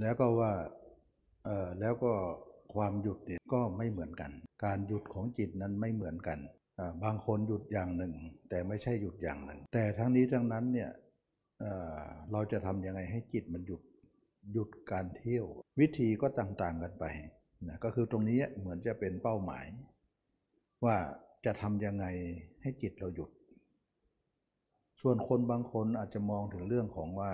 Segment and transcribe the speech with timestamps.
[0.00, 0.52] แล้วก็ว่า
[1.44, 2.12] เออแล้วก็
[2.74, 4.30] ความหยุดเนี่ยก็ไม่เหมือนกัน
[4.64, 6.38] การหยุดของจิตนั้นไม่เหมือนกัน
[7.04, 8.12] บางคนหยุดอย่างหนึ่ง
[8.48, 10.90] แต่ไม่ใช่หยุดอย่างหนึ่ง แต่ทั้งนี้ทั้งนั้นเนี่ย
[11.60, 13.82] เเราจะทำยังไงให้จิตมันหยุด
[14.52, 15.46] หยุดการเที่ยว
[15.80, 17.04] วิธีก็ต่างๆกันไป
[17.68, 19.64] นะก็คือตรงนี้เหมือนจะเป็นเป้าหมาย
[20.84, 20.96] ว่า
[21.44, 22.06] จะทำยังไง
[22.62, 23.30] ให้จิตเราหยุด
[25.00, 27.32] ส่วนคนบางคนอาจจะมองถึงเรื่องของว่า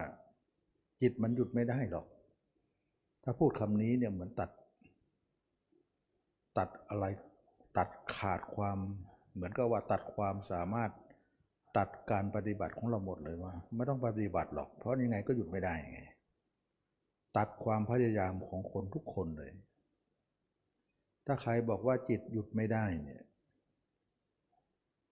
[1.01, 2.07] จิตมันหยุดไม่ได้หรอก
[3.23, 4.51] ถ้าพูดคำนี้เนี่ยเหมือนตัด
[6.59, 7.05] ตัดอะไร
[7.79, 8.79] ตัดขาดความ
[9.35, 10.91] เหมือนกับว่าตัดความสามารถ
[11.79, 16.01] ตัดการปฏิบัติของเราหมดเลยว่า ไม่ต้องปฏิบัติหรอก เพราะยังไงก็หยุดไม่ได้ไง
[17.37, 19.51] ตัดความพยายามของคนทุกคนเลย
[21.27, 23.23] ถ้าใครบอกว่าจิตหยุดไม่ได้เนี่ย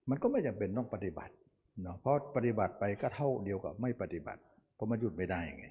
[0.08, 1.34] มันก็ไม่จำเป็นต้องปฏิบัติ
[1.82, 4.42] เนาะเพราะปฏิบัติไปก็เท่าเดียวกับไม่ปฏิบัติ
[4.74, 5.66] เพราะมันหยุดไม่ได้ไง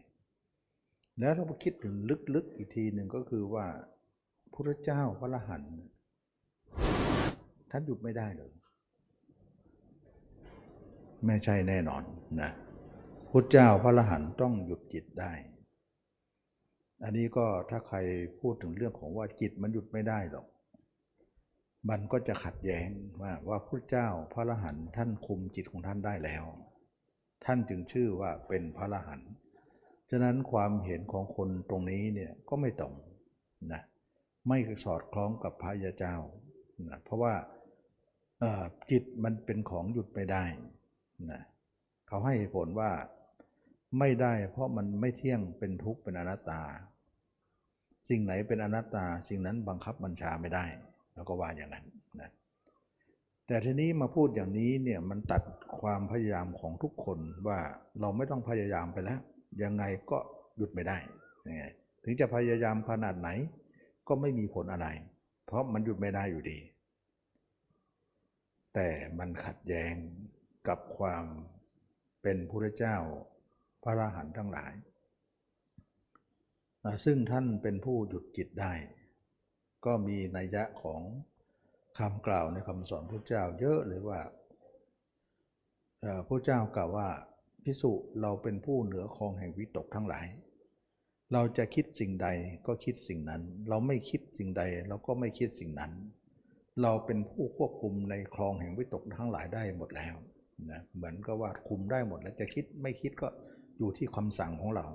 [1.20, 1.96] แล้วถ้าคิดถึง
[2.36, 3.66] ลึกๆอีกทีหนึ่งก็คือว่า
[4.54, 5.63] พระเจ้าพระอรหัน
[7.71, 8.52] ท่านหยุดไม่ได้เลย
[11.26, 12.04] ไม่ใช่แน่นอน
[12.41, 12.52] นะ
[13.30, 15.34] พุทธเจ้าพระอรหันต้องหยุดจิตได้
[17.04, 17.98] อันนี้ก็ถ้าใคร
[18.40, 20.48] พูดถึงเรื่องของว่าจิตมันหยุดไม่ได้หรอก
[21.90, 22.90] มันก็จะขัดแย้ง
[23.21, 26.43] ว่าว่าพุทธเจ้าพระอรหันท่านคุมจิตของท่านได้แล้ว
[27.46, 29.32] ท่านจึงชื่อว่าเป็นพระอรหันต์
[30.12, 32.93] ฉะนั้นความเห็นของคนตรงนี้เนี่ยก็ไม่ตรง
[33.74, 33.82] นะ
[34.48, 36.15] ไม่สอดคล้องกับพระยาเจ้า
[36.90, 37.34] นะเพราะว่า
[38.91, 40.43] จิตมันเป็นของหยุดไม่ได้
[41.32, 41.41] นะ
[42.07, 42.91] เขาให้ผลว่า
[43.99, 46.62] ไม่ได้เพราะมันไม่เที่ยงเป็นทุกข์เป็นอนัตตา
[48.10, 50.65] สิ่งไหนเป็นอนัตตาสิ่งนั้นบังคับบัญชาไม่ได้
[51.13, 51.85] แล้วก็ว่าอย่างนั้น
[52.20, 52.32] นะ
[53.48, 55.43] แต่ทีนี้มาพูดอย่างนี้เนี่ยมันตัด
[55.82, 57.60] ความพยายามของทุกคนว่า
[57.99, 59.20] เราไม่ต้องพยายามไปแล้ว
[59.64, 60.18] ยังไงก็
[60.58, 60.98] หยุดไม่ได้
[61.48, 61.64] ยังไง
[62.04, 63.30] ถึงจะพยายามขนาดไหน
[64.08, 64.88] ก็ไม่มีผลอะไร
[65.46, 66.59] เพราะมันหยุดไม่ได้อยู่ดี
[68.74, 68.90] แต่
[69.20, 69.96] มันขัดแย้ง
[70.68, 71.26] กับความ
[72.22, 72.98] เป็นพระเจ้า
[73.84, 74.74] พระอราหันต์ทั้งหลาย
[77.06, 78.74] ซึ่งท่านเป็นผู้หยุดจิตได้
[79.86, 81.02] ก็มีนัยยะของ
[82.00, 84.22] คำกล่าวในคำสอนพระเจ้าเยอะเลยว่า
[86.28, 87.09] พระเจ้ากล่าวว่า
[87.69, 87.91] พิสุ
[88.22, 90.28] เราเป็นผู้เหนือคองแห่งวิตกทั้งหลาย
[91.34, 92.28] เราจะคิดสิ่งใด
[92.68, 95.91] ก็คิดสิ่งนั้น เราไม่คิดสิ่งใดเราก็ไม่คิดสิ่งนั้น
[96.81, 100.16] เราเป็นผู้ควบคุมในคลองแห่งวิตกทั้งหลายได้หมดแล้ว
[100.72, 103.28] นะเหมือนก็ว่าคุมได้หมดแล้วจะคิดไม่คิดก็
[103.78, 104.88] อยู่ที่คำสั่งของเรา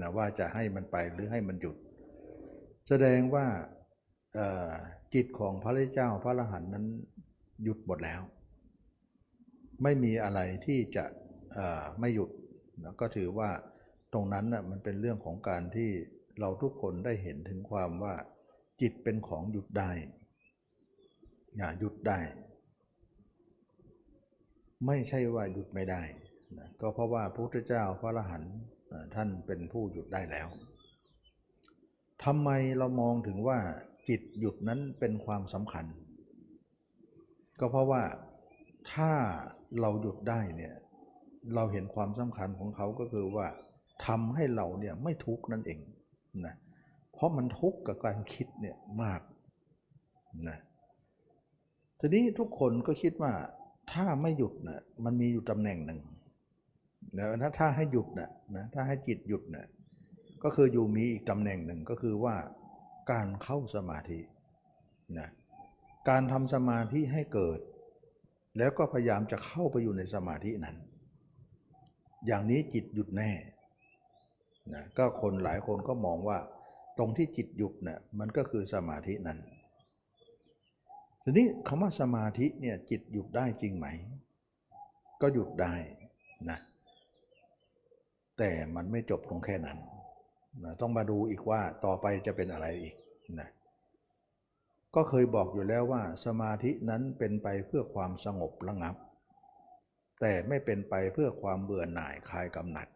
[0.00, 1.76] นะว่าจะให้มันไปหรือให้มันหยุด
[2.88, 3.46] แสดงว่า
[5.14, 6.84] จิตของพระเจ้าพระอรหันต์นั้น
[7.62, 8.22] หยุดหมดแล้ว
[9.82, 11.04] ไม่มีอะไรที่จะ
[12.00, 12.30] ไม่หยุด
[12.84, 13.50] นะก็ถือว่า
[14.12, 15.90] ตรงนั้นนะมันเป็นเรื่องของการที่
[16.40, 18.14] เราทุกคนได้เห็นถึงความว่า
[18.80, 19.90] จิตเป็นของหยุดได้
[21.56, 22.20] อย่าหยุดได้
[24.86, 26.02] ไม่ใช่ว่าหยุดไม่ได้
[26.58, 28.54] นะก็เพราะว่าพระพุทธเจ้าพระอรหันต์
[29.14, 30.48] ท่านเป็นผู้หยุดได้แล้ว
[32.24, 33.58] ทำไมเรามองถึงว่า
[34.08, 35.86] จิตหยุดนั้นเป็นความสำคัญ
[37.60, 38.02] ก็เพราะว่า
[38.92, 39.12] ถ้า
[39.80, 40.74] เราหยุดได้เนี่ย
[41.54, 43.46] เราเห็นความสำคัญของเขาก็คือว่า
[44.06, 45.80] ทำให้เราเนี่ยไม่ทุกข์นั่นเอง
[46.46, 46.54] นะ
[47.12, 49.20] เพราะมันทุกข์กับการคิดเนี่ยมาก
[50.48, 50.58] นะ
[52.00, 53.32] ทีนี้ทุกคนก็คิดว่า
[53.92, 56.00] ถ้าไม่หยุดนะมันมีอยู่ตำแหน่งหนึ่ง
[57.18, 59.66] นะถ้าถ้าให้หยุดนะนะถ้าให้จิตหยุดนะ
[60.44, 62.36] ก็คืออยู่มีอีกตำแหน่งหนึ่งก็คือว่า
[63.12, 64.20] การเข้าสมาธิ
[65.18, 65.28] นะ
[66.08, 67.58] การทำสมาธิให้เกิด
[68.58, 70.76] แล้วก็พยายามจะเข้าไปอยู่ในสมาธินั้น
[72.26, 73.30] อย่างนี้จิตหยุดแน่
[74.74, 76.38] นะก็คนหลายคนก็มองว่า
[76.98, 79.38] ตรงที่จิตหยุดนะ่ะมันก็คือสมาธินั้น
[81.22, 83.86] ทีนี้คำว่าสมาธิเนี่ยจิตหยุดได้จริงไหม
[85.20, 85.74] ก็หยุดได้
[86.50, 86.58] นะ
[88.38, 89.78] แต่มันไม่จบตรงแค่นั้น
[90.64, 92.94] นะต้องมาดูอีกว่าต่อไปจะเป็นอะไรอีก
[93.40, 93.48] นะ
[94.94, 98.96] ก็เคยบอกอยู่แล้วว่าสมาธินั้นเป็นไปเพื่อความสงบระงับ
[100.26, 102.88] แต่ไม่เป็นไปเพื่อความเบื่อหน่ายคลายกำหนัด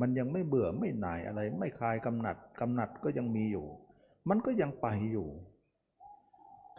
[0.00, 3.66] มันยังไม่เบื่อไม่หน่ายอะไร ไม่คลายกำหนัดกำหนัดก็ยังมีอยู่
[4.28, 5.28] มันก็ยังไปอยู่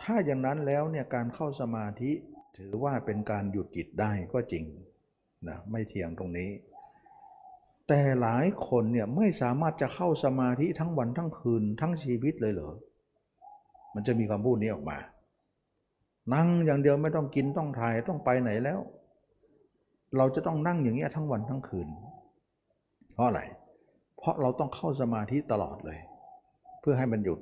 [0.02, 2.12] ถ้าอย่างนั้นแล้วเนี่ยการเข้าสมาธิ
[2.58, 4.64] ถือว่าเป็นการหยุดจิตได้ก็จริง
[5.48, 6.50] นะไม่เถียงตรงนี้
[7.88, 12.74] แต่หลายคนเนี่ยไม่สามารถจะเข้าสมาธิทั้งวันทั้งคืนทั้งชีวิตเลยเหรอ
[13.94, 14.98] มันจะมีคำพูดนี้ออกมา
[16.34, 18.80] นั่งอย่างเดียวไม่ต้องกินต้องถ่ายต้องไปไหนแล้ว
[20.18, 21.88] เราจะต้องนั่งอย่างเงี้ยทั้งวันทั้งคืน
[23.14, 23.42] เพราะอะไร
[24.18, 26.00] เพราะเราต้องเข้าสมาธิตลอดเลย
[26.80, 27.40] เพื่อให้มันหยุด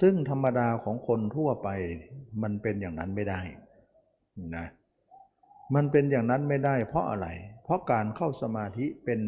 [0.00, 1.68] ซึ่งธรรมดาของคนทั่วไป
[2.42, 3.40] มันเป็นอย่างนั้นไม่ได้
[4.56, 4.66] นะ
[5.74, 7.26] มันเป็นอย่างนั้นไม่ได้เพราะอะไร
[7.64, 9.20] เพราะการเข้าสมาธิเป็น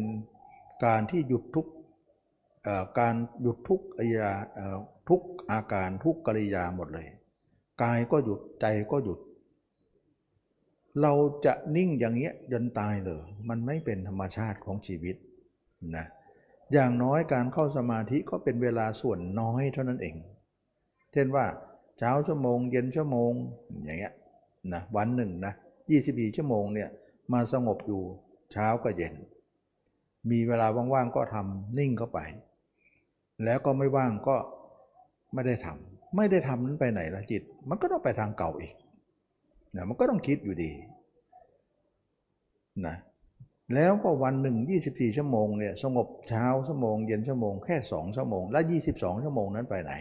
[0.85, 1.67] การที่หยุดทุก
[2.99, 4.33] การหยุดทุกอิยา
[5.09, 7.07] ทุกอาการทุกกริยาหมดเลย
[7.83, 9.19] กายก็หยุดใจก็หยุด
[11.01, 11.13] เรา
[11.45, 15.15] จะนิ่งอย่างเงี้ยจนตายเลยมันไม่เป็นธรรมชาติของชีวิต
[15.95, 16.05] นะ
[16.73, 20.15] อย่างน้อยการเข้าสมาธิก็เป็นเวลาส่วนน้อยเท่านั้นเอง
[21.13, 21.45] เช่นว่า
[21.99, 23.31] เช้าชั่วโมง เย็นชั่วโมง
[23.83, 24.13] อย่างเงี้ย
[24.73, 25.53] นะวันหนึ่งนะ
[25.93, 26.89] 24 ชั่วโมงเนี่ย
[27.33, 28.01] มาสงบอยู่
[28.51, 29.13] เช้ากับเย็น
[30.31, 32.19] มีเวลาว่างๆก็ทำนิ่งเข้าไป
[33.43, 34.35] แล้วก็ไม่ว่างก็
[35.33, 38.73] ไม่ได้ทำไม่ได้ทำนั้นไปไหนละจิต มันก็ต้องไปทางเก่าอีก
[39.75, 40.71] นะมันก็ต้องคิดอยู่ดี
[42.85, 42.95] นะ
[43.75, 49.93] แล้วก็วันหนึ่ง 24 ชั่วโมงเนี่ยสงบเช้าชั่วโมง เย็นชั่วโมงแค่ 2 ชั่วโมง แล้ว22 ชั่วโมงนั้นไปไหน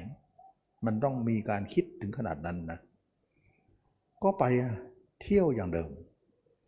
[0.86, 2.78] มันต้องมีการคิดถึงขนาดนั้นนะ
[4.22, 4.44] ก็ไป
[5.22, 5.90] เที่ยวอย่างเดิม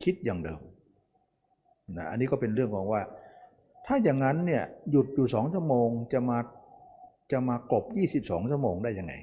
[0.05, 0.61] คิดอย่างเดิม
[1.97, 3.03] นะอันนี้ก็เป็นเรื่องของว่า
[3.87, 6.39] ถ้าอย่างนั้นเนี่ยหยุดอยู่ 2 ชั่วโมงจะมา
[7.33, 7.85] จะมากลบ
[8.27, 9.15] 22 ชั่วโมงได้ยังไง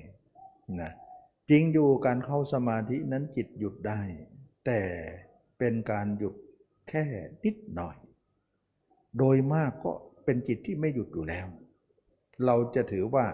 [0.84, 0.92] นะ
[1.50, 4.02] จริงอยู่การเข้าสมาธินั้นจิตหยุดได้
[4.66, 4.82] แต่
[5.58, 6.36] เป็นการหยุด
[6.90, 7.04] แค่
[7.44, 7.98] นิดหน่อย
[9.18, 9.92] โดยมากก็
[10.26, 11.48] เป็นจิตที่ไม่หยุดอยู่แล้ว
[12.46, 13.26] เราจะถือว่า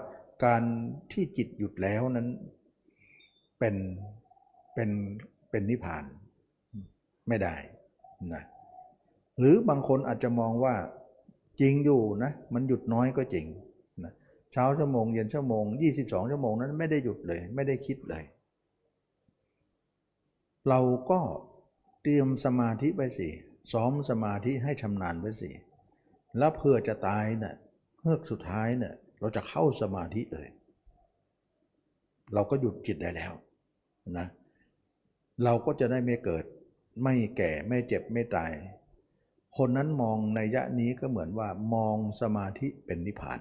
[0.46, 0.64] การ
[1.12, 2.28] ที่จิตหยุดแล้วนั้น
[3.60, 3.76] เป็น
[4.74, 4.90] เป็น
[5.50, 6.04] เป็นนิพพาน
[7.28, 7.56] ไม่ได้
[8.34, 8.44] นะ
[9.40, 10.76] หรือบางคนอาจจะมองว่า
[11.62, 13.46] จริงอยู่นะมันหยุดน้อยก็จริง
[14.54, 15.66] เช้าชั่วโมงเย็นชั่วโมง
[15.98, 18.24] 22 ชั่วโมงนั้นไม่ได้หยุดเลย ไม่ได้คิดเลย
[20.70, 21.20] เราก็
[22.02, 23.30] เตรียมสมาธิไปสิ
[23.72, 25.52] ซ้อมสมาธิให้ชำนาญไว้สิ
[26.38, 27.56] แล้วเพื่อจะตายเนะ่ย
[28.02, 30.48] เฮือกสุดท้ายเนะี่ยเราจะเข้าสมาธิเลย
[32.34, 33.34] เราก็หยุดจิตได้แล้ว
[34.18, 34.28] นะ
[35.44, 36.46] เราก็จะได้ไม่เกิด
[37.04, 38.52] ไม่แก่ไม่เจ็บไม่ตาย
[39.58, 43.40] คนนั้นมองในยะนี้ก็เหมือนว่ามองสมาธิเป็นนิพพาน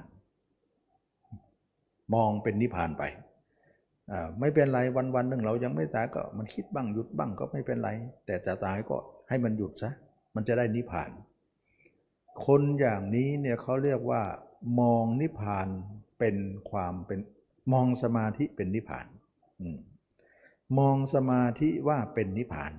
[2.15, 3.05] มองเป็นนิพพานไป
[4.41, 7.91] ไม่เป็นไรวันวันหนึ่งเรายังไม่ตายก็มันคิดบ้างหยุดบ้างก็ไม่เป็นไร
[8.27, 8.97] แต่จะตายก็
[9.29, 9.93] ให้มันหยุดซะ
[10.35, 11.11] มันจะได้นิพพาน
[12.47, 14.23] คนอย่างนี้เนี่ยเขาเรียกว่า
[14.81, 15.69] มองนิพพาน
[16.19, 16.37] เป็น
[16.71, 17.21] ความเป็น
[17.73, 19.07] มองสมาธิเป็นนิพพาน
[19.61, 19.79] อม
[20.79, 22.73] มองสมาธิว่าเป็นนิพพาน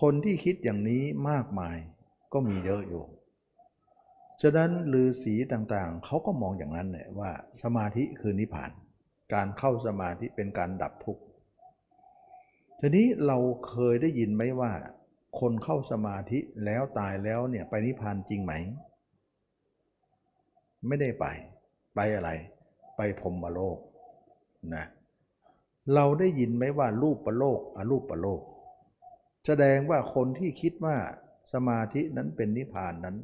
[0.00, 1.76] คนที่คิดอย่างนี้มากมาย
[2.32, 3.04] ก็มีเยอะอยู่
[4.42, 7.30] ฉะนั้นฤาษีต่างๆ เขาก็มองอย่างนั้นแหละว่า
[7.62, 8.70] สมาธิคือนิพพาน
[9.34, 11.22] การเข้าสมาธิเป็นการดับทุกข์
[12.80, 13.38] ทีนี้เรา
[13.68, 14.72] เคยได้ยินไหมว่า
[15.40, 18.52] คนเข้าสมาธิแล้วตายแล้วเนี่ยไปนิพพานจริงไหม
[20.86, 21.26] ไม่ได้ไป
[21.94, 22.30] ไปอะไร
[22.96, 23.78] ไปพรมโลก
[24.74, 24.84] นะ
[25.94, 28.42] เราได้ยินไหมว่ารูปประโลกอรูปประโลก
[29.46, 30.96] แสดงว่าคนที่คิดว่า
[31.52, 33.16] สมาธินั้นเป็นนิพพานนั้น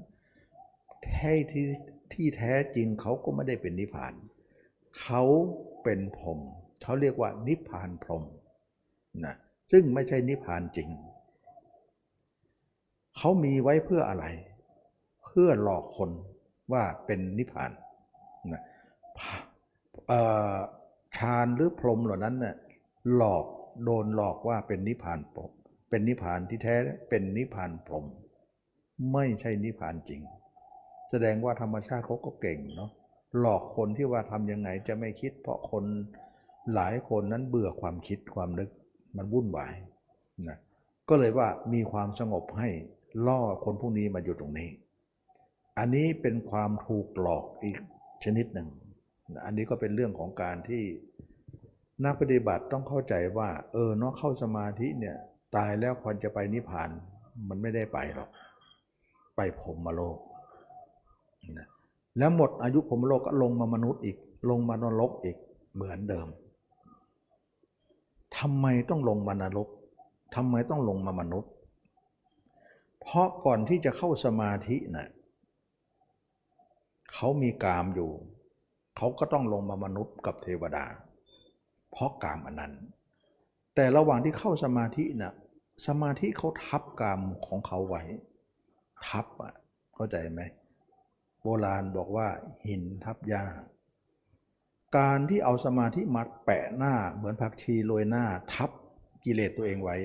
[1.05, 1.67] แท้ที่
[2.13, 4.15] ที่แท้จริงเขาก็ไม่ได้เป็นนิพพาน
[5.01, 5.23] เขา
[5.83, 6.39] เป็นพรม
[6.83, 8.23] เขาเรียกว่านิพพานพรม
[9.25, 9.35] นะ
[9.73, 10.89] ซึ่งไม่ใช่นิพพานจริง
[13.17, 14.27] เขามีไว้เพื่ออะไร
[15.25, 16.11] เพื่อหลอกคน
[16.73, 17.71] ว่าเป็นนิพพาน
[18.53, 18.63] นะ
[21.17, 22.57] ฌานหรือพรมเหล่านั้นเน่ย
[23.15, 23.45] หลอก
[23.85, 25.53] โดนหลอกว่าเป็นนิพพานปรม
[25.91, 26.75] เป็นนิพพานที่แท้
[27.09, 28.05] เป็นนิพพานพรม
[29.13, 30.21] ไม่ใช่นิพพานจริง
[31.11, 32.91] แสดงว่าธรรมชาติเขาก็เก่งเนาะ
[33.41, 35.85] หลอกคนที่ว่าทำยังไงจะไม่คิด เพราะคน
[36.75, 38.71] หลายคนนั้นเบื่อความคิดความนึก
[39.17, 39.75] มันวุ่นวาย
[40.49, 40.59] นะ
[41.09, 42.69] ก็เลยว่ามีความสงบให้
[43.27, 44.71] ล่อคนพวกนี้มาอยู่ตรงนี้
[45.79, 47.79] อันนี้เป็นความถูกหลอกอีก
[48.25, 48.69] ชนิดหนึ่ง
[49.45, 50.83] อันนี้ก็เป็นเรื่องของการที่
[52.05, 55.17] นักปฏิบัติต้องเข้าใจว่า เออเนาะเข้าสมาธิเนี่ย
[55.57, 56.91] ตายแล้วควรจะไปนิพพาน
[57.49, 58.29] มันไม่ได้ไปหรอก
[59.37, 60.19] ไปพรมโลก
[61.59, 61.69] นะ
[62.19, 64.17] แล้วหมดอายุพรมโลกก็ลงมามนุษย์อีก
[64.51, 65.37] ลงมานรกอีก
[65.75, 66.29] เหมือนเดิม
[68.39, 69.69] ทำไมต้องลงมานรก
[70.35, 71.51] ทำไมต้องลงมามนุษย์
[73.01, 75.09] เพราะก่อนที่จะเข้าสมาธินะ่ะ
[77.13, 78.11] เขามีกามอยู่
[78.97, 80.85] เขาก็ต้องลงมามนุษย์กับเทวดา
[81.91, 82.73] เพราะกามอันนั้น
[83.75, 85.35] แต่ระหว่างที่เข้าสมาธินะ่ะ
[85.87, 88.03] สมาธิเขาทับกามของเขาไว้
[89.09, 89.55] ทับอะ
[89.95, 90.41] เข้าใจไหม
[91.47, 92.29] โบราณบอกว่า
[92.69, 93.45] หินทับยา
[94.97, 98.25] การที่เอาสมาธิมาแปะหน้าเหมือนผักชีโรยหน้า
[98.55, 98.71] ทับ
[99.25, 99.97] กิเลสตัวเองไว้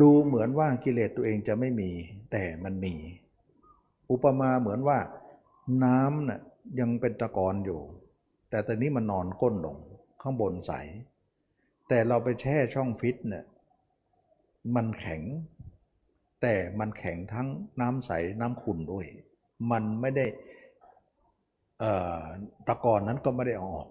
[0.00, 1.90] ดูเหมือนว่ากิเลสตัวเองจะไม่มี
[2.32, 2.94] แต่มันมี
[4.10, 4.98] อุปมาเหมือนว่า
[5.84, 6.40] น้ำน่ะ
[6.80, 7.80] ยังเป็นตะกอนอยู่
[8.50, 9.76] แต่ตอนนี้มันนอนก้นลง
[10.22, 10.72] ข้างบนใส
[11.88, 13.44] แต่เราไปแช่ช่องฟิตเนี่ย
[14.74, 15.22] มันแข็ง
[16.48, 17.48] แต่มันแข็งทั้ง
[17.80, 18.10] น้ำใส
[18.40, 19.06] น้ำขุ่นด้วย
[19.70, 20.26] มันไม่ได้
[22.68, 23.88] ตะกอนนั้นก็ไม่ได้เอาออก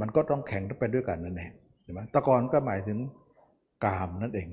[0.00, 2.98] มันก็ต้องแข็งไปด้วยกันนั่นเองใช่ไหมตะกอนก็หมายถึง
[3.84, 4.48] กามนั่นเอง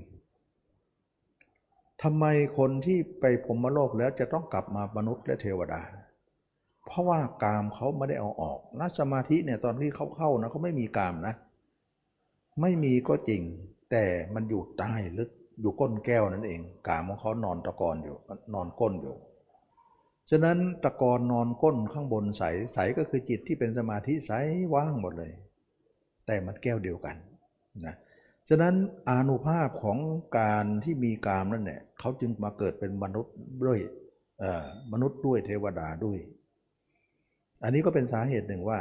[2.04, 2.26] ทำไม
[2.58, 5.82] คนที่ไปพรมโลกแล้วจะต้องกลับมามนุษย์และเทวดา
[6.86, 11.36] เพราะว่ากามเขาไม่ได้เอาออกนัสมาธิเนี่ยตอนที่เขาเข้านะเขาไม่มีกามนะ
[12.62, 13.42] ไม่มีก็จริง
[13.92, 15.30] แต่มันอยู่ใต้ลึก
[15.62, 18.16] อยู่ก้นแก้วนั่นเองกามของเขานอนตะกอนอยู่
[18.54, 19.16] นอนก้นอยู่
[20.30, 24.32] ฉะนั้นตะกอนนอนก้นข้างบนใสใสก็คือจิตที่เป็นสมาธิใส
[24.74, 25.32] ว่างหมดเลย
[26.26, 27.16] แต่มันแก้วเดียวกัน
[27.86, 27.96] นะ
[28.50, 28.74] ฉะนั้น
[29.10, 29.98] อนุภาพของ
[30.40, 33.34] การที่มีกามนั่นแหละเขาจึงมาเกิดเป็นมนุษย์
[33.66, 33.80] ด้วย
[34.94, 36.18] มนุษย์ด้วยเทวดาด้วย
[37.64, 38.80] อันนี้ก็เป็นสาเหตุหนึ่งว่า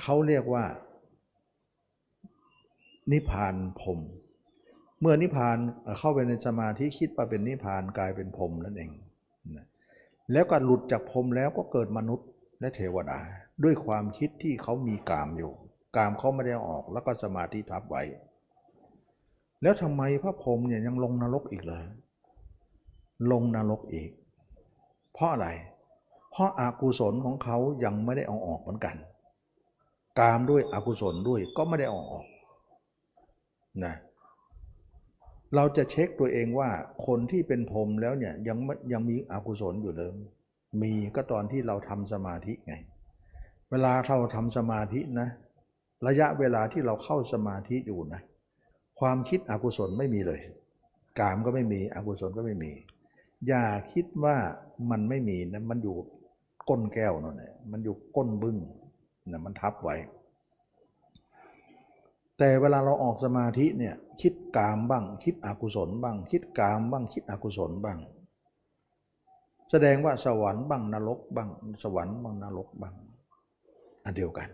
[0.00, 0.64] เขาเรียกว่า
[3.12, 4.00] นิพพานพรม
[5.08, 5.58] มื่อนิพพาน
[5.98, 8.90] เข้าไปในสมาธิคิดว่าเป็นนิพพานกลายเป็นพรมนั่นเอง
[9.56, 9.66] นะ
[10.32, 12.28] แล้วก็หลุดจากพรมแล้วก็เกิดมนุษย์
[12.60, 13.20] และเทวดา
[13.64, 15.52] ด้วยความคิดที่เขามีกามอยู่
[15.96, 18.02] กามเขาไม่ได้ออกแล้วก็สมาธิทับไว้
[19.62, 21.84] แล้วทำไมพระพรหมเนี่ยยังลงนรกอีกเลย
[23.32, 24.10] ลงนรกอีก
[25.14, 25.48] เพราะอะไร
[26.30, 28.96] เพราะอากุศลของเขายังไม่ได้เอาออกเหมือนกัน
[30.18, 32.26] กามด้วยอกุศลด้วยก็ไม่ได้เอาออก
[33.84, 36.70] นะเเราจะเช็คตัวเองว่า
[37.06, 38.58] คนที่เป็นพรมแล้วเนี่ยยัง
[38.92, 40.12] ยังมีอกุศลอยู่เลย
[40.82, 42.74] มีก็ตอนที่เราทำสมาธิไง
[43.70, 45.28] เวลาเราทำสมาธินะ
[46.06, 48.22] ระยะเวลาที่เราเข้าสมาธิอยู่นะ
[49.00, 50.40] ความคิดอกุศลไม่มีเลย
[51.18, 52.72] กามก็ไม่มีอกุศลก็ไม่มี
[53.46, 54.36] อย่าคิดว่า
[54.90, 55.96] มันไม่มีนะมันอยู่
[56.68, 58.56] ก้นแก้วนั่นแหละมันอยู่ก้นบึ้ง
[59.30, 59.96] นะมันทับไว้
[62.38, 67.98] แต่เวลาเราออกสมาธิเนี่ยคิดกามบ้าง คิดอกุศลบ้าง คิดกามบ้าง คิดอกุศลบ้าง
[69.70, 71.50] แสดงว่าสวรรค์บ้างนรกบ้าง
[71.82, 72.94] สวรรค์บ้างนรกบ้าง
[74.04, 74.48] อันเดียวกัน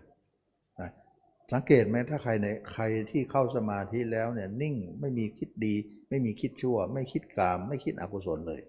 [1.53, 5.75] สังเกตไหมถ้าใครในใครที่เข้าสมาธิแล้วเนี่ยนิ่งไม่มีคิดดี
[6.09, 8.61] ไม่มีคิดชั่ว ไม่คิดกาม ไม่คิดอกุศลเลย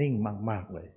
[0.00, 0.12] นิ่ง
[0.50, 0.88] มาก ๆเลย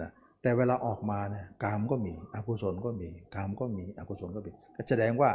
[0.00, 0.10] นะ
[0.42, 5.30] แต่เวลาออกมาเนี่ยกามก็มีอกุศลก็มีกามก็มีอกุศลก็มีก็แสดงว่า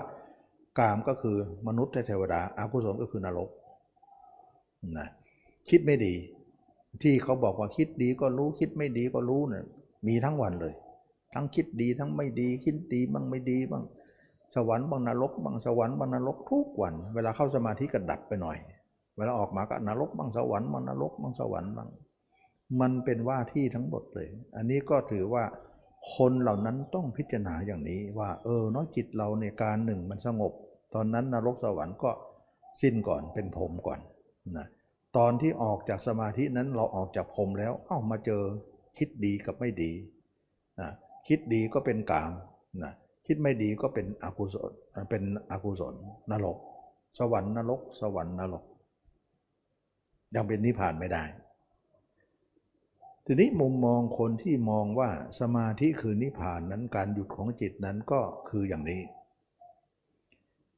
[0.79, 3.49] กามก็คือมนุษย์และเทวดาอากุศลก็คือนรก
[4.97, 5.07] นะ
[5.69, 6.13] คิดไม่ดี
[7.03, 9.65] ที่เขาบอกว่าคิดดีก็รู้คิดไม่ดีก็รู้เนี่ย
[10.07, 10.73] มีทั้งวันเลย
[11.33, 13.83] ทั้งคิดดีทั้งไม่ดีคิดดีบ้างไม่ดีบ้าง
[14.55, 18.57] สวรรค์บ้างนรกบ้างสวรรค์บ้างนรกทุกวัน เวลาเข้าสมาธิก็ดับไปหน่อย
[19.17, 21.89] เวลาออกมาก็นรกบ้างสวรรค์บ้างนรกบ้างสวรรค์บ้าง
[22.81, 25.43] มันเป็นว่าที่ทั้งหมดเลย อันนี้ก็ถือว่า
[26.15, 30.53] คนเหล่านั้นต้องพิจารณาอย่างนี้ว่า เออเนาะจิตเราในการหนึ่งมันสงบ
[30.95, 32.11] ตอนนั้นนรกสวรรค์ก็
[32.81, 33.99] สิ้นก่อนเป็นผมก่อน
[34.57, 34.67] นะ
[35.17, 38.43] ตอนที่ออกจากสมาธินั้นเราออกจากผมแล้วเอ้ามาเจอ
[38.97, 39.91] คิดดีกับไม่ดี
[40.79, 40.89] นะ
[41.27, 42.31] คิดดีก็เป็นกาม
[42.83, 42.93] นะ
[43.27, 44.71] คิดไม่ดีก็เป็นอกุศล
[45.09, 45.95] เป็นอกุศล
[46.31, 46.57] นรก
[47.19, 48.63] สวรรค์นรก สวรรค์นรก
[50.35, 51.23] ยังเป็นนิพพานไม่ได้
[53.25, 55.09] ทีนี้มุมมองคนที่มองว่า
[55.39, 59.01] สมาธิคือนิพพานนั้นการหยุดของจิตนั้นก็คืออย่างนี้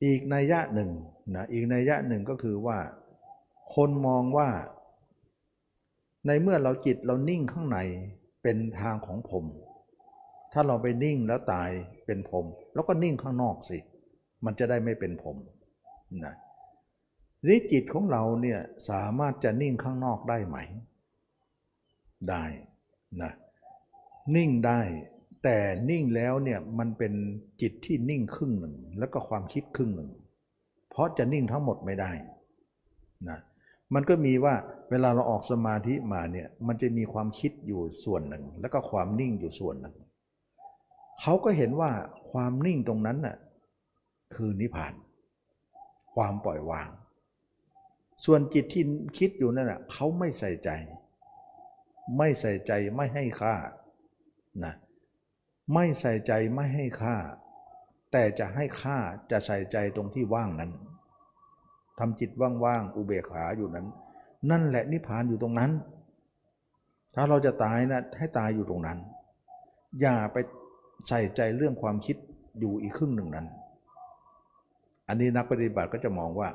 [0.03, 0.91] อีกนัยยะหนึ่ง
[1.35, 2.77] นะอีกนัยยะหนึ่งก็คือว่า
[3.75, 4.49] คนมองว่า
[6.27, 7.79] ในเมื่อเราจิตเรานิ่งข้างใน
[8.43, 9.45] เป็นทางของผม
[10.53, 11.69] ถ้าเราไปนิ่งแล้วตาย
[12.05, 13.77] เป็นผม แล้วก็นิ่งข้างนอกสิ
[14.45, 15.35] มันจะได้ไม่เป็นผม
[16.25, 16.35] นะ
[17.47, 20.57] นี่จิตของเราเนี่ยสามารถจะนิ่งข้างนอกได้ไหม
[22.29, 22.43] ได้
[23.21, 23.31] นะ
[24.35, 24.79] นิ่งได้
[25.49, 27.13] แต่นิ่งแล้วเนี่ยมันเป็น
[27.61, 30.09] จิตที่นิ่งครึ่งหนึ่ง แล้วก็ความคิดครึ่งหนึ่ง
[30.89, 32.11] เพราะจะนิ่งทั้งหมดไม่ได้
[33.29, 33.39] นะ
[33.93, 34.55] มันก็มีว่า
[34.89, 39.95] เวลาเราออกสมาธิมาเนี่ยมันจะมีความคิดอยู่ส่วนหนึ่ง แล้วก็ความนิ่งอยู่ส่วนหนึ่ง
[41.21, 41.91] เขาก็เห็นว่า
[42.31, 43.37] ความนิ่งตรงนั้นน่ะ
[44.35, 44.93] คือนิพพาน
[46.13, 46.89] ความปล่อยวาง
[48.25, 48.83] ส่วนจิตที่
[49.17, 50.69] คิดอยู่นั่นน่ะเขาไม่ใส่ใจ
[52.17, 53.55] ไม่ใส่ใจไม่ให้ค่า
[54.65, 54.73] นะ
[55.73, 57.15] ไม่ใส่ใจไม่ให้ค่า
[58.11, 58.97] แต่จะให้ค่า
[59.31, 60.71] จะใส่ใจตรงที่ว่างนั้น
[61.99, 63.87] ทำจิตว่างๆอุเบกขาอยู่นั้น
[64.51, 65.71] นั่นแหละนิพพานอยู่ตรงนั้น
[67.15, 68.97] ถ้าเราจะตายนะให้ตายอยู่ตรงนั้น
[70.01, 70.37] อย่าไป
[71.07, 72.17] ใส่ใจเรื่องความคิด
[72.59, 73.47] อยู่อีกครึ่งหนึ่งนั้น
[75.07, 76.49] อันนี้นักปฏิบัติก็จะมองว่า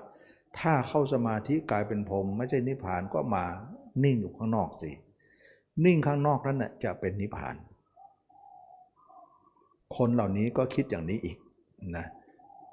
[0.58, 3.44] ถ้าเข้าสมาธิกลายเป็นพรมไม่ใช่นิพพานก็มา
[4.04, 4.90] นิ่งอยู่ข้างนอกสิ
[5.84, 7.54] นิ่งข้างนอกนั้นน่ะจะเป็นนิพพาน
[9.96, 11.36] คนเหล่านี้ก็คิดอย่างนี้อีก
[11.96, 12.06] นะ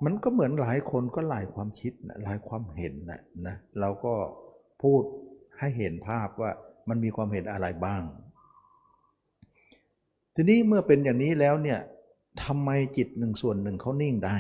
[0.05, 4.13] มันก็เหมือนหลายคนก็หลายความคิดนะหลายความเห็นนะนะเราก็
[4.83, 5.03] พูด
[5.59, 6.51] ให้เห็นภาพว่า
[6.89, 8.01] มันมีความเห็นอะไรบ้าง
[10.35, 11.79] ทีนี้เมื่อเป็นอย่างนี้แล้วเนี่ย
[12.43, 14.38] ทำไมจิตหนึ่งส่วนหนึ่งเขานิ่งได้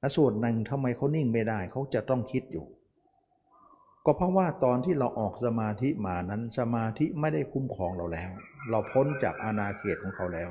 [0.00, 2.66] และส่วนหนึ่งทำไมเขานิ่งไม่ได้เขาจะต้องคิดอยู่
[4.04, 8.30] ก็เพราะว่าตอนที่เราออกสมาธิมานั้นสมาธิไม่ได้คุ้มครองเราแล้ว
[8.70, 10.48] เราพ้นจากอาณาเขตของเขาแล้ว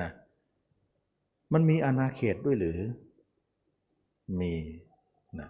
[0.00, 0.10] นะ
[1.52, 2.78] มันมีอาณาเขตด้วยหรือ
[4.40, 4.52] มี
[5.40, 5.48] นะ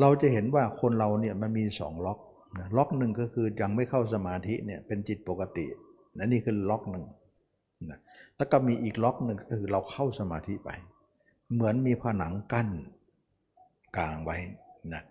[0.00, 2.18] เราจะเห็นว่าคนเราเนี่ยมันมีสองล็อก
[2.58, 5.66] นะล็อกหนึ่งก็คือยังไม่เข้าสมาธิเนี่ยเป็นจิตปกติ
[6.16, 7.04] นะนี่คือล็อกหนึ่ง
[7.90, 7.98] นะ
[8.36, 10.70] แล้วก็มีอีกล็อกหนึ่งก็คือเราเข้าสมาธิไป
[11.54, 12.68] เหมือนมีผนังกั้น
[13.96, 14.38] กลางไว้
[14.94, 15.02] นะ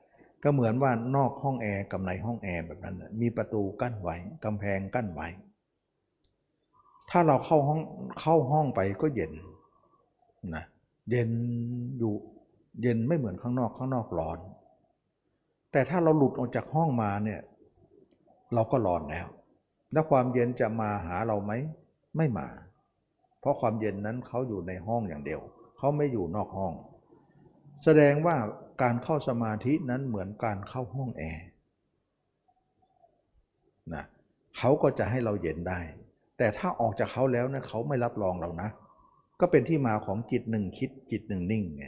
[0.44, 5.28] ก็เหมือนว่านอกห้องแอร์กับในห้องแอร์แบบนั้นนะมีประตูกั้นไว้กำแพงกั้นไว้
[7.10, 7.82] ถ้าเราเข้าห้อง
[8.20, 9.32] เข้าห้องไปก็เย็น
[10.56, 10.64] นะ
[11.10, 11.30] เย็น
[12.00, 12.14] อยู่
[12.82, 14.40] เย็นไม่เหมือนข้างนอกข้างนอกร้อน
[15.72, 17.42] แต่ถ้าเราหลุดออกจากห้องมาเนี่ย
[18.54, 19.28] เราก็ร้อนแล้ว
[19.94, 21.52] แล้วความเย็นจะมาหาเราไหม
[22.18, 22.48] ไม่มา
[23.40, 25.42] เพราะความเย็นนั้นเขาอยู่ในห้องอย่างเดียว
[25.78, 26.74] เขาไม่อยู่นอกห้อง
[27.84, 28.36] แสดงว่า
[28.82, 31.46] การเข้าสมาธินั้นเหมือนการเข้าห้องแอร์
[33.94, 34.04] นะ
[34.58, 35.80] เขาก็จะให้เราเย็นได้
[36.38, 38.70] แต่ถ้าออกจากเขาแล้วนะเขาไม่รับรองเรานะ
[39.40, 41.86] ก็เป็นที่มาของจิตหนึ่งคิดจิตหนึ่งนิ่งไง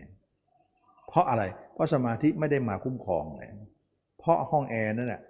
[1.08, 3.50] เพราะอะไร เพราะสมาธิไม่ได้มาคุ้มครองเลย
[4.20, 5.22] เพราะห้องแอร์นั่นแหละ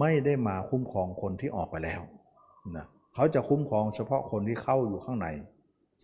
[0.00, 2.00] ไม่ได้มาคุ้มครองคนที่ออกไปแล้ว
[2.76, 5.28] นะเขาจะคุ้มครองเฉพาะคนที่เข้าอยู่ข้างใน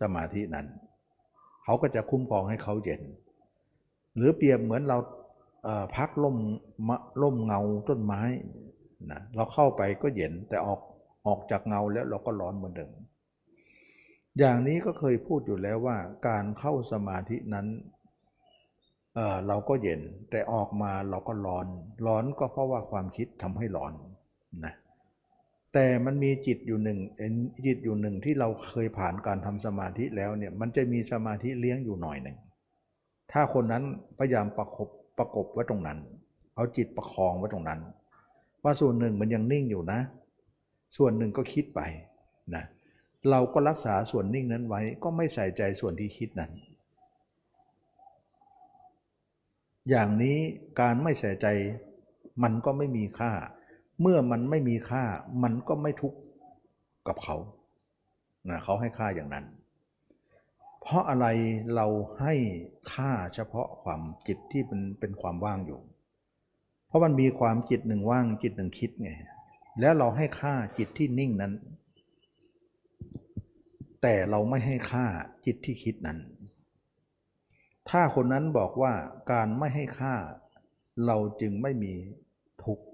[0.01, 0.65] สมาธินั้น
[1.63, 3.01] เขาก็จะคุ้มครองให้เขาเย็น
[4.15, 4.97] หรือเปรียบเหมือนเรา
[5.95, 6.37] พักล่ม
[7.21, 8.21] ล่มเงาต้นไม้
[9.11, 10.79] นะเราเข้าไปก็เย็นแต่ออก
[11.27, 12.91] ออกจากเงาแล้วเราก็ร้อนเหมือนเดิม
[14.39, 15.97] อย่างนี้ก็เคยพูดอยู่แล้วว่า
[16.27, 17.67] การเข้าสมาธินั้น
[19.15, 21.67] เเราก็เย็นแต่ออกมาเราก็ร้อน
[22.07, 23.93] ร้อนก็เพราะว่าความคิดทำให้ร้อน
[24.65, 24.73] นะ
[25.73, 26.99] แต่มันมีจิตอยู่หนึ่ง
[27.67, 32.37] จิตอยู่หนึ่งที่เราเคยผ่านการทำสมาธิแล้วเนี่ยมันจะมีสมาธิเลี้ยงอยู่หน่อยหนึ่ง
[33.31, 33.83] ถ้าคนนั้น
[34.17, 35.97] พยายามประกบประกบไว้ตรงนั้น
[36.55, 37.79] เอาจิตประคองไว้ตรงนั้น
[38.63, 39.99] ว่าส่วนหนึ่งมันยังนิ่งอยู่นะ
[40.97, 41.81] ส่วนหนึ่งก็คิดไป
[42.55, 42.63] นะ
[43.29, 46.51] เราก็รักษาส่วนนิ่งนั้นไว้ก็ไม่ใส่ใจส่วนที่คิดนั้น
[49.89, 50.37] อย่างนี้
[50.79, 51.47] การไม่ใส่ใจ
[52.43, 53.31] มันก็ไม่มีค่า
[54.01, 55.03] เมื่อมันไม่มีค่า
[55.43, 56.19] มันก็ไม่ทุกข์
[57.07, 57.37] กับเขา
[58.49, 59.45] นะเขาให้ค่าอย่างนั้น
[60.81, 61.25] เพราะอะไร
[61.75, 61.87] เรา
[62.21, 62.33] ให้
[62.93, 65.79] ค่าเฉพาะความจิตที่เป็นเป็นความว่างอยู่
[66.87, 69.11] เพราะมันมีความจิตหนึ่งว่างจิตหนึ่งคิดไง
[69.79, 71.53] แล้วเราให้ค่าจิตที่นิ่งนั้น
[74.01, 75.05] แต่เราไม่ให้ค่า
[75.45, 76.19] จิตที่คิดนั้น
[77.89, 78.93] ถ้าคนนั้นบอกว่า
[79.31, 80.15] การไม่ให้ค่า
[81.05, 81.93] เราจึงไม่มี
[82.63, 82.85] ทุกข์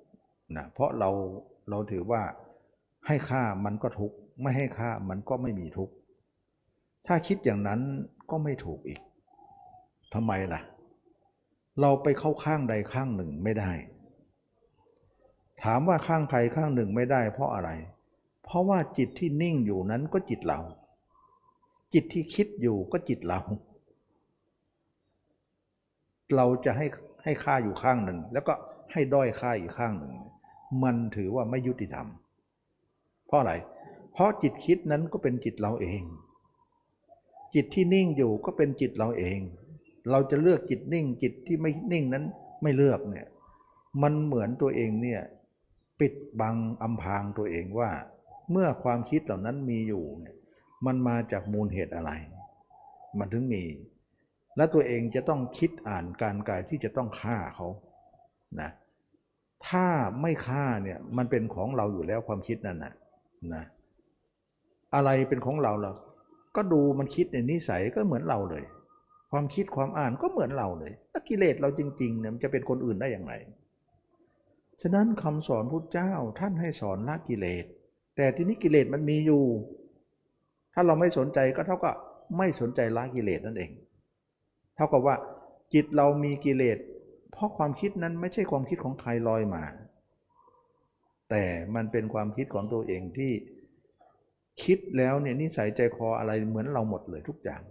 [0.58, 1.10] นะเพราะเรา
[1.70, 2.22] เราถือว่า
[3.08, 5.94] ให้ค่ามันก็ทุกข์ไม่ให้ค่ามันก็ไม่มีทุกข์
[7.08, 7.82] ถ้าคิดอย่างนั้น
[8.30, 9.02] ก็ไม่ถูกอีก
[10.14, 10.62] ทำไมล่ะ
[11.82, 13.72] เราไปเข้าข้างใดข้างหนึ่งไม่ได้
[15.64, 17.70] ถามว่าข้างใครข้างหนึ่งไม่ได้ เพราะอะไร
[18.44, 20.60] เพราะว่าจิตที่นิ่งอยู่นั้นก็จิตเรา
[21.94, 23.40] จิตที่คิดอยู่ก็จิตเรา
[26.36, 26.86] เราจะให้
[27.24, 28.54] ให้ค่าอยู่ข้างหนึ่ง แล้วก็
[28.92, 30.14] ให้ด้อยค่าอีกข้างหนึ่ง
[30.84, 32.08] มันถือว่าไม่ยุติธรรม
[33.28, 33.54] เพราะอะไร
[34.14, 36.02] เพราะจิตคิดนั้นก็เป็นจิตเราเอง
[37.56, 39.40] จิตที่นิ่งอยู่ก็เป็นจิตเราเอง
[40.12, 42.26] เราจะเลือกจิตนิ่งจิตที่ไม่นิ่งนั้น
[42.62, 43.28] ไม่เลือกเนี่ย
[44.02, 45.22] มันเหมือนตัวเองเนี่ย
[46.00, 47.90] ปิดบังอำพรางตัวเองว่า
[48.52, 50.38] เมื่อความคิดเหล่านั้นมีอยู่เนี่ย
[50.86, 52.12] มันมาจากมูลเหตุอะไร
[53.20, 53.64] มันถึงมี
[54.58, 57.68] และตัวเองจะต้องคิดอ่านการกายที่จะต้องฆ่าเขา
[58.62, 58.70] นะ
[59.68, 59.86] ถ้า
[60.22, 62.94] ไม่ฆ่าเนี่ยมันเป็นของเราอยู่แล้วความคิดนั่นนะ
[63.54, 63.64] นะ
[64.96, 65.94] อะไรเป็นของเราล่ะ
[66.56, 68.64] ก็ดูมันคิดในนิสัยก็เหมือนเราเลย
[69.32, 73.34] ความคิดความอ่านก็เหมือนเราเลยถ้ากิเลสเราจริงๆเนี่ยมันจะเป็นคนอื่นได้อย่างไร
[74.82, 77.66] ฉะนั้นคำสอนพุทธเจ้าท่านให้สอนละกิเลส
[78.16, 79.44] แต่ที่นี้กิเลสมันมีอยู่
[80.74, 81.96] ถ้าเราไม่สนใจก็เท่ากับ
[82.38, 83.72] ไม่สนใจละกิเลสนั่นเอง
[84.76, 85.16] เท่ากับว่า
[85.74, 86.78] จิตเรามีกิเลส
[87.32, 89.64] เพราะความคิดนั้นไม่ใช่ความคิดของใครลอยมา
[91.30, 91.44] แต่
[91.76, 93.32] มันเป็นความคิดของตัวเองที่
[94.64, 97.62] คิดแล้วเนี่ยนิสัยใจคออะไรเหมือนเราหมดเลยทุกอย่าง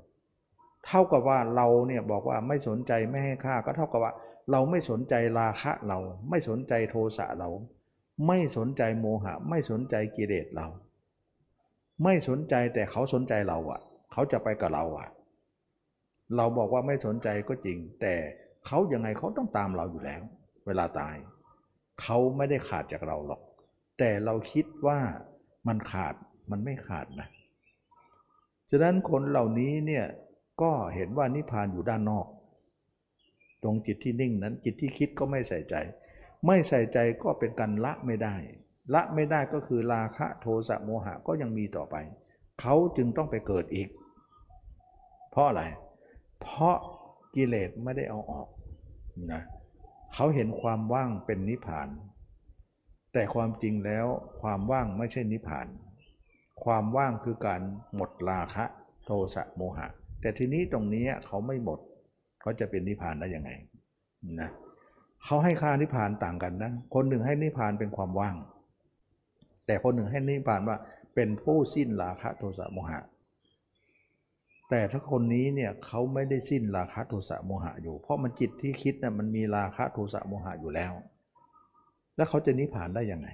[0.86, 4.12] เท่ากับว่าเราเนี่ยบอกว่าไม่สนใจไม่ให้ค่าก็เท่ากับว่า
[4.50, 5.98] เราไม่สนใจราคะเรา
[6.30, 7.50] ไม่สนใจโทสะเรา
[8.26, 10.66] ไม่สนใจโมหะ ไม่สนใจกิเลสเรา
[12.04, 13.80] ไม่สนใจแต่เขาสนใจเราอะ
[14.12, 15.08] เขาจะไปกับเราอะ
[16.36, 18.14] เราบอกว่าไม่สนใจก็จริง แต่
[18.66, 20.22] เขายังไงเขาต้องตามเราอยู่แล้ว
[20.66, 21.16] เวลาตาย
[22.02, 23.40] เขาไม่ได้ขาดจากเราหรอก
[23.98, 24.98] แต่เราคิดว่า
[25.68, 26.14] มันขาด
[26.50, 27.28] มันไม่ขาดนะ
[28.70, 30.06] ฉะนั้นคนเหล่านี้เนี่ย
[30.62, 32.26] ก็เห็นว่านิพพานอยู่ด้านนอก
[33.62, 35.74] ตรงจิตที่นิ่งนั้นจิตที่คิดก็ไม่ใส่ใจ
[36.46, 38.36] ไม่ใส่ใจก็เป็นการละไม่ได้
[38.94, 41.96] ละไม่ได้ก็คือราคะโทสะโมหะก็ยังมีต่อไป
[42.60, 43.88] เขาจึงต้องไปเกิดอีก
[45.30, 45.62] เพราะอะไร
[46.40, 46.76] เพราะ
[47.34, 48.48] กิเลสไม่ได้เอาออก
[49.32, 49.42] นะ
[50.12, 51.88] เขาเห็นความว่างเป็นนิพพาน
[53.12, 54.06] แต่ความจริงแล้ว
[54.40, 55.66] ความว่างไม่ใช่นิพพาน
[56.64, 57.60] ความว่างคือการ
[57.94, 58.64] หมดราคะ
[59.04, 59.86] โทสะโมหะ
[60.20, 61.78] แต่ทีนี้ตรงนี้เขาไม่หมด
[62.40, 63.50] เขาจะเป็นนิพพานได้ยังไง
[64.40, 64.50] นะ
[65.24, 68.36] เขาให้ค่านิพพานต่างกันนะ คนหนึ่งให้นิพพานเป็นความว่าง
[69.66, 70.76] แต่คนหนึ่งให้นิพพานว่า
[71.14, 73.00] เป็นผู้สิ้นราคะโทสะโมหะ
[74.70, 80.92] แต่ถ้าคนนี้เนี่ยเขาไม่ได้สิ้นราคะโทสะโมหะอยู่ เพราะมันจิตที่คิดนะ่ะมันมีราคะโทสะโมหะอยู่แล้ว
[82.16, 83.28] แล้วเขาจะนิพพานได้ยังไง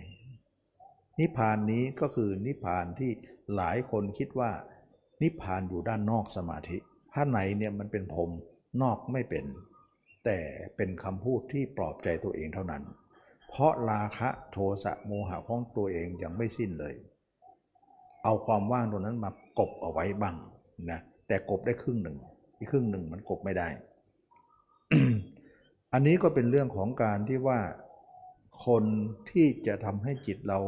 [1.21, 3.11] นิพพานนี้ก็คือนิพพานที่
[3.57, 4.51] หลายคนคิดว่า
[5.23, 6.79] นิพพานอยู่ด้านนอกสมาธิ
[7.13, 8.31] ถ้าไหนเนี่ยมันเป็นผม
[8.83, 9.45] นอกไม่เป็น
[10.25, 10.39] แต่
[10.77, 12.83] เป็นคำพูดที่ปลอบใจตัวเองเท่านั้น
[13.49, 16.95] เพราะราคะโทสะโมหะของตัวเองยังไม่สิ้นเลย
[18.25, 20.37] เอาความว่างตรงนั้นมากบเอาไว้บ้าง
[20.91, 22.17] นะแต่กบได้ครึ่งหนึ่ง
[22.59, 23.69] อีกครึ่งหนึ่งมันกบไม่ได้
[25.93, 27.61] อันนี้ก็เป็นเรื่องของการที่ว่า
[28.67, 28.85] คน
[29.31, 30.59] ที่จะทำให้จิตเรา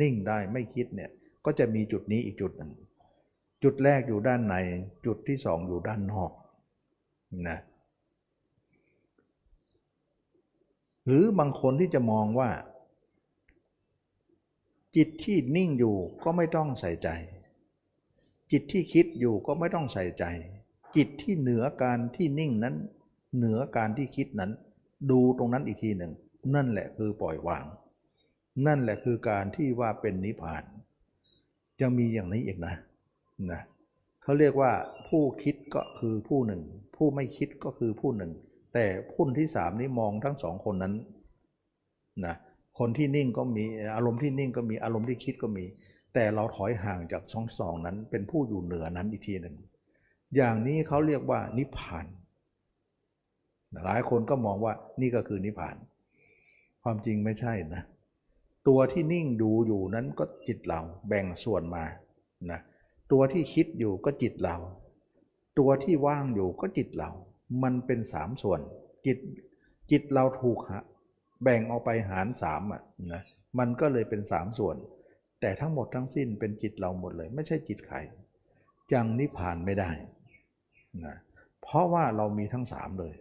[0.00, 1.10] นิ่งได้ไม่คิดเนี่ย
[1.44, 2.72] ก็จะมีจุดนี้อีกจุดหนึ่ง
[3.62, 4.56] จุดแรกอยู่ด้านใน
[5.06, 6.30] จุดที่สองอยู่ด้านนอก
[7.48, 7.58] นะ
[11.06, 12.50] หรือบางคนที่จะมองว่า
[14.96, 17.08] จิตที่นิ่งอยู่ก็ไม่ต้องใส่ใจ
[18.52, 20.24] จิตที่คิดอยู่ก็ไม่ต้องใส่ใจ
[20.96, 22.74] จิตที่เหนือการที่นิ่งนั้น
[23.36, 24.50] เหนือการที่คิดนั้น
[25.10, 26.12] ดูตรงนั้นอีกทีหนึ่ง
[26.54, 27.64] นั่นแหละคือปล่อยวาง
[28.66, 30.64] นั่นแหละคือการที่ว่าเป็นนิพพาน
[31.80, 32.74] ยังมีอย่างนี้อีกนะ
[33.52, 33.60] นะ
[34.22, 34.72] เขาเรียกว่า
[35.08, 36.62] ผู้คิดก็คือผู้หนึ่ง
[36.98, 38.32] ผู้ไม่คิดก็คือผู้หนึ่ง
[38.74, 40.94] แต่ผู้ที่สามนี้มองทั้งสองคนนั้น
[42.26, 42.34] นะ
[42.78, 43.64] คนที่นิ่งก็มี
[43.96, 45.64] อารมณ์ที่นิ่งก็มีอารมณ์ที่คิดก็มี
[46.14, 49.56] แต่เราถอยห่างจากสองสองนั้น เป็นผู้อยู่เหนือนั้นอีกทีหนึ่ง
[50.36, 52.06] อย่างนี้เขาเรียกว่านิพพาน
[53.84, 55.76] หลายคนก็มองว่านี่ก็คือนิพพาน
[56.82, 57.82] ความจริงไม่ใช่นะ
[58.68, 61.84] ตัวที่นิ่งดูอยู่นั้นก็จิตเราแบ่งส่วนมา
[62.50, 62.60] นะ
[63.12, 64.56] ตัวที่คิดอยู่ก็จิตเรา
[65.58, 67.10] ตัวที่ว่างอยู่ก็จิตเรา
[67.62, 68.60] มันเป็นสามส่วน
[69.06, 69.18] จิต
[69.90, 70.58] จิตเราถูก
[71.42, 73.22] แบ่งออกไปหารสามอะนะ
[73.58, 74.76] มันก็เลยเป็นสามส่วน
[75.40, 77.96] แต่ทั้งหมดทั้งสิ้นเป็นจิตเราหมดเลย ไม่ใช่จิตใคร
[78.92, 79.90] จังนิพพานไม่ได้
[81.04, 81.16] นะ
[81.62, 83.14] เพราะว่าเรามีทั้งสามเลย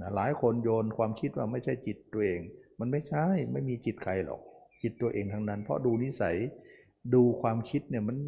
[0.00, 2.40] นะหลายคนโยนความคิดว่าไม่ใช่จิตตัวเอง
[2.80, 4.40] มันไม่ใช่ไม่มีจิตใครหรอก
[4.82, 6.36] จิตตัวเองทั้งนั้น เพราะดูนิสัย
[7.14, 8.18] ดูความคิดเนี่ยมัน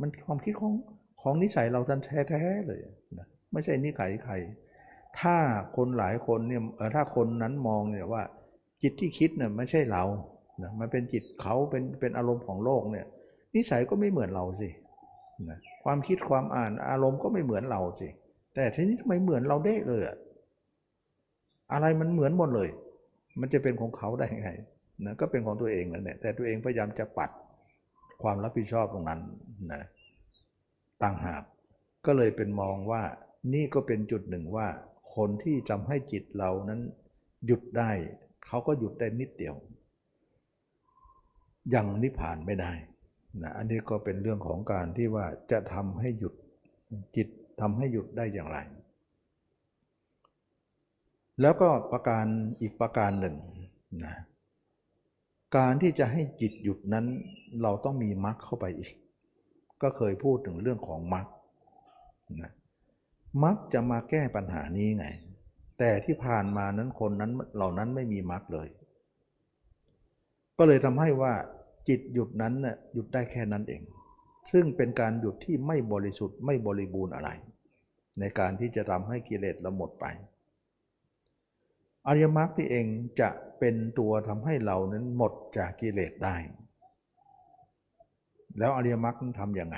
[0.00, 0.74] มันความคิดของ
[1.22, 2.80] ของนิสัยเราทันแท้ๆเลย
[3.18, 4.34] นะไม่ใช่นิสัยใคร
[5.20, 5.36] ถ้า
[5.76, 6.62] คนหลายคนเนี่ย
[6.94, 8.22] ถ้าคนนั้นมองเนี่ยว่า
[8.82, 10.04] จิตที่คิดเนี่ยไม่ใช่เรา
[10.62, 13.06] นะมันเป็นจิตเขาเป็นเป็นอารมณ์ของโลกเนี่ย
[13.56, 14.68] นิสัยก็ไม่เหมือนเราสิ
[15.50, 18.08] นะความคิดความอ่านอารมณ์ก็ไม่เหมือนเราสิ
[18.54, 20.16] แต่ทีนี้ทำไมเหมือนเราเด้เลยอะ
[21.72, 22.68] อะไรมันเหมือนหมดเลย
[23.40, 24.50] มันจะเป็นของเขาได้ไง
[25.06, 27.30] นะก็เป็นของตัวเองนั่นแหละแต่ตัวเองพยายามจะปัด
[28.22, 29.20] ความรับผิดชอบตรงนั้น
[29.72, 29.82] นะ
[31.02, 31.42] ต่างหาก
[32.06, 33.02] ก็เลยเป็นมองว่า
[33.54, 34.68] นี่ก็เป็นจุดหนึ่งว่า
[35.16, 36.80] คนที่ทำให้จิตเรานั้น
[37.46, 37.90] หยุดได้
[38.46, 39.54] เขาก็หยุดได้นิดเดียว
[41.74, 42.72] ยังนิพพานไม่ได้
[43.42, 46.34] นะอันนี้ก็เป็นเรื่องของการที่ว่าจะทำให้หยุด
[47.16, 47.28] จิต
[47.60, 48.58] ทำให้หยุดได้อย่างไร
[51.40, 52.26] แล้วก็ประการ
[52.60, 53.36] อีกประการหนึ่ง
[54.04, 54.14] นะ
[55.56, 57.06] การที่จะให้จิตหยุดนั้น
[57.62, 58.90] เราต้องมีมรรคเข้าไปอีก
[59.82, 61.26] ก็เคยพูดถึงเรื่องของมรรค
[62.42, 62.52] นะ
[63.42, 65.06] มรรคจะมาแก้ปัญหานี้ไง
[65.78, 68.68] แต่ที่ผ่านมานั้นคนนั้นเหล่านั้นไม่มีมรรคเลย
[70.58, 71.34] ก็เลยทำให้ว่า
[71.88, 73.82] จิตหยุดนั้นน่ยหยุดได้แค่นั้นเอง
[74.52, 77.30] ซึ่งเป็นการหยุดที่ไม่บริสุทธิ์ไม่บริบูรณ์อะไร
[78.20, 80.04] ในการที่จะทำให้กิเลสเราหมดไป
[82.06, 82.86] อริยมรรคที่เอง
[83.20, 86.36] จะเป็นตัวทำให้เรานั้นหมดจากกิเลสได้
[88.58, 89.76] แล้วอริยมรรคทำยังไง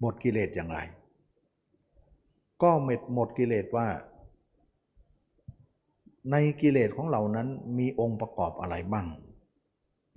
[0.00, 0.80] หมดกิเลสอย่างไร
[2.62, 3.88] ก็เม็ดหมดกิเลสว่า
[6.30, 7.48] ในกิเลสของเรานั้น
[7.78, 9.06] มีองค์ประกอบอะไรบ้าง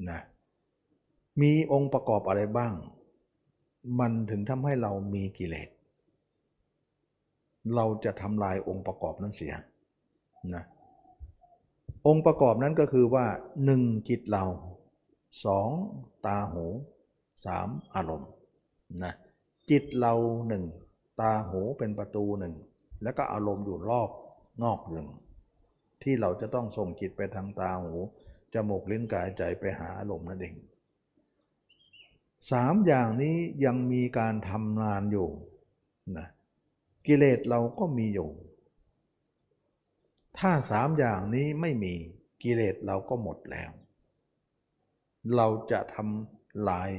[0.09, 0.19] นะ
[1.41, 2.73] มีองค์ประกอบอะไรบ้าง
[3.99, 5.69] มันถึงทำให้เรามีกิเลส
[7.75, 9.53] เราจะทำลายองค์ประกอบนั้นเสีย
[10.55, 10.63] นะ
[12.07, 13.25] องค์ประกอบนั้นก็คือว่า
[13.65, 14.43] หนึ่งจิตเรา
[15.45, 15.69] สอง
[16.27, 16.65] ตาหู
[17.45, 18.31] สามอารมณ์
[19.03, 19.13] นะ
[19.69, 20.13] จิตเรา
[20.47, 20.63] หนึ่ง
[21.21, 22.53] ตาหูเป็นประตูหนึ่ง
[23.03, 24.09] แล้วก็อารมณ์อยู่รอบ
[24.63, 25.07] นอกหนึ่ง
[26.01, 27.93] ที่เราจะต้องส่งจิตไปทางตาหู
[28.53, 30.55] จมูกลิ้นกายใจไปหาอารมณ์นั่นเอง
[32.51, 35.29] สามอย่างนี้ยังมีการทำงานอยู่
[36.17, 36.27] นะ
[37.07, 38.29] กิเลสเราก็มีอยู่
[40.39, 41.93] ถ้าสามอย่างนี้ไม่มี
[42.43, 43.71] กิเลสเราก็หมดแล้ว
[45.35, 46.89] เราจะทำลาย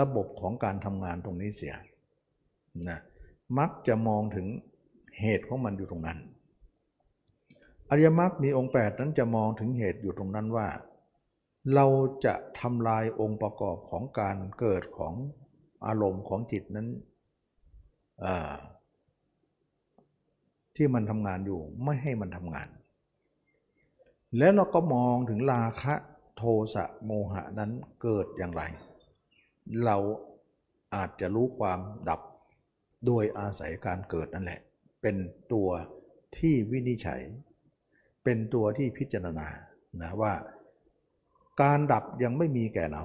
[0.00, 1.74] ระบบของการทำงานตรงนี้เสีย
[2.90, 3.00] นะ
[3.58, 4.46] มักจะมองถึง
[5.20, 6.18] เหตุของมันอยู่ตรงนั้น
[7.90, 10.68] อริยมรรคมีองค์ 8 นั้นจะมองถึงเหตุอยู่ตรงนั้นว่า
[11.74, 11.86] เรา
[12.24, 15.14] จะทำลายองค์ประกอบของการเกิดของ
[15.86, 16.88] อารมณ์ของจิตนั้น
[20.76, 22.68] ที่มันทำงานอยู่ไม่ให้มันทำงาน
[24.38, 25.94] แล้วเราก็มองถึงราคะ
[26.36, 26.42] โท
[26.74, 27.70] สะโมหะนั้น
[28.02, 28.62] เกิดอย่างไร
[29.84, 29.96] เรา
[30.94, 32.20] อาจจะรู้ความดับ
[33.06, 34.60] โดยอาศัยการเกิดนั่นแหละ
[35.02, 35.16] เป็น
[35.52, 35.68] ตัว
[36.38, 37.20] ที่วินิจฉัย
[38.24, 39.48] เป็นตัวที่พิจารณา
[40.02, 40.34] นะว่า
[41.62, 43.04] การดับยังไม่มีแก่เรา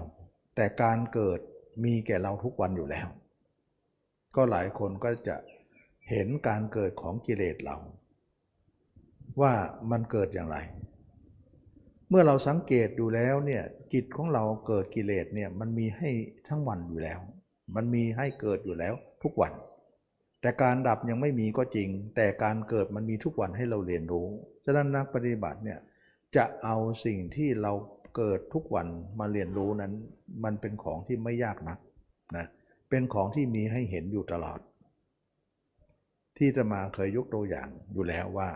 [0.55, 1.39] แต่การเกิด
[1.83, 3.07] มีแก่เราทุกวันอยู่แล้ว
[4.35, 5.35] ก็หลายคนก็จะ
[6.09, 7.77] เห็นการเกิดของกิเลสเรา
[9.41, 9.53] ว่า
[9.91, 10.57] มันเกิดอย่างไร
[12.09, 16.09] เมื่อเราสังเกตดูแล้วเนี่ยจิตของเราเกิดกิเลสเนี่ยมันมีให้
[16.47, 17.19] ทั้งวันอยู่แล้ว
[17.75, 18.93] มันมีให้เกิดอยู่แล้ว
[19.23, 19.53] ทุกวัน
[20.41, 24.27] แต่การดับยังไม่มีก็จริง แต่การเกิดมันมีทุกวันให้เราเรียนรู้
[24.65, 25.79] ฉะนั้นนักปฏิบัติเนี่ย
[26.35, 27.73] จะเอาสิ่งที่เรา
[28.15, 28.87] เกิดทุกวัน
[29.19, 29.93] มาเรียนรู้นั้น
[30.43, 31.79] มันเป็นของที่ไม่ยากนัก
[32.37, 32.45] นะ
[32.89, 34.59] เป็นของที่มีให้เห็นอยู่ตลอด
[36.37, 38.49] ที่จะมาเคยยกตัวอย่างอยู่แล้วว่า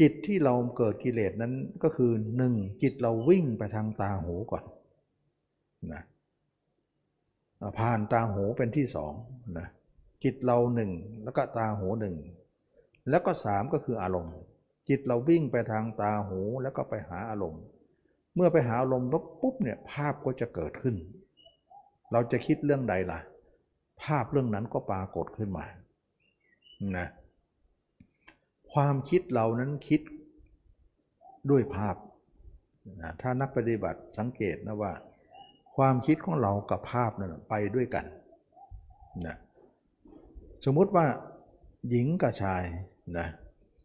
[0.00, 4.64] จิตที่เราเกิดกิเลสนั้นก็คือหนึ่งจิตเราวิ่งไปทางตาหูก่อน
[5.92, 6.02] นะ
[7.78, 9.12] ผ่านตาหูเป็นที่สอง
[9.58, 9.68] นะ
[10.24, 10.90] จิตเราหนึ่ง
[11.24, 12.16] แล้วก็ตาหูหนึ่ง
[13.10, 14.34] แล้วก็สามก็คืออารมณ์
[14.88, 17.62] จิตเราวิ่งไปทางตาหูแล้วก็ไปหาอารมณ์
[18.34, 19.08] เมื่อไปหาอารมณ์
[19.40, 20.94] ปุ๊บเนี่ยภาพก็จะเกิดขึ้น
[22.12, 23.20] เราจะคิดเรื่องใดล่ะ
[24.02, 25.64] ภาพเรื่องนั้นก็ปรากฏขึ้นมา
[26.96, 27.06] นะ
[28.72, 30.00] ความคิดเรานั้นคิด
[31.50, 31.96] ด้วยภาพ
[33.02, 34.92] นะถ้านักปฏิบัติสังเกตนะว่า
[35.76, 38.04] ความคิดของเรากับภาพนั้นไปด้วยกัน
[39.26, 39.36] นะ
[40.64, 41.06] สมมุติว่า
[41.90, 42.62] หญิงกับชาย
[43.18, 43.28] นะ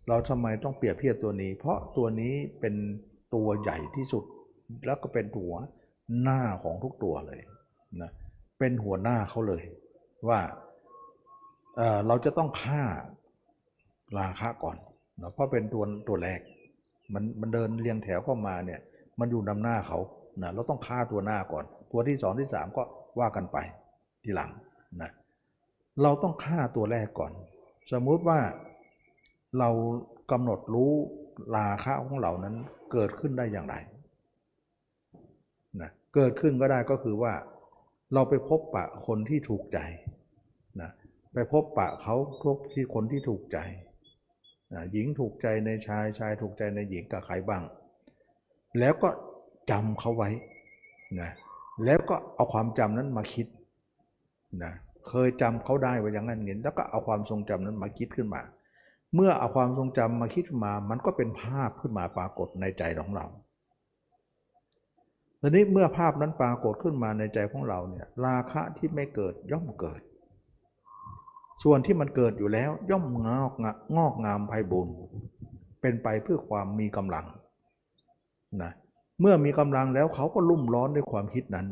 [0.07, 2.75] เราทำไมต้องเปรียบเทียบตัวนี้ เพราะตัวนี้เป็น
[3.35, 4.23] ตัวใหญ่ที่สุด
[4.85, 5.55] แล้วก็เป็นหัว
[6.21, 7.41] หน้าของทุกตัวเลย
[8.01, 8.11] นะ
[8.59, 9.63] เป็นหัวหน้าเขาเลย
[10.29, 10.39] ว่า
[11.75, 12.83] เเราจะต้องฆ่า
[14.17, 14.77] ราคะก่อน
[15.21, 16.39] นะเพราะเป็นตัวตัวแรก
[17.13, 18.79] มันมันเดินเรียงแถวเข้ามาเนี่ย
[19.19, 19.99] มันอยู่นำหน้าเขา
[20.41, 22.83] นะเราต้องฆ่าตัวหน้าก่อน ตัวที่สองที่สามก็
[23.19, 23.57] ว่ากันไป
[24.23, 24.49] ทีหลัง
[25.01, 25.11] นะ
[26.03, 27.31] เราต้องฆ่าตัวแรกก่อน
[27.91, 28.39] สมมุติว่า
[29.59, 29.69] เรา
[30.31, 30.91] กำหนดรู้
[31.57, 32.55] ราคะของเรานั้น
[32.91, 33.75] เกิดขึ้นได้อย่างไร
[35.81, 37.33] นะเกิดขึ้นก็ได้ก็คือว่า
[38.13, 39.79] เราไปพบปะคนที่ถูกใจ
[40.81, 40.91] นะ
[41.33, 43.57] ไปพบปะเขาพบที่คนที่ถูกใจ
[44.91, 47.63] หญิงถูกใจในชายชายถูกใจในหญิงกับใครบ้าง
[48.79, 49.09] แล้วก็
[49.71, 50.29] จำเขาไว้
[51.21, 51.31] นะ
[51.85, 53.47] แล้วก็เอาความจำนั้นมาคิด
[54.63, 54.73] นะ
[55.07, 58.41] เคยจำเขาได้ไว่าอย่างนั้นเห็นแล้วก็เอาความทรงจำนั้นมาคิดขึ้นมา
[59.15, 63.25] เมื่อเอาความทรงจำมาคิดมา มันก็เป็นภาพขึ้นมาปรากฏในใจของเรา
[65.41, 70.01] ทีนี้เมื่อภาพนั้นปรากฏขึ้นมาในใจของเราเนี่ยราคะที่ไม่เกิดย่อมเกิด
[71.63, 73.53] ส่วนที่มันเกิดอยู่แล้วย่อมงอก
[73.97, 74.87] งอกงามไพบุญ
[75.81, 77.25] เป็นไปเพื่อความมีกำลัง
[78.61, 78.71] นะ
[79.21, 81.67] เมื่อมีกำลังแล้วเขาก็รุ่มร้อนด้วยความคิดนั้น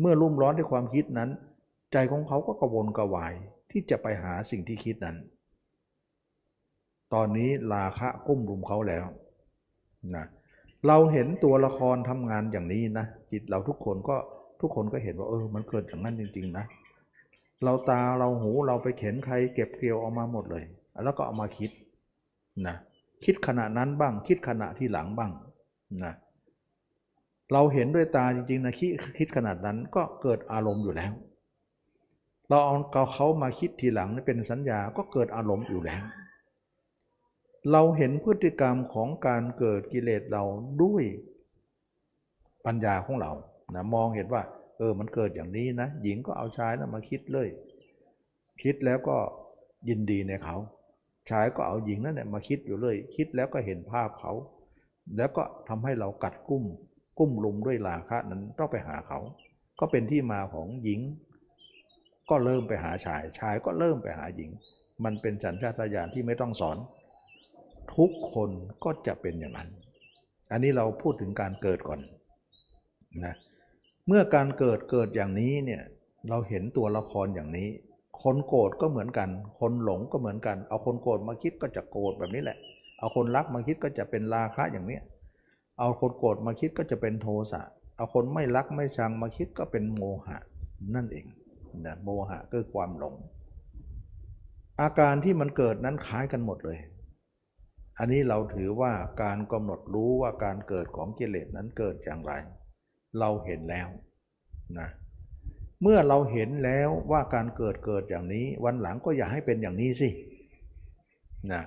[0.00, 1.30] เมื่อรุ่มร้อนด้วยความคิดนั้น
[1.92, 3.32] ใจของเขาก็กระวนกระวาย
[3.70, 5.16] ที่จะไปหาสิ่งที่คิดนั้น
[7.14, 9.04] ตอนนี้ราคะกุ้มรุมเขาแล้ว
[10.16, 10.24] นะ
[10.86, 14.16] เราเห็นตัวละครทำงานอย่างนี้นะจิตเราทุกคนก็
[14.60, 16.64] ทุกคนก็เห็นว่าเออมันเกิดอย่างนั้นจริง ๆ นะ
[17.64, 20.64] เราตาเราหูเราไปเข็นใครเก็บเกลียวออกมาหมดเลย
[21.04, 21.70] แล้วก็เอามาคิด
[22.66, 22.76] นะ
[23.24, 25.32] คิดขณะนั้นบ้าง คิดขณะที่หลังบ้าง
[26.04, 26.14] นะ
[27.52, 31.12] เราเห็นด้วยตาจริงๆนะคิดคิดขนาดนั้นก็เกิดอารมณ์อยู่แล้ว
[32.48, 36.02] เราเอาเขามาคิดทีหลังเป็นสัญญาก็เกิดอารมณ์อยู่แล้ว
[37.72, 40.44] เราเห็นพฤติกรรมของการเกิดกิเลสเรา
[40.82, 41.04] ด้วย
[42.66, 43.32] ปัญญาของเรา
[43.74, 44.42] นะมองเห็นว่า
[44.82, 47.48] ออมันเกิดอย่างนี้นะ หญิงก็เอาชายนะมาคิดเลย
[48.62, 49.16] คิดแล้วก็
[49.88, 50.56] ยินดีในเขา
[51.30, 54.32] ชายก็เอาหญิงนั่นแหละมาคิดอยู่เลย คิดแล้วก็เห็นภาพเขา
[55.16, 56.64] แล้วก็ทำให้เรากัดกุ้ม
[57.18, 59.18] กุ้มลุมด้วยราคะนั้นต้องไปหาเขา
[59.80, 61.00] ก็เป็นที่มาของหญิง
[62.30, 64.50] ก็เริ่มไปหาชาย ชายก็เริ่มไปหาหญิง
[65.04, 66.76] มันเป็นสัญชาตญาณที่ไม่ต้องสอน
[67.96, 68.50] ทุกคน
[68.84, 69.68] ก็จะเป็นอย่างนั้น
[70.50, 72.00] อันนี้เราพูดถึงการเกิดก่อน
[73.24, 75.82] นะเเมื่อการเกิดเกิดอย่างนี้เนี่ย
[76.28, 77.68] เราเห็นตัวละครอย่างนี้
[78.22, 79.28] คนโกรธก็เหมือนกัน
[79.60, 82.58] คนหลงก็เหมือนกัน เอาคนโกรธมาคิดก็จะโกรธแบบนี้แหละ
[82.98, 85.02] เอาคนรักมาคิดก็จะเป็นราคะอย่างเนี้ย
[85.78, 87.62] เอาคนโกรธมาคิดก็จะเป็นโทสะ
[87.96, 90.38] เอาคนไม่รักไม่ชังมาคิดก็เป็นโมหะ
[90.94, 91.26] นั่นเอง
[91.86, 93.14] นะโมหะคือความหลง
[94.80, 96.78] อาการที่มันเกิดนั้นคล้ายกันหมดเลย
[97.98, 102.32] อันนี้เราถือว่าการกำหนดรู้ว่าการเกิดของกิเลสนั้นเกิดอย่างไร
[103.18, 103.88] เราเห็นแล้ว
[104.78, 104.88] นะ
[105.82, 110.08] เมื่อเราเห็นแล้วว่าการเกิดเกิดอย่างนี้ วันหลังก็อย่าให้เป็นอย่างนี้สิ
[111.52, 111.62] นะ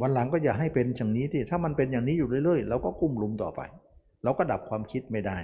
[0.00, 3.60] วันหลังก็อย่าให้เป็นอย่างนี้ที่ถ้ามันเป็นอย่างนี้อยู่เรื่อยๆเราก็กุ้มลุมต่อไป
[4.24, 5.38] เราก็ดับความคิดไม่ได้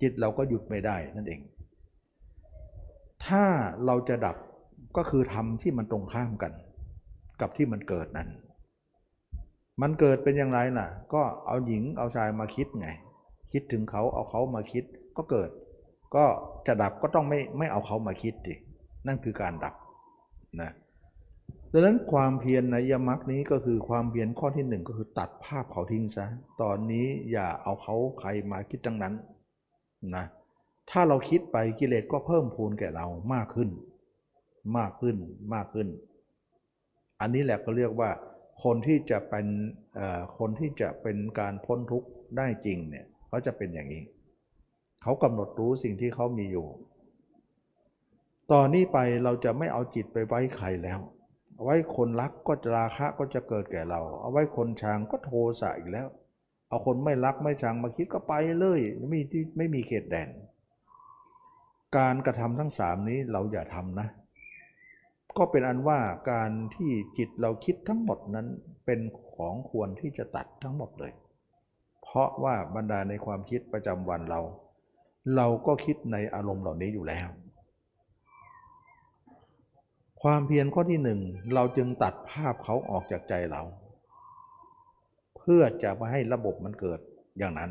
[0.00, 1.40] จิตเราก็หยุดไม่ได้นั่นเอง
[3.26, 3.44] ถ้า
[3.86, 4.36] เราจะดับ
[4.96, 6.52] ก็คือทำที่มันตรงข้ามกัน
[7.40, 8.28] กับที่มันเกิดนั้น
[9.82, 12.88] มันเกิดเป็นอย่างไรล่ะ ก็เอาหญิงเอาชายมาคิดไง
[13.52, 14.84] คิดถึงเขาเอาเขามาคิด
[15.16, 15.50] ก็เกิด
[16.14, 16.24] ก็
[16.66, 18.54] จะดับก็ต้องไม่ไม่เอาเขามาคิดดิ
[19.06, 19.74] นั่นคือการดับ
[20.60, 20.70] นะ
[21.72, 26.26] ดังนั้นความเพียรในยมรรคนี้ก็คือความเพียรข้อที่หนึ่งก็คือตัดภาพเขาทิ้งซะ
[26.62, 29.14] ตอนนี้อย่าเอาเขาใครมาคิดทั้งนั้น
[30.16, 30.24] นะ
[30.90, 33.70] ถ้าเราคิดไปกิเลสก็เพิ่มพูนแก่เรามากขึ้น
[34.78, 35.16] มากขึ้น
[35.54, 35.88] มากขึ้น
[37.20, 38.10] อันนี้แหละก็เรียกว่า
[38.64, 39.46] คนที่จะเป็น
[40.38, 44.02] คนที่จะเป็นการพ้นทุกข์ได้จริงเนี่ย เขาจะเป็นอย่างนี้
[45.02, 46.66] เขากำหนดรู้สิ่งที่เขามีอยู่
[48.52, 51.00] ตอนนี้ไปเราจะไม่เอาจิตไปไว้ใครแล้ว
[51.54, 56.08] เอาไว้คนรักก็จะราคะก็จะเกิดแก่เรา เอาไว้คนชังก็โทสะอีกแล้ว
[56.68, 60.28] เอาคนไม่รักไม่ชังมาคิดก็ไปเลยไม่มีที่ไม่มีเขตแดน
[61.96, 64.08] การกระทำทั้งสามนี้เราอย่าทำนะ
[65.38, 65.98] ก็เป็นอันว่า
[66.30, 68.46] การที่จิตเราคิดทั้งหมดนั้น
[68.84, 69.00] เป็น
[69.34, 71.12] ของควรที่จะตัดทั้งหมดเลย
[72.12, 74.40] เพราะว่าบรรดาในความคิดประจำวันเรา
[75.36, 77.28] เราก็คิดในอารมณ์เหล่านี้อยู่แล้ว
[80.22, 81.20] ความเพียรข้อที่หนึ่ง
[81.54, 83.62] เราจึงตัดภาพเขาออกจากใจเรา
[85.36, 87.00] เพื่อจะมาให้ระบบมันเกิด
[87.38, 87.70] อย่างนั้น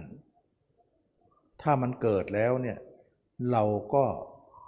[1.62, 2.78] ถ้ามันเกิดแล้วเนี่ย
[3.52, 4.04] เราก็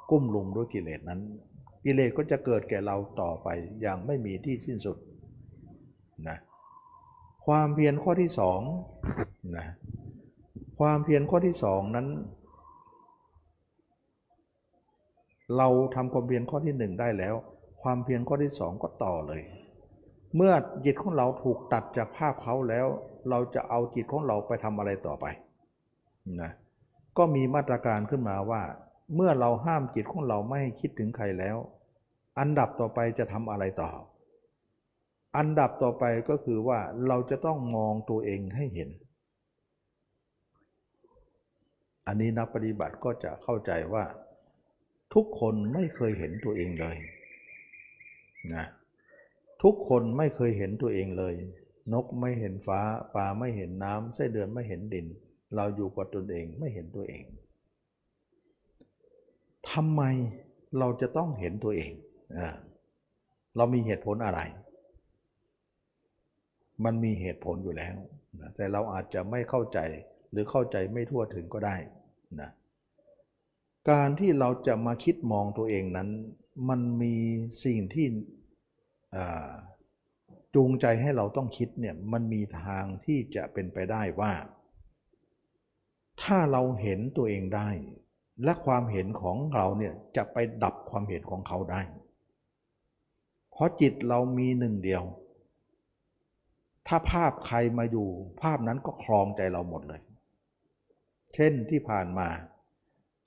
[0.10, 1.22] กุ้มลุมด้วยกิเลสนั้น
[1.86, 3.48] กิเลสก็จะเกิดแก่เราต่อไป
[3.82, 4.98] อย่างไม่มีที่สิ้นสุด
[6.30, 6.38] นะ
[7.46, 8.62] ความเพียรข้อที่สอง
[9.58, 9.68] นะ
[10.80, 12.08] ความเพียรข้อที่สองนั้น
[15.58, 17.36] เราทำความเพียรข้อที่หนึ่งได้แล้ว
[17.82, 19.42] ความเพียรข้อที่สองก็ต่อเลย
[20.36, 20.54] เมื่อ
[20.86, 22.88] จิตของเราถูกตัดจากภาพเขาแล้ว
[23.30, 25.26] เราจะเอาจิตของเราไปทำอะไรต่อไป
[26.42, 26.52] นะ
[27.18, 28.62] ก็มีมาตรการขึ้นมาว่า
[29.16, 31.58] เมื่อเราห้ามจิตของเราไม่ให้คิดถึงใครแล้ว
[32.40, 33.90] อันดับต่อไปจะทำอะไรต่อ
[35.38, 38.90] อันดับต่อไปก็คือว่าเราจะต้องมองตัวเองให้เห็น
[42.08, 44.06] อันนี้นักปฏิบัติก็จะเข้าใจว่า
[45.14, 46.98] ทุกคนไม่เคยเห็นตัวเองเลย
[48.54, 48.66] นะ
[49.64, 51.34] ทุกคนไม่เคยเห็นตัวเองเลย
[51.94, 52.80] นกไม่เห็นฟ้า
[53.14, 55.08] ปลาไม่เห็นน้ำไส้เดือนไม่เห็นดิน
[55.56, 57.24] เราอยู่กับตนเองไม่เห็นตัวเอง
[59.72, 60.02] ทำไม
[60.80, 61.92] เราจะต้องเห็นตัวเอง
[63.58, 64.40] เรามีเหตุผลอะไร
[66.84, 67.96] มันมีเหตุผลอยู่แล้ว
[68.40, 69.80] นะแต่เราอาจจะไม่เข้าใจ
[70.32, 71.76] หรือเข้าใจไม่ทั่วถึงก็ได้
[72.42, 72.50] นะ
[73.90, 76.10] การที่เราจะมาคิดมองตัวเองนั้น
[76.70, 77.16] มันมี
[77.66, 78.08] สิ่งที่
[80.56, 84.34] จูงใจให้เราต้องคิดเนี่ยมันมีทางที่จะเป็นไปได้ว่า
[86.24, 87.70] ถ้าเราเห็นตัวเองได้
[88.44, 91.82] และความเห็นของเราเนี่ยจะไปดับความเห็นของเขาได้
[93.52, 95.04] เพราะจิตเรามีหนึ่งเดียว
[96.88, 98.08] ถ้าภาพใครมาอยู่
[98.42, 100.02] ภาพนั้นก็ครองใจเราหมดเลย
[101.34, 102.28] เช่นที่ผ่านมา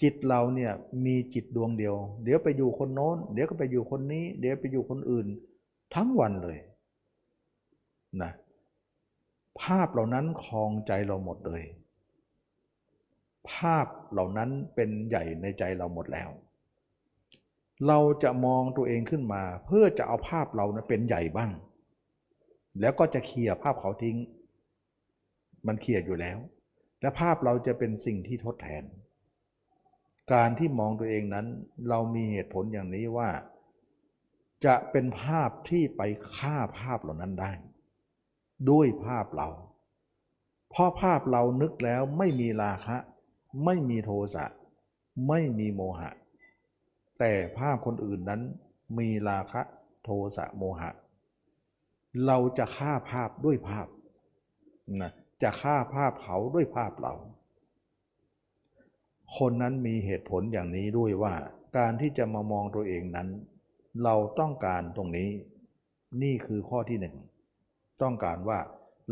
[0.02, 0.72] จิตเราเนี่ย
[1.04, 1.94] มีจิตดวงเดียว
[2.24, 5.26] เดี๋ยวไปอยู่คนโน้น เดี๋ยวก็ไปอยู่คนนี้ เดี๋ยวไปอยู่คนอื่น
[5.94, 6.58] ทั้งวันเลย
[8.22, 8.32] นะ
[9.62, 11.62] ภาพเหล่านั้นคลองใจเราหมดเลย
[13.50, 16.30] ภาพเหล่านั้นเป็นใหญ่ในใจเราหมดแล้ว
[17.86, 21.50] เราจะมองตัวเองขึ้นมา เพื่อจะเอาภาพเรานะเป็นใหญ่บ้าง
[22.80, 24.16] แล้วก็จะเคลียร์ภาพเขาทิ้ง
[25.66, 26.38] มันเคลียร์อยู่แล้ว
[27.00, 28.84] และภาพเราจะเป็นสิ่งที่ทดแทน
[30.32, 31.46] การที่มองตัวเองนั้น
[31.88, 33.30] เรามีเหตุผลอย่างนี้ว่า
[34.64, 36.02] จะเป็นภาพที่ไป
[36.34, 37.52] ฆ่าภาพเหล่านั้นได้
[38.70, 39.48] ด้วยภาพเรา
[40.70, 42.96] เพราะภาพเรานึกแล้วไม่มีราคะ
[43.64, 44.44] ไม่มีโทสะ
[45.28, 46.10] ไม่มีโมหะ
[47.18, 48.42] แต่ภาพคนอื่นนั้น
[48.98, 49.60] มีราคะ
[50.04, 50.90] โทสะโมหะ
[52.26, 53.88] เราจะฆ่าภาพด้วยภาพ
[55.00, 55.12] นะ
[55.42, 57.14] จะฆ่าภาพเขาด้วยภาพเรา
[59.36, 61.34] คนนั้นมีเหตุผลอย่างนี้ด้วยว่า
[61.76, 63.28] การที่จะมามองตัวเองนั้น
[64.04, 65.30] เราต้องการตรงนี้
[66.22, 67.16] นี่คือข้อที่หนึ่ง
[68.02, 68.58] ต้องการว่า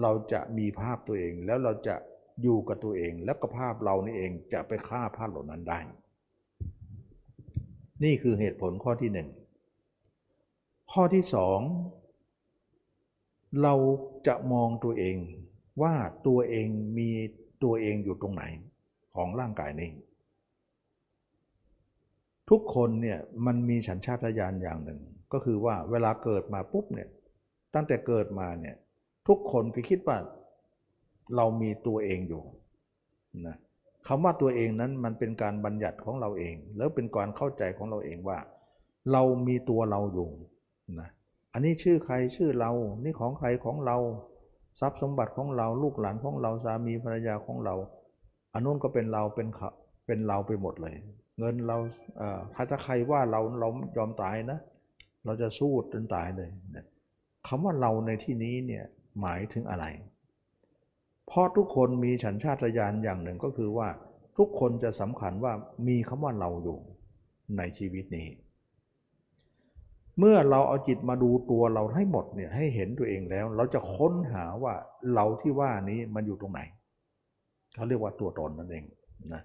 [0.03, 1.97] เราจะมีภาพตัวเองแล้วเราจะ
[2.43, 5.81] อยู่กับตัวเอง แล้วก็ภาพเรานี่เองจะไปฆ่าภาพเหล่านั้นได้
[8.05, 9.29] นี่คือเหตุผลข้อที่หนึ่ง
[10.93, 11.61] ข้อที่สอง
[13.63, 13.75] เรา
[14.27, 15.17] จะมองตัวเอง
[15.83, 15.95] ว่า
[16.27, 16.67] ตัวเอง
[16.99, 17.11] มี
[17.63, 18.45] ตัวเองอยู่ตรงไหน
[19.15, 19.91] ของร่างกายนี้
[22.51, 25.01] ทุกคนเนี่ยมันมีฉันชาตญาณอย่างหนึ่ง
[25.33, 27.09] ก็คือว่าเวลาเกิดมาปุ๊บเนี่ย
[27.75, 28.77] ตั้งแต่เกิดมาเนี่ย
[29.29, 30.19] ทุกคนก็คิดว่า
[31.37, 32.43] เรามีตัวเองอยู่
[33.47, 33.57] นะ
[34.09, 38.39] คำว่าตัวเองนั้นมันเป็นการบัญญัติของเราเอง แล้วเป็นการเข้าใจของเราเองว่า
[39.13, 40.31] เรามีตัวเราอยู่
[41.01, 41.09] นะ
[41.53, 42.71] อันนี้ชื่อใครชื่อเรา
[43.05, 43.97] นี่ของใครของเรา
[44.81, 47.75] ทรัพย์สมบัติของเราลูกหลานของเราสามีภรรยาของเรา
[48.53, 49.69] อันนู้นก็เป็นเราเป็นเขา
[50.07, 50.95] เป็นเราไปหมดเลย
[51.39, 51.77] เงินเรา
[52.71, 54.59] ถ้าใครว่าเราเรายอมตายนะ
[55.25, 56.51] เราจะสู้จนตายเลย
[57.49, 58.85] คำว่าเราในที่นี้เนี่ย
[59.21, 59.87] หมายถึงอะไร
[61.27, 63.89] เพราะทุกคนมีฉันชาติญาณอย่างหนึ่งก็คือว่า
[64.39, 65.53] ทุกคนจะสำคัญว่า
[65.89, 66.79] มีคำว่าเราอยู่
[67.57, 68.29] ในชีวิตนี้
[70.19, 74.75] เมื่อเราเอาจิตมาดูตัวเราให้หมดเนี่ยให้เห็นตัวเองแล้ว เราจะค้นหาว่า
[75.15, 76.61] เราที่ว่านี้มันอยู่ตรงไหน
[77.75, 78.85] เขาเรียกว่าตัวตนนั่นเอง
[79.33, 79.43] นะ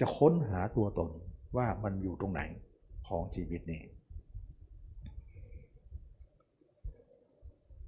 [0.00, 1.08] จะค้นหาตัวตน
[1.56, 2.42] ว่ามันอยู่ตรงไหน
[3.08, 3.82] ของชีวิตนี้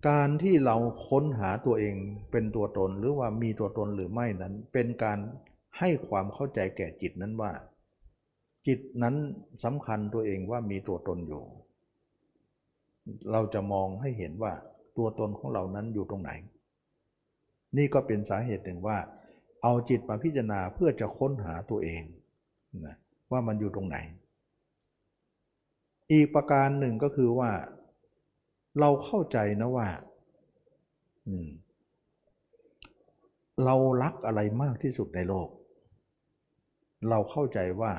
[0.08, 0.76] การที่เรา
[1.08, 1.94] ค้นหาตัวเอง
[2.30, 5.18] เป็นตัวตนหรือว่ามีตัวตนหรือไม่นั้น เป็นการ
[5.78, 7.52] ให้ความเข้าใจแก่จิตนั้นว่า
[8.66, 9.14] จิตนั้น
[9.64, 11.42] สำคัญตัวเองว่ามีตัวตนอยู่
[13.32, 14.52] เราจะมองให้เห็นว่า
[14.96, 16.30] ตัวตนของเรานั้นอยู่ตรงไหน
[17.76, 18.98] นี่ก็เป็นสาเหตุหนึ่งว่า
[19.62, 22.02] เอาจิตมาพิจารณาเพื่อจะค้นหาตัวเอง
[22.86, 22.96] นะ
[23.30, 23.96] ว่ามันอยู่ตรงไหน
[26.12, 27.50] อีกประการหนึ่งก็คือว่า
[28.80, 29.88] เราเข้าใจนะว่า
[33.64, 35.48] เรารักอะไรมากที่สุดในโลก
[37.10, 37.92] เราเข้าใจว่า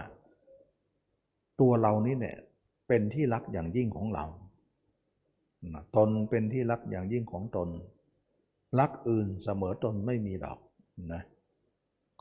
[1.62, 2.38] ตัวเรานี่เนี่ย
[2.88, 4.26] เป็นที่รักอย่างยิ่งของเรา
[5.96, 7.70] ตนเป็นที่รักอย่างยิ่งของตน
[8.80, 10.60] รักอื่นเสมอตนไม่มีดอก
[11.14, 11.24] นะ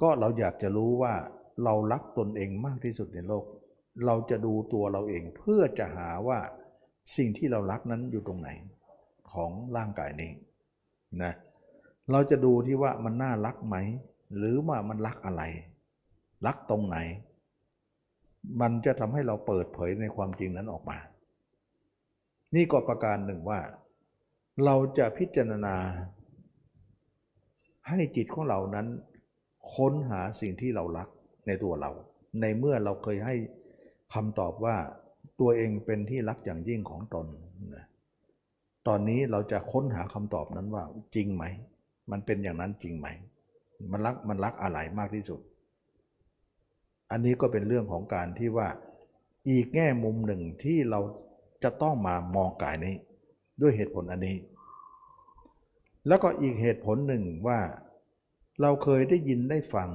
[0.00, 1.14] ก็เราอยากจะรู้ว่า
[1.64, 3.44] เรารักตนเองมากที่สุดในโลก
[4.06, 6.38] เราจะดูตัวเราเองเพื่อจะหาว่า
[7.16, 8.48] สิ่งที่เรารักนั้นอยู่ตรงไหน
[9.32, 10.32] ของร่างกายนี้
[11.22, 11.32] นะ
[12.12, 13.76] เราจะดูที่ว่ามันน่ารักไหม
[14.36, 15.42] หรือว่ามันรักอะไร
[16.46, 16.96] รักตรงไหน
[18.60, 20.98] มันจะทำให้เราเปิดเผยในความจริงนั้นออกมา
[22.54, 23.60] นี่ก็ประการหนึ่งว่า
[24.64, 25.76] เราจะพิจารณา
[27.88, 28.86] ให้จิตของเรานั้น
[29.74, 31.08] ค้นหาสิ่งที่เรารัก
[31.46, 31.90] ในตัวเรา
[32.40, 33.34] ในเมื่อเราเคยให้
[34.14, 34.76] คำตอบว่า
[35.40, 37.26] ตัวเองเป็นที่รักอย่างยิ่งของตน
[37.74, 37.84] นะ
[38.86, 40.84] ตอนนี้เราจะค้นหาคำตอบนั้นว่า
[41.14, 41.44] จริงไหม
[42.10, 43.08] มันเป็นอย่างนั้นจริงไหม
[43.92, 45.40] มันรักมันรักอะไรมากที่สุด
[47.10, 48.68] อันนี้ก็เป็นเรื่องของการที่ว่า
[49.50, 51.00] อีกแง่มุมหนึ่งที่เรา
[51.64, 52.94] จะต้องมามองกายนี้
[53.60, 54.36] ด้วยเหตุผลอันนี้
[56.08, 57.60] แล้วก็อีกเหตุผลหนึ่งว่า
[58.60, 59.90] เราเคยได้ยินได้ฟัง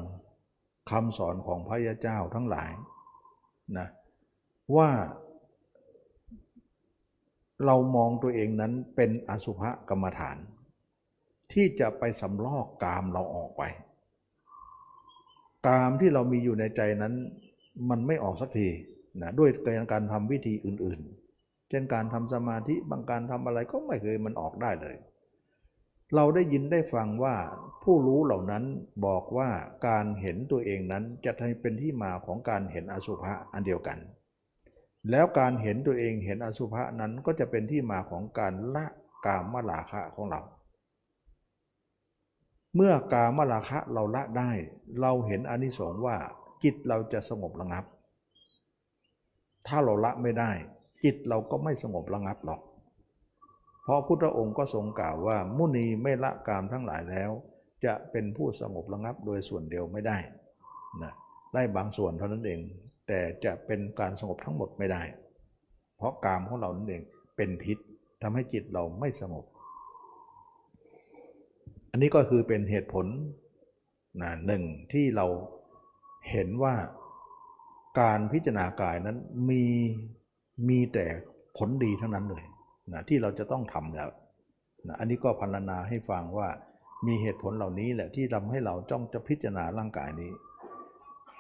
[0.92, 2.72] คำสอนของพระยาเจ้าทั้งหลาย
[3.78, 3.88] นะ
[4.76, 4.90] ว่า
[7.66, 10.38] เรามองตัวเองนั้นเป็นอสุภกรรมฐาน
[11.54, 13.64] ที่จะไปสำลอกกามเราออกไป
[15.68, 17.14] กามที่เรามีอยู่ในใจนั้น
[17.90, 18.68] มันไม่ออกสักที
[19.22, 19.50] นะด้วย
[19.92, 21.19] การทำวิธีอื่นๆ
[21.70, 24.96] เช่นการทำสมาธิบางการทำอะไรก็ไม่เคยมันออกได้เลย
[26.16, 27.36] เราได้ยินได้ฟังว่า
[27.84, 28.64] ผู้รู้เหล่านั้น
[29.06, 29.50] บอกว่า
[29.88, 33.98] การเห็นตัวเองนั้นจะทำเป็นที่มาของการเห็นอสุภะอันเดียวกัน
[35.12, 38.86] แล้วการเห็นตัวเองเห็นอสุภะนั้นก็จะเป็นที่มาของการละ
[39.26, 40.42] กามลาคะของเรา
[42.76, 44.52] เมื่อกามลาคะเราละได้
[45.02, 46.18] เราเห็นอนิสงส์ว่า
[46.64, 47.86] จิตเราจะสงบระงับ
[49.68, 50.52] ถ้าเราละไม่ได้
[51.04, 52.62] จิตเราก็ไม่สงบระงับหรอก
[53.84, 57.32] เพราะพุทธองค์ก็ทรงกล่าวว่า มุนีไม่ละกามทั้งหลายแล้ว
[57.86, 60.18] จะเป็นผู้สงบระงับโดยส่วนเดียวไม่ได้
[61.04, 61.14] นะ
[61.54, 62.60] ได้บางส่วนเท่านั้นเอง
[63.08, 65.02] แต่จะเป็นการสงบทั้งหมดไม่ได้
[65.98, 67.04] เพราะกามของเรานั่นเอง
[67.38, 67.78] เป็นพิษ
[68.22, 69.46] ทำให้จิตเราไม่สงบ
[71.92, 73.06] อันนี้ก็คือเป็นเหตุผล
[74.22, 75.26] นะหนึ่งที่เรา
[76.32, 76.76] เห็นว่า
[78.00, 79.18] การพิจารณากายนั้น
[79.50, 79.66] มี
[80.68, 81.06] มีแต่
[81.58, 82.44] ผลดีทั้งนั้นเลย
[82.94, 84.10] นะที่เราจะต้องทำแล้ว
[84.88, 86.50] นะอันนี้ก็พันนาให้ฟังว่า
[87.08, 90.32] มีเหตุผลเหล่านี้แหละที่ทำให้เราจ้องจะพิจารณาร่างกายนี้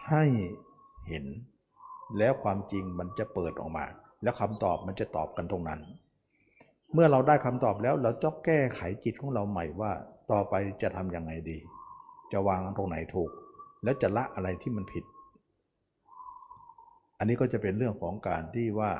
[0.09, 0.23] ให้
[1.07, 1.25] เห็น
[2.17, 3.85] แล้วความจริงมันจะเปิดออกมา
[4.23, 5.81] แล้วคำตอบมันจะตอบกันตรงนั้น
[6.93, 9.91] เมื่อเราได้คำตอบแล้วเราต้องแก้ไขจิตของเราใหม่ว่า
[10.31, 11.57] ต่อไปจะทำยังไงดี
[12.31, 13.31] จะวางตรงไหนถูก
[13.83, 15.03] แล้วจะละอะไรที่มันผิด
[17.19, 18.91] อันนี้ก็จะเป็นเรื่องของการที่ว่า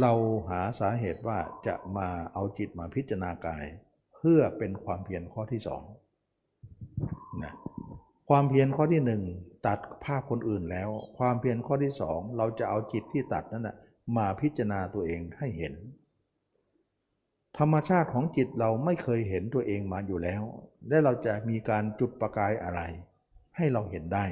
[0.00, 0.12] เรา
[0.50, 3.64] หาสาเหตุว่าจะมาเอาจิตมาพิจารณากาย
[4.16, 5.82] เพื่อเป็นความเพียรข้อที่สอง
[7.42, 7.54] นะ
[8.28, 9.22] ความเพียรข้อที่หนึ่ง
[9.66, 13.76] ตัดภาพคนอื่นแล้ว ความเพียรข้อที่สองเราจะเอาจิตที่ตัดนั้นนะ
[14.16, 15.74] มาพิจารณาตัวเองให้เห็น
[17.58, 20.42] ธรรมชาติของจิตเราไม่เคยเห็นตัวเองมาอยู่แล้ว
[20.88, 22.80] และเราจะมีการจุดประกายอะไร
[23.56, 24.26] ให้เราเห็นได้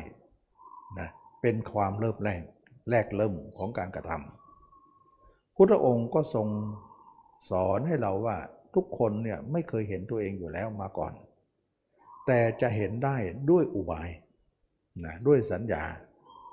[0.99, 1.09] นะ
[1.43, 2.43] เป็นความเริ่มแรก
[2.91, 6.49] แรกเริ่มของการกระทำพุทธองค์ก็ทรง
[7.51, 8.37] สอนให้เราว่า
[8.75, 11.13] ทุกคนเนี่ยไม่เคยเห็นตัวเองอยู่แล้วมาก่อน
[12.27, 13.17] แต่จะเห็นได้
[13.51, 14.09] ด้วยอุบาย
[15.05, 15.83] นะด้วยสัญญา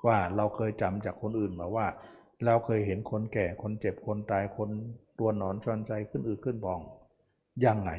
[0.05, 1.87] ว่าเราเคยจำจากคนอื่นมาว่า
[2.45, 4.69] เราเคยเห็นคนแก่คนเจ็บคนตายคน
[5.19, 6.81] ตัวหนอนชอนใจขึ้นอืดขึ้นบอง
[7.65, 7.91] ยังไง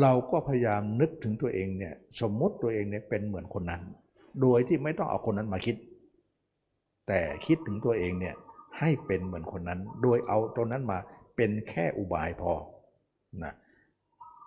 [0.00, 3.82] เราก็พยายามนึกถึงตัวเองเนี่ยสมมติตัวเองเนี่ยเป็นเหมือนคนนั้น
[4.40, 5.76] โดยที่ไม่ต้องเอาคนนั้นมาคิด
[7.12, 8.34] แต่คิดถึงตัวเองเนี่ย
[8.78, 10.98] ให้เป็นเหมือนคนนั้น โดยเอาตรงนั้นมา
[11.36, 12.52] เป็นแค่อุบายพอ
[13.44, 13.52] นะ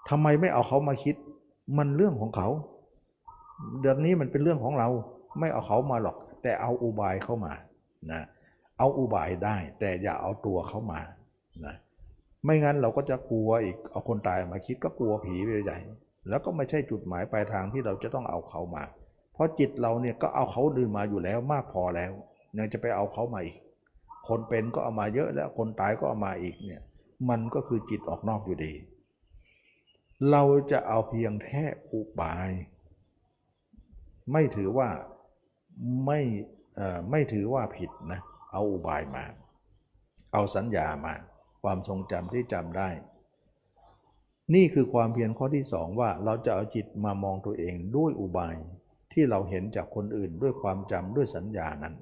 [0.10, 1.16] ทำไมไม่เอาเขามาคิด
[1.78, 2.50] มันเรื่องของเขา
[3.82, 4.90] เดือนนี้มันเป็นเรื่องของเรา
[5.40, 7.54] ไม่เอาเขามาหรอก แต่เอาอุบายเข้ามา
[8.12, 8.22] นะ
[8.80, 11.00] เอาอุบายได้ แต่อย่าเอาตัวเข้ามา
[11.66, 11.76] นะ
[12.44, 15.80] ไม่งั้นเราก็จะกลัวอีกเอาคนตายมาคิดก็กลัวผีไปใหญ่
[16.30, 18.84] แล้วก็ไม่ใช่จุดหมายปลายทางที่เราจะต้องเอาเขามา
[19.34, 22.12] เพราะจิตเราเนี่ยก็เอาเขาดืนมาอยู่แล้วมากพอแล้ว
[22.58, 23.58] ยังจะไปเอาเขามาอีก
[24.28, 26.82] คนเป็นก็เอามาเยอะแล้วคนตายก็เอามาอีกเนี่ย
[27.30, 28.74] มันก็คือจิตออกนอกอยู่ดี
[30.32, 32.50] เราจะเอาเพียงแค่อุบาย
[34.32, 34.90] ไม่ถือว่า
[36.06, 36.22] ไม่
[37.12, 38.20] ไม่ถือว่าผิดนะ
[38.52, 39.24] เอาอุบายมา
[40.34, 41.14] เอาสัญญามา
[41.64, 42.90] ความทรงจำที่จำได้
[44.56, 48.56] นี่คือความเพียรข้อที่สองว่าเราจะเอาจิตมามองตัวเองด้วยอุบาย
[49.14, 51.96] ที่เราเห็นจากคนอื่นด้วยความจำด้วยสัญญานั้น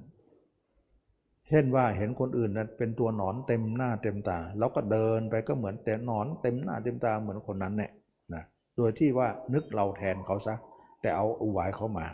[1.51, 7.91] เช่นว่าเห็นคนอื่นนั้นเป็นตัวหนอนเต็มหน้าเต็มตาเราก็เดินไปก็เหมือนแต่หนอนเต็มหน้าเต็มตาเหมือนคนนั้นเนี่ย
[8.33, 8.43] นะ
[8.77, 10.55] โดยที่ว่านึกเราแทนเขาซะ
[11.01, 12.07] แต่เอาอุบายเขามา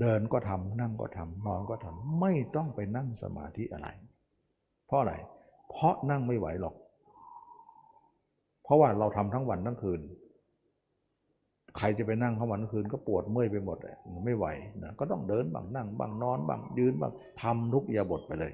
[0.00, 3.88] เดินก็ทำนั่งก็ทำนอนก็ทำไม่ต้องไปนั่งสมาธิอะไร
[4.86, 5.14] เพราะอะไร
[5.70, 6.74] เพราะนั่งไม่ไหวหรอก
[8.64, 10.00] เพราะว่าเราทำทั้งวันทั้งคืน
[11.78, 13.78] ใครจะไปนั่งทั้งวันคืนก็ปวดเมื่อยไปหมด
[14.24, 14.46] ไม่ไหว
[14.82, 17.12] นะก็ต้องเดินบังนั่งบังนอนบังยืนบัง
[17.42, 18.52] ทำทุกยาบทไปเลย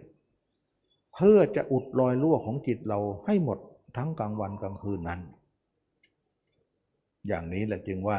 [1.15, 3.59] เพื่อจะอุดรอยรั่วของจิตเราให้หมด
[3.97, 5.21] ทั้งกลางวันกลางคืนนั้น
[7.27, 8.19] อย่างนี้แหละจึงว่า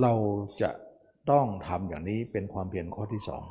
[0.00, 0.12] เรา
[0.62, 0.70] จะ
[1.30, 3.44] ต้องทำอย่างนี้เป็นความเพียรข้อที่สอง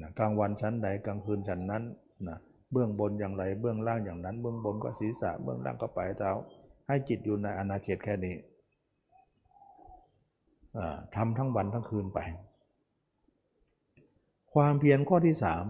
[0.00, 1.82] นะกลางวันชั้นใดกลางคืนชั้นนั้น
[2.28, 6.30] นะเเบื้องบนอย่างไร เบื้องล่างอย่างนั้น เบื้องบนก็ศีรษะ เบื้องล่างก็ปลายเท้า
[6.86, 8.34] ให้จิตอยู่ในอนาเขตแค่นี้
[11.16, 12.18] ทำทั้งวันทั้งคืนไป
[14.54, 15.66] ความเพียรข้อที่สาม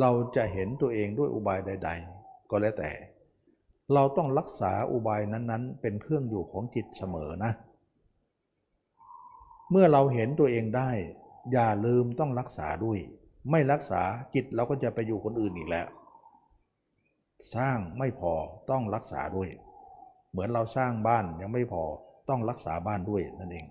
[0.00, 1.90] เราจะเห็นตัวเองด้วยอุบายใด
[2.20, 2.90] ๆ ก็แล้วแต่
[3.94, 7.52] เราต้องรักษาอุบายนั้นๆ เป็นเครื่องอยู่ของจิตเสมอนะ
[9.70, 10.90] เมื่อเราเห็นตัวเองได้
[11.52, 12.98] อย่าลืมต้องรักษาด้วย
[13.50, 14.02] ไม่รักษา
[14.34, 15.86] จิตเราก็จะไปอยู่คนอื่นอีกแล้ว
[17.56, 18.32] สร้างไม่พอ
[18.70, 19.48] ต้องรักษาด้วย
[20.30, 21.82] เหมือนเราสร้างบ้านยังไม่พอ
[22.28, 23.66] ต้องรักษาบ้านด้วยนั่นเอง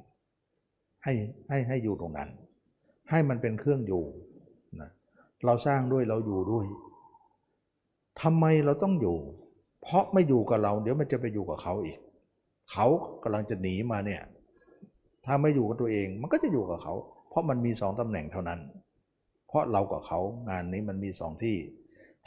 [1.04, 1.14] ให้
[1.50, 2.30] ให้ให้อยู่ตรงนั้น
[3.10, 4.04] ให้มันเป็นเครื่องอยู่
[4.82, 4.90] นะ
[5.46, 6.66] เราสร้างด้วยเราอยู่ด้วย
[8.22, 9.18] ทำไมเราต้องอยู่
[9.84, 11.98] เพราะไม่อยู่กับเรา เดี๋ยวมันจะไปอยู่กับเขาอีก
[12.72, 12.86] เขา
[13.24, 14.22] กำลังจะหนีมาเนี่ย
[15.26, 16.94] ถ้าไม่อยู่กับตัวเองมันก็จะอยู่กับเขา
[17.30, 18.60] เพราะมันมีสองตำแหน่งเท่านั้น
[19.48, 20.20] เพราะเรากับเขา
[20.50, 21.56] งานนี้มันมีสองที่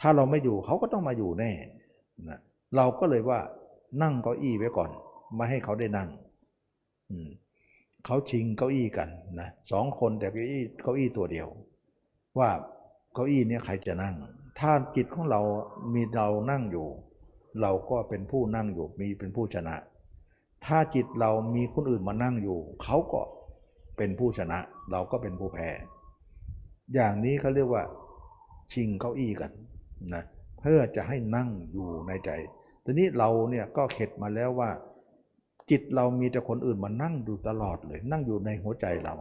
[0.01, 1.51] ถ้าเราไม่อยู่เขาก็ต้องมาอยู่แน่
[2.29, 2.39] นะ
[2.75, 3.39] เราก็เลยว่า
[4.01, 4.89] นั่งเก้าอี้ไว้ก่อน
[5.35, 6.09] ไม่ให้เขาได้นั่ง
[8.05, 11.47] เขาชิงเก้าอี้กันนะสองคนแต่เก้าอี้เก้าอี้ตัวเดียว
[12.39, 12.49] ว่า
[13.13, 14.15] เก้าอี้นี่ยใครจะนั่ง
[14.59, 15.41] ถ้าจิตของเรา
[15.93, 16.87] มีเรานั่งอยู่
[17.61, 19.75] เราก็เป็นผู้นั่งอยู่มีเป็นผู้ชนะ
[20.65, 23.21] ถ้าจิตเรามีคนอื่นมานั่งอยู่ เขาก็
[23.97, 24.59] เป็นผู้ชนะ
[24.91, 25.69] เราก็เป็นผู้แพ้
[26.93, 27.83] อย่างนี้เขาเรียกว่า
[28.73, 29.51] ชิงเก้าอี้กัน
[30.13, 30.23] นะ
[30.59, 32.31] เพื่อจะให้นั่งอยู่ในใจ
[32.83, 34.69] ทีนี้เราเนี่ยก็เข็ดมาแล้วว่า
[35.69, 39.15] จิตเรามีแต่คนอื่นมานั่งดูตลอดเลย นั่งอยู่ในหัวใจเรา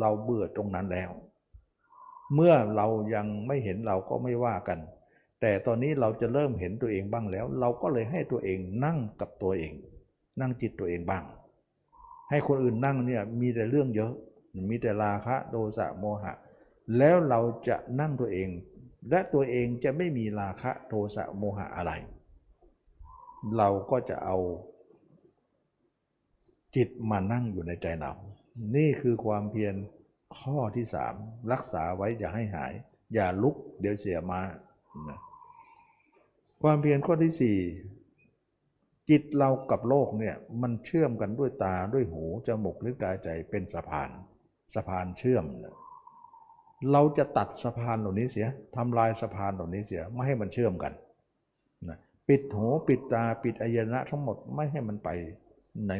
[0.00, 1.10] เราเบื่อตรงนั้นแล้ว
[2.34, 4.78] เมื่อเรายังไม่เห็นเราก็ไม่ว่ากัน
[5.40, 9.72] แต่ตอนนี้เราจะเริ่มเห็นตัวเองบ้างแล้ว เราก็เลยให้ตัวเองนั่งกับตัวเอง
[10.40, 11.24] นั่งจิตตัวเองบ้าง
[12.30, 14.12] ให้คนอื่นนั่งเนี่ยมีแต่เรื่องเยอะ
[14.70, 16.32] มีแต่ราคะโทสะโมหะ
[16.98, 18.48] แล้วเราจะนั่งตัวเอง
[19.08, 21.92] และตัวเองจะไม่มีราคะโทสะโมหะอะไร
[23.56, 24.38] เราก็จะเอา
[26.76, 28.12] จิตมานั่งอยู่ในใจเรา
[28.76, 29.74] นี่คือความเพียร
[30.38, 31.14] ข้อที่สาม
[31.52, 32.72] รักษาไว้อย่าให้หาย
[33.14, 34.42] อย่าลุกเดี๋ยวเสียมา
[35.08, 35.20] นะ
[36.62, 37.58] ความเพียรข้อที่สี่
[39.10, 44.10] จิตเรากับโลกเนี่ยมันเชื่อมกันด้วยตาด้วยหูจมูกลิ้นกายใจเป็นสะพาน
[44.74, 45.76] สะพานเชื่อมนะ
[46.90, 50.92] เราจะตัดสะพานเหล่านี้เสียทำลายสะพานเหล่านี้เสียไม่ให้มันเชื่อมกัน
[51.88, 55.08] นะปิดหูปิดตาปิดอายนะทั้งหมดไม่ให้มันไป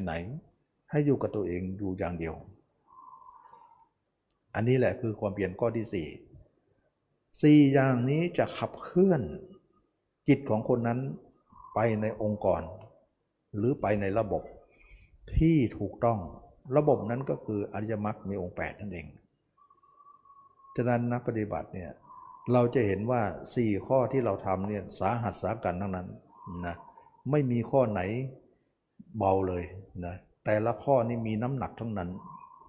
[0.02, 2.34] ไหนๆให้อยู่กับตัวเองอยู่อย่างเดียว
[4.54, 6.08] อันนี้แหละคือความเปลี่ยนข้อที่สี่
[7.42, 9.22] สี่อย่างนี้จะขับเคลื่อน
[10.28, 10.98] จิตของคนนั้น
[11.74, 12.62] ไปในองค์กร
[13.56, 14.42] หรือไปในระบบ
[15.36, 16.18] ที่ถูกต้อง
[16.76, 19.06] ระบบนั้นก็คืออริยมรรคมีองค์ 8 นั่นเอง
[20.76, 21.90] ฉะนั้นนักปฏิบัติเนี่ย
[22.52, 23.22] เราจะเห็นว่า
[23.54, 26.08] 4 ข้อที่เราทำเนี่ยสาหัสสากันทั้งนั้น
[26.66, 26.76] นะ
[27.30, 28.00] ไม่มีข้อไหน
[29.18, 29.64] เบาเลย
[30.06, 30.14] นะ
[30.44, 32.10] แต่ละข้อนี่มีน้ำหนักทั้งนั้น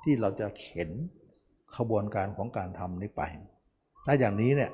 [0.03, 0.89] ที่เราจะเข็น
[1.77, 3.21] ขบวนการของการทำนี้ไป
[4.05, 4.71] ถ้าอย่างนี้เนี่ย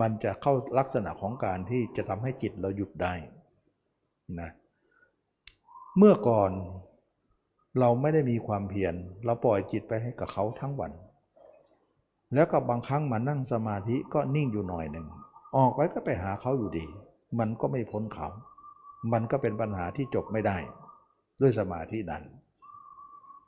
[0.00, 3.14] มันจะเข้าลักษณะของการที่จะทำให้จิตเราหยุดได้
[4.40, 4.50] นะ
[5.98, 6.50] เมื่อก่อน
[7.80, 8.94] เราไม่ได้มีความเพียร
[9.24, 10.92] เราปล่อยจิตไปให้กับเขาทั้งวัน
[12.34, 15.06] แล้วก็บางครั้งมานั่งสมาธิก็นิ่งอยู่หน่อยหนึ่ง
[15.56, 16.86] ออกไปก็ไปหาเขาอยู่ดี
[17.38, 18.28] มันก็ไม่พ้นเขา
[19.12, 20.56] มันก็เป็นปัญหาที่จบไม่ได้
[21.40, 22.22] ด้วยสมาธินั้น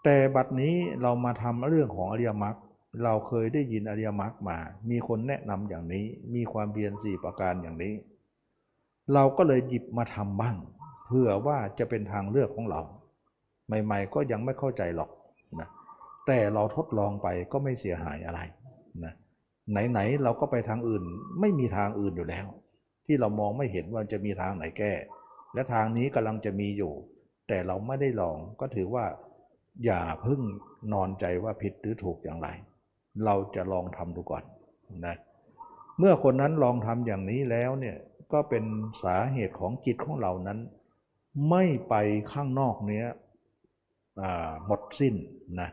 [0.05, 2.57] แต่บัดนี้เรามาทำเรื่องของอริยมรรค
[3.05, 4.59] เราเคยได้ยินอริยมรรคมา
[4.91, 6.05] มีคนแนะนำอย่างนี้
[6.35, 7.95] มีความเพียรสี่ประการอย่างนี้
[9.15, 10.57] เราก็เลยหยิบมาทำบ้าง
[11.07, 12.81] เพื่อว่าจะเป็นทางเลือกของเรา
[13.85, 15.11] ใหม่ ๆ ก็ยังไม่เข้าใจหรอก
[15.61, 15.69] นะ
[16.27, 18.41] แต่เราทดลองไปก็ไม่เสียหายอะไร
[19.05, 19.15] นะ
[19.71, 21.05] ไหนๆเราก็ไปทางอื่น
[21.41, 22.47] ไม่มีทางอื่นอยู่แล้ว
[23.07, 24.93] ที่เรามองไม่เห็นว่าจะมีทางไหนแก้
[25.55, 26.93] และทางนี้กำลังจะมีอยู่
[27.49, 29.05] แต่เราไม่ได้ลองก็ถือว่า
[29.85, 30.41] อย่าพึ่ง
[30.93, 32.49] นอนใจว่าผิดหรือถูกอย่างไร
[33.25, 34.45] เราจะลองทำดูก่อน
[35.07, 35.17] นะ
[35.99, 37.97] เมื่อคนนั้นลองทำอย่างนี้แล้วเนี่ย
[38.33, 38.65] ก็เป็น
[39.03, 40.59] สาเหตุของจิตของเรานั้น
[41.51, 41.95] ไม่ไป
[42.33, 43.07] ข้างนอกเนี้ย
[44.67, 45.15] หมดสิ้น
[45.61, 45.69] นะ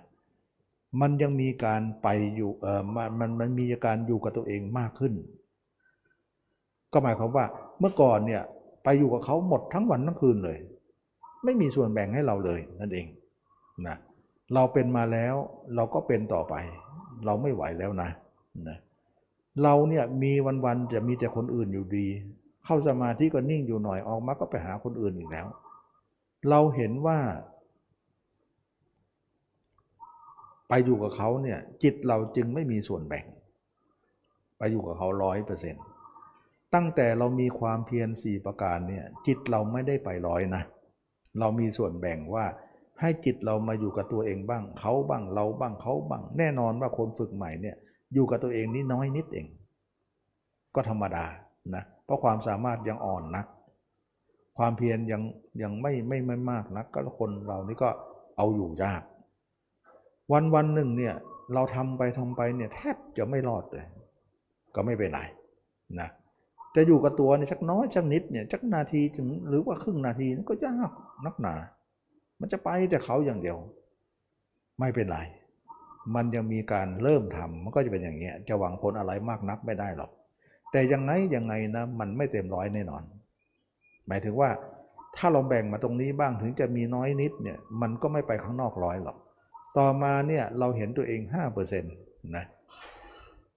[1.02, 5.14] มันยังมีการไปอยู่เออมันมันมันมีการอยู่กับตัวเองมากขึ้น
[6.93, 7.46] ก็หมายความว่า
[7.80, 8.43] เมื่อก่อนเนี่ย
[8.84, 10.58] ไปอยู่กับเขาหมดทั้งวันทั้งคืนเลย
[11.43, 13.08] ไม่มีส่วนแบ่งให้เราเลยนั่นเอง
[13.88, 13.98] นะ
[14.54, 15.36] เราเป็นมาแล้ว
[15.76, 16.56] เราก็เป็นต่อไป
[17.26, 18.10] เราไม่ไหวแล้วนะ
[18.68, 18.78] นะ
[19.64, 20.32] เราเนี่ยมี
[20.66, 22.08] วันๆจะมีแต่คนอื่นอยู่ดี
[22.66, 25.48] เข้าสมาธิก็นิ่งอยู่หน่อยออกมาก็ไปหาคนอื่นอีกแล้ว
[26.50, 27.20] เราเห็นว่า
[30.70, 33.26] ไปอยู่กับเขาเนี่ยจิตเราจึงไม่มีส่วนแบ่ง
[34.57, 35.84] ไปอยู่กับเขาร้อยเปอร์เซ็นต์
[36.74, 40.63] ตั้งแต่เรามีความเพียรสี่ประการเนี่ยจิตเราไม่ได้ไปร้อยนะ
[41.39, 42.45] เรามีส่วนแบ่งว่า
[43.01, 47.76] ให้จิตเรามาอยู่กับตัวเองบ้างเขาบ้างเราบ้างเขาบ้าง แน่นอนว่าคนฝึกใหม่เนี่ย
[48.13, 49.47] อยู่กับตัวเองนี่น้อยนิดเอง
[50.76, 51.26] ก็ธรรมดา
[51.76, 53.45] นะเพราะความสามารถยังอ่อนนัก
[54.57, 55.22] ความเพียรยัง
[55.61, 57.89] ยังไม่ไม่ไม่มากนัก ก็คนเรานี่ก็
[58.38, 59.01] เอาอยู่ยาก
[60.34, 61.16] วันวันหนึ่งเนี่ย
[61.54, 63.86] เราทำไปทำไปเนี่ยแทบจะไม่รอดเลย
[64.76, 65.22] ก็ไม่เป็นไร
[66.00, 66.10] นะ
[66.76, 70.92] จะอยู่กับตัวเนี่ยสักน้อยสักนิดเนี่ยสักนาทีถึงหรือว่าครึ่งนาทีก็ยาก
[71.26, 71.56] นักหนา
[72.40, 73.58] มันจะไปแต่เขาอย่างเดียว
[74.80, 75.20] ไม่เป็นไร
[76.16, 80.12] มันยังมีการเริ่มทำมันก็จะเป็นอย่างเงี้ยจะหวังผลอะไรมากนักไม่ได้หรอก
[80.72, 83.04] แต่ยังไงยังไงนะมันไม่เต็มร้อยแน่นอน
[84.08, 84.50] หมายถึงว่า
[85.18, 89.18] ถ้าเราแบ่งมาตรงนี้บ้างถึงจะมีน้อยนิดเนี่ยมันก็ไม่ไปข้างนอกร้อยหรอก
[89.78, 91.22] ต่อมาเนี่ยเราเห็นตัวเอง
[91.58, 92.46] 5%นะ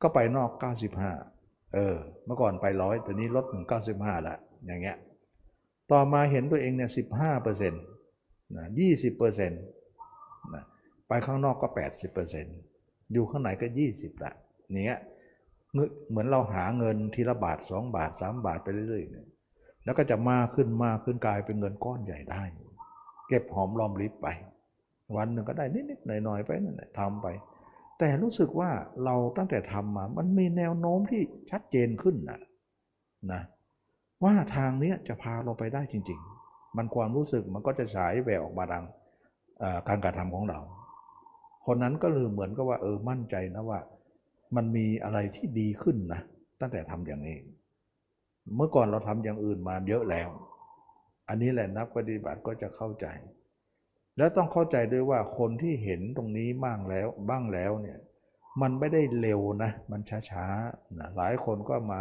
[0.03, 0.51] ก็ไปนอก
[1.13, 1.97] 95 เออ
[2.27, 3.65] เมื่อก่อนไปร้อยตอนนี้ลดถึง
[3.97, 4.97] 95ละอย่างเงี้ย
[5.93, 6.91] ต่อมาเห็นตัวเองเนี่ย
[7.31, 8.67] 15%นะ
[9.09, 10.65] 20%นะ
[11.09, 11.69] ไปข้างนอกก็
[12.41, 13.67] 80%อยู่ข้างในก็
[13.97, 14.33] 20ละ
[14.85, 14.99] เนี้ย
[16.11, 19.27] เหมือนเราหาเงินทีละบาทสองบาทสามบาทไปเรื่อยๆเนี่ย
[19.85, 22.43] แล้วก็จะมากขึ้นมากขึ้นกลายเป็นเงินก้อนใหญ่ได้
[23.29, 24.29] เก็บหอมรอมริบไป
[25.17, 27.27] วันหนึ่งก็ได้นิดๆหน่อยๆไปนั่นแหละทำไป
[27.99, 28.71] แต่รู้สึกว่า
[29.05, 32.41] เราตั้งแต่ทำมา มันมีแนวโน้มที่ชัดเจนขึ้นนะ
[33.33, 33.43] นะ
[34.25, 38.85] ว่าทางเนี้ยจะพาเราไปได้จริง ๆ มันความรู้สึกมันก็จะฉายแววออกมาดัง
[39.89, 40.59] การกระทำของเรา
[41.67, 43.81] คนนั้นก็เลยเหมือนกับว่าเออมั่นใจนะว่า
[44.57, 46.21] มันมีอะไรที่ดีขึ้นนะ
[46.61, 47.39] ตั้งแต่ทำอย่างนี้
[48.57, 50.29] เมื่อก่อนเราทำอย่างอื่นมาเยอะแล้ว
[51.29, 53.07] อันนี้แหละนักปฏิบัติก็จะเข้าใจ
[54.19, 57.99] แล้วต้องเข้าใจด้วยว่าคนที่เห็นตรงนี้บ้างแล้วบ้างแล้วเนี่ย
[58.61, 60.01] มันไม่ได้เร็วนะ มัน
[60.31, 62.01] ช้าๆนะหลายคนก็มา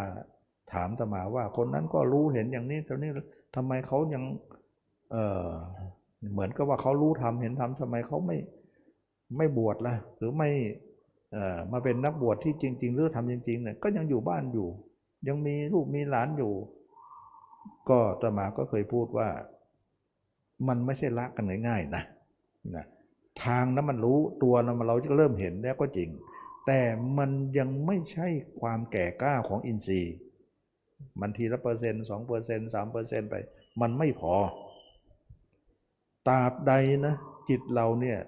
[0.74, 3.12] ถามตมาว่า คนนั้นก็รู้เห็นอย่างนี้ตอนนี้
[3.56, 4.24] ทำไมเขายัง
[5.12, 5.16] เอ
[5.46, 5.50] อ
[6.32, 8.38] เหมือนกับว่าเขารู้ทำเห็นทำทำไมเขาไม่
[9.38, 10.50] ไม่บวชละหรือไม่
[11.72, 14.68] มาเป็นนักบวชที่จริง ๆ หรือทำจริงๆเนี่ยก็ยังอยู่บ้านอยู่
[15.28, 16.54] ยังมีลูกมีหลานอยู่
[17.90, 19.30] ก็ตมาก็เคยพูดว่า
[20.68, 22.04] มันไม่ใช่ละกันง่ายๆนะ
[22.76, 22.86] นะ
[23.44, 26.10] ทางนั้นมันรู้ตัวนั้นเราจะเริ่มเห็นแล้วก็จริง
[26.68, 26.82] แต่
[27.18, 28.28] มันยังไม่ใช่
[28.60, 30.16] ความแก่กล้าของอินทรีย์
[31.20, 33.36] มันทีละเปอร์เซ็นต์สองเปอร์เซ็นต์สามเปอร์เซ็นต์ไป
[33.82, 34.36] มันไม่พอ
[36.28, 36.74] ตราบใด
[37.06, 37.16] นะ
[37.50, 38.20] จิตเราเนี่ย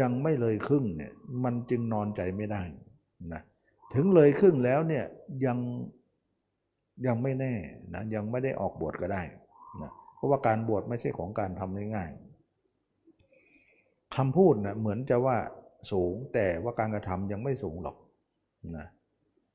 [0.00, 1.12] ยังไม่เลยครึ่งเนี่ย
[1.44, 2.62] มันจึงนอนใจไม่ได้
[3.32, 3.42] นะ
[3.94, 5.04] ถึงเลยครึ่งแล้วเนี่ย
[5.44, 5.58] ยัง
[7.06, 7.54] ยังไม่แน่
[7.94, 9.22] นะยังไม่ได้ออกบวชก็ได้
[10.20, 15.36] เพราะว่าการบวชไม่ใช่ของการทำง่ายๆคำพูดนะเหมือนจะว่า
[15.92, 17.96] สูงแต่ว่าการกระทำยังไม่สูงหรอก
[18.76, 18.86] นะ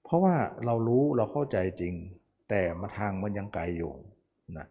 [0.03, 0.35] เพราะว่า
[0.65, 1.93] เรารู้เราเข้าใจจริง
[2.49, 3.93] แต่มาทางมันยังไกลอยู่
[4.57, 4.67] นะ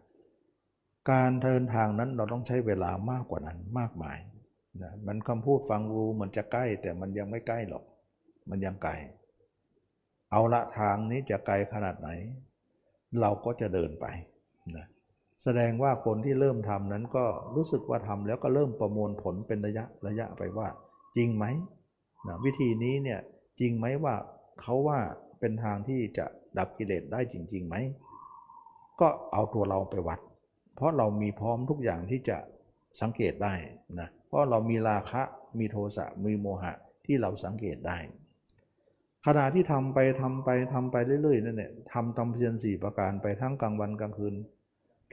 [1.11, 4.17] การเดินทางนั้นเราต้องใช้เวลามากกว่านั้นมากมาย
[4.81, 7.83] นะมันคำพูดฟังรู้มันจะใกล้ แต่มันยังไม่ใกล้หรอก
[8.49, 8.93] มันยังไกล
[10.31, 12.09] เอาละทางนี้จะไกลขนาดไหน
[13.21, 14.05] เราก็จะเดินไป
[14.77, 14.85] นะ
[15.43, 17.25] แสดงว่าคนที่เริ่มทำนั้นก็
[17.55, 20.67] รู้สึกว่าทำแล้วก็เริ่มประมวลผลเป็นระยะระยะไปว่า
[21.17, 21.45] จริงไหม
[22.27, 23.19] นะวิธีนี้เนี่ย
[23.59, 24.15] จริงไหมว่า
[24.61, 24.99] เขาว่า
[25.39, 26.25] เป็นทางที่จะ
[26.57, 27.75] ดับกิเลสได้จริงๆไหม
[29.01, 30.19] ก็เอาตัวเราไปวัด
[30.75, 32.37] เพราะเรามีพร้อมทุกอย่างที่จะ
[33.01, 33.53] สังเกตได้
[33.99, 35.21] นะเพราะเรามีราคะ
[35.59, 36.73] มีโทสะมีโมหะ
[37.05, 37.97] ที่เราสังเกตได้
[39.25, 44.35] ขณะที่ทำไปทำไปทำไปเรื่อยๆนั่นเนี่ยทำตำเพียรสี่ประการไปทั้งกลางวันกลางคืน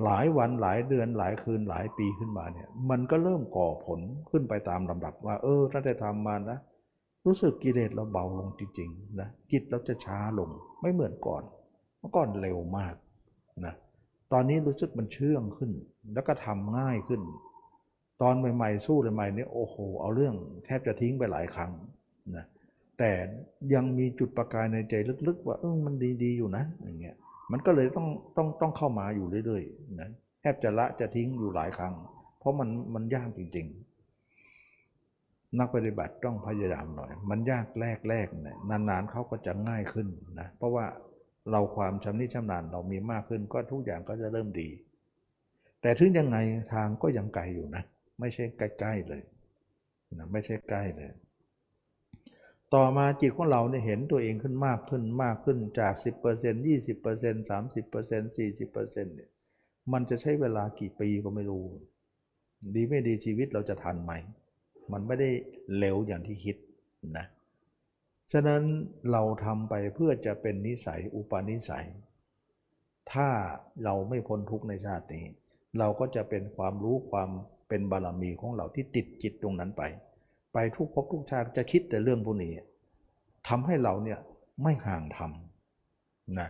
[0.04, 6.58] หลายวันหลายเดือนหลายคืนหลายปีขึ้นมาเนี่ยมันก็เริ่มก่อผลขึ้นไปตามลำดับว่า เออถ้าได้ทำมานะ
[7.26, 10.48] รู้สึกกิเลสเราเบาลงจริงๆนะจิตเราจะช้าลง
[10.80, 11.42] ไม่เหมือนก่อน
[11.98, 12.94] เมื่อก่อนเร็วมาก
[13.66, 13.74] นะ
[14.32, 15.70] ตอนนี้รู้สึกมันเชื่องขึ้น
[16.14, 17.20] แล้วก็ทำง่ายขึ้น
[18.22, 20.34] ตอนใหม่ๆสู้ใหม่ๆนี่โอ้โห เอาเรื่อง
[20.64, 21.70] แทบจะทิ้งไปหลายครั้ง
[22.36, 22.44] นะ
[22.98, 23.10] แต่
[23.74, 24.94] ยังมีจุดประกายในใจ
[25.26, 27.16] ลึกๆ ว่าเออมันดีๆอยู่นะอย่างเงี้ย
[27.50, 31.94] มันก็เลยต้องต้องต้องเข้ามาอยู่เรื่อยๆนะแทบจะละจะทิ้งอยู่หลายครั้ง
[32.38, 40.08] เพราะมันมันยากจริง ๆ นักปฏิบัติต้องพยายามหน่อย มันยากแรกๆเนี่ยนานๆเขาก็จะง่ายขึ้น
[40.40, 40.86] นะเพราะว่า
[41.50, 44.68] เราความชำนิชำนาญเรามีมากขึ้น ก็ทุกอย่างก็จะเริ่มดี
[45.82, 46.36] แต่ถึงยังไง
[46.72, 47.84] ทางก็ยังไกลอยู่นะ
[48.20, 49.22] ไม่ใช่ใกล้ๆเลย
[50.18, 51.10] นะไม่ใช่ใกล้เลย
[52.74, 56.22] ต่อมาจิตของเราเนี่ยเห็นตัวเองขึ้นมากขึ้นมากขึ้นจาก 10% 20%
[57.50, 59.30] 30% 40%เนี่ย
[59.92, 61.64] มันจะใช้เวลากี่ปีก็ไม่รู้
[62.74, 64.12] ดีไม่ดีชีวิตเราจะทันไหม
[64.92, 65.30] มันไม่ได้
[65.78, 66.56] เร็วอย่างที่คิด
[67.18, 67.26] นะ
[68.32, 68.62] ฉะนั้น
[69.12, 71.86] เราทำไปเพื่อจะเป็นนิสัยอุปนิสัย
[73.12, 73.28] ถ้า
[73.84, 75.24] เราไม่พ้นทุกข์ในชาตินี้
[75.78, 77.30] เราก็จะเป็นความรู้ความ
[77.68, 79.82] เป็นบารมีของเราที่ติดจิตตรงนั้นไป
[80.52, 82.52] ไปทุกภพทุกชาติจะคิดแต่เรื่องพวกนี้
[83.48, 84.18] ทำให้เราเนี่ย
[84.62, 85.30] ไม่ห่างธรรม
[86.38, 86.48] นะ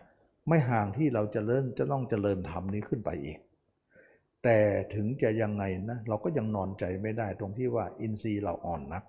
[0.48, 3.38] ไม่ห่างที่เราจะเริ่มจะต้องเจริญธรรมนี้ขึ้นไปอีก
[4.44, 4.59] แต่
[4.94, 9.05] ถึงจะยังไงนะเราก็ยังนอนใจไม่ได้ตรงที่ว่าอินทรีย์เราอ่อนนัก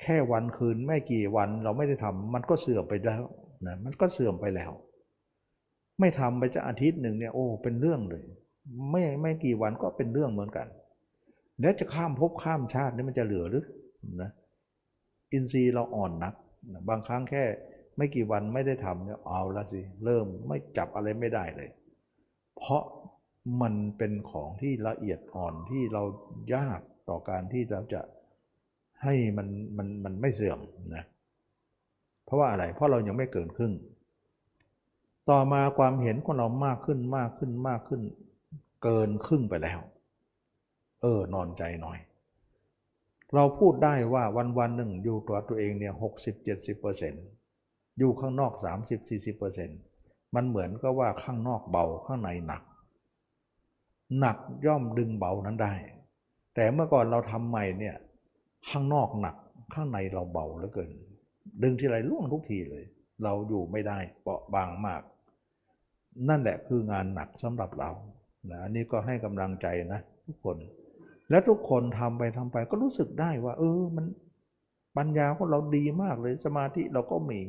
[0.00, 3.22] แค่วันคืนไม่กี่วันเราไม่ได้ทำมันก็เสื่อมไปแล้ว
[3.66, 4.72] นะมันก็เสื่อมไปแล้ว
[6.00, 8.24] ไม่ทำไปจะอาทิตย์หนึ่งเนี่ยโอ้เป็นเรื่องเลย
[8.90, 10.66] ไม่ไม่กี่วันก็เป็นเรื่องเหมือนกัน
[11.60, 13.64] แล้วจะข้ามภพข้ามชาตินี่มันจะเหลือหรือ
[14.22, 14.30] นะ
[15.32, 16.34] อินทรีย์เราอ่อนนัก
[16.88, 17.44] บางครั้งแค่
[17.96, 21.70] ไม่กี่วันไม่ได้ทำเนี่ยเอาละสิ เริ่มไม่จับอะไรไม่ได้เลย
[22.56, 22.82] เพราะ
[23.62, 26.02] มันเป็นของที่ละเอียดอ่อนที่เรา
[26.54, 28.00] ยากต่อการที่เราจะ
[29.02, 30.58] ให้มันมันมันไม่เสื่อม
[30.94, 31.04] นะ
[32.24, 33.72] เพราะว่าอะไรเพราะเรายังไม่เกินครึ่ง
[35.30, 38.00] ต่อมาความเห็นของเรามากขึ้นมากขึ้นมากขึ้น
[38.82, 39.80] เกินครึ่งไปแล้ว
[41.02, 41.98] เออนอนใจหน่อย
[43.34, 47.24] เราพูดได้ว่าวันวันหนึ่งอยู่ตัวตัวเองเนี่ยหกสิบเจ็ดสิบเปอร์เซ็นต์
[47.98, 48.52] อยู่ข้างนอก
[49.64, 52.62] 30-40%มันเหมือนก็ว่าข้างนอกเบาข้างในหนัก
[54.20, 54.36] หนัก
[54.66, 55.72] ย่อมดึงเบานั้นได้
[56.54, 57.96] แต่เมื่อก่อนเราทำใหม่เนี่ย
[58.68, 59.36] ข้างนอกหนัก
[59.74, 60.90] ข้างในเราเบาเหลือเกิน
[61.62, 62.84] ดึงทีไรล่วงทุกทีเลย
[63.24, 65.02] เราอยู่ไม่ได้เปราะบางมาก
[66.28, 67.90] นั่นแหละคืองานหนักสำหรับเรา
[68.50, 70.56] นะอันนี้ก็ให้กำลังใจนะทุกคน
[71.32, 74.06] และทุกคนทำไปทำไปก็รู้สึกได้ว่า เออมัน
[74.96, 77.40] ปัญญาของเราดีมากเลยสมาธิเราก็มี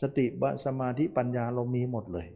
[0.00, 2.28] สติบสมาธิปัญญาเรามีหมดเลย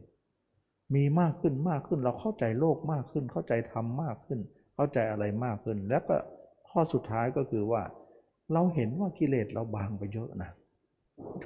[0.95, 4.39] มีมากขึ้นมากขึ้นเราเข้าใจโลกมากขึ้น เข้าใจธรรมมากขึ้น
[4.75, 6.17] เข้าใจอะไรมากขึ้น แล้วก็
[6.69, 7.83] ข้อสุดท้ายก็คือว่า
[8.53, 10.51] เราเห็นว่ากิเลสเราบางไปเยอะนะ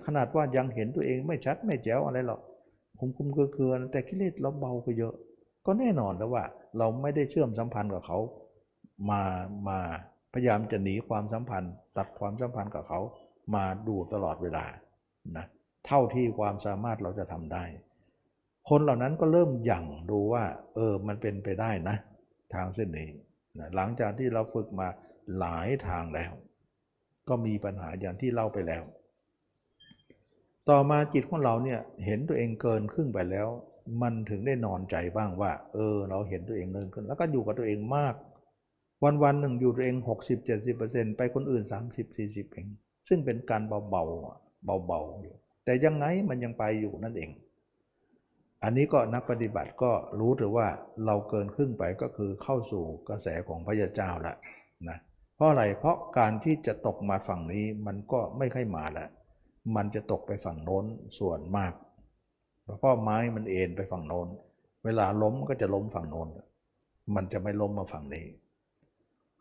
[0.06, 2.40] ขนาดว่ายังเห็นตัวเองไม่ชัดไม่แจ๋วอะไรหรอก
[2.98, 5.14] คุมคุมเกลือแต่กิเลสเราเบาไปเยอะ
[5.66, 6.44] ก็แน่นอนแล้วว่า
[6.78, 8.18] เราไม่ได้เชื่อมสัมพันธ์กับเขา
[9.10, 9.22] มา
[9.68, 9.78] มา
[10.32, 13.00] พยายามจะหนีความสัมพันธ์ ตัดความสัมพันธ์กับเขา
[13.54, 14.64] มาดูตลอดเวลา
[15.36, 15.46] นะ
[15.86, 17.64] เท่าที่ความสามารถเราจะทำได้
[18.68, 21.96] คนเหล่านั้นก็เริ่มหยั่งดูว่า เออมันเป็นไปได้นะ
[22.54, 23.08] ทางเส้นนี้
[23.58, 24.88] นะหลังจากที่เราฝึกมา
[25.38, 26.32] หลายทางแล้ว
[27.28, 28.82] ก็มีปัญหาอย่างที่เล่าไปแล้ว
[30.68, 33.48] ต่อมาจิตของเราเนี่ยเห็นตัวเองเกินครึ่งไปแล้ว
[34.02, 38.14] มันถึงได้นอนใจบ้างว่า เออ เราเห็นตัวเองเนินขึ้น แล้วก็อยู่กับตัวเองมาก
[39.02, 39.96] วันวันหนึ่งอยู่ตัวเอง
[40.56, 41.62] 60-70%ไปคนอื่น
[42.08, 42.66] 30-40 เอง
[43.08, 45.34] ซึ่งเป็นการเบาๆเบาๆอยู่
[45.64, 47.30] แต่ยังไงมันยังไปอยู่นั่นเอง
[48.62, 50.68] อันนี้ก็นักปฏิบัติก็รู้ถือว่า
[51.06, 54.36] เราเกินครึ่งไปก็คือเข้าสู่กระแสของพระยาเจ้าล้ว
[54.88, 54.98] นะ
[55.36, 59.08] เพราะอะไรเพราะการที่จะตกมาฝั่งนี้มันก็ไม่ค่อยมาล้ว
[59.76, 60.84] มันจะตกไปฝั่งโน้น
[61.18, 61.72] ส่วนมาก
[62.78, 64.28] เพราะไม้มันเอ็นไปฝั่งโน้น
[64.84, 66.28] เวลาล้มก็จะล้มฝั่งโน้น
[67.14, 68.26] มันจะไม่ล้มมาฝั่งนี้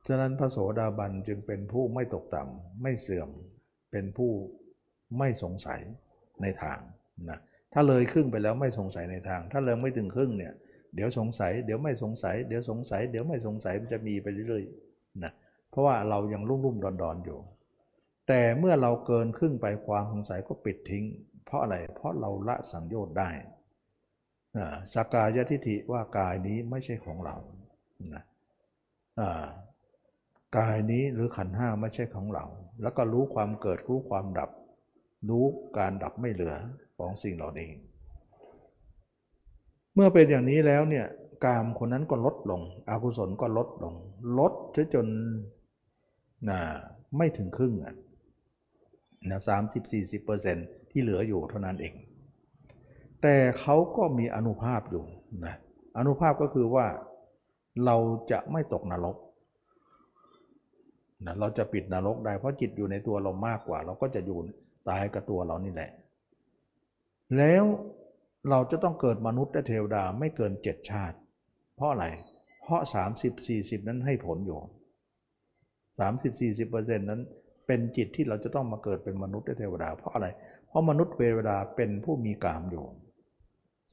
[0.08, 3.30] ฉะนั้นพระโสดาบันจึงเป็นผู้ไม่ตกต่ำไม่เสื่อม
[3.91, 4.32] เป็นผู้
[5.18, 5.82] ไม่สงสัย
[6.41, 6.80] ในทาง
[7.30, 7.39] นะ
[7.74, 10.54] ถ้าเลยครึ่งไปแล้วไม่สงสัยในทาง ถ้าเลยไม่ถึงครึ่งเนี่ย
[10.95, 15.32] เดี๋ยวสงสัย เดี๋ยวไม่สงสัย เดี๋ยวสงสัย เดี๋ยวไม่สงสัยมันจะมีไปเรื่อยๆนะ
[15.70, 17.39] เพราะว่าเรายังรุ่มรุ่มดอนดอนอยู่
[18.28, 21.06] แต่เมื่อเราเกินครึ่งไปความสงสัยก็ปิดทิ้ง
[21.45, 23.30] เพราะอะไรเพราะเราละสังโยชน์ได้
[24.93, 27.36] สกายทิฏฐิว่ากายนี้ไม่ใช่ของเรา
[28.14, 28.24] นะ
[30.58, 32.45] กายนี้หรือขันห้าไม่ใช่ของเรา
[32.82, 34.49] แล้วก็รู้ความเกิดรู้ความดับ
[35.30, 35.45] รู้
[35.78, 36.56] การดับไม่เหลือ
[36.97, 37.70] ของสิ่งเหล่านี้
[39.93, 41.06] เมื่อเป็นอย่างนี้แล้วเนี่ย
[41.45, 43.93] กามคนนั้นก็ลดลง อกุศลก็ลดลง
[44.39, 44.54] ลด
[44.93, 45.08] จน
[46.49, 46.60] นะ
[47.18, 47.95] ไม่ถึงครึ่งอะ
[49.30, 50.58] นะสามสิบสี่สิบเปอร์เซ็น
[50.91, 51.93] ที่เหลืออยู่เท่านั้นเอง
[53.22, 55.06] แต่เขาก็มีอนุภาพอยู่
[55.45, 55.56] นะ
[55.97, 56.86] อนุภาพก็คือว่า
[57.86, 57.95] เรา
[58.32, 59.18] จะไม่ตกนรก
[61.26, 64.39] นะเราจะปิดนรกได้เพราะจิตอยู่ในตัวเรามากกว่า เราก็จะอยู่
[64.89, 65.91] ตายกับตัวเรานี่แหละ
[67.38, 67.63] แล้ว
[68.49, 71.17] เราจะต้องเกิดมนุษย์และเทวดาไม่เกินเจ็ดชาติ
[71.76, 72.05] เพราะอะไร
[72.63, 72.82] เพราะ
[73.36, 74.59] 30-40 นั้นให้ผลอยู่
[75.99, 77.21] 30-40%นั้น
[77.67, 80.28] เป็นจิตที่เราจะต้องมาเกิดเป็นมนุษย์และเทวดา เพราะอะไร
[80.67, 82.86] เพราะมนุษย์เทวดาเป็นผู้มีกามอยู่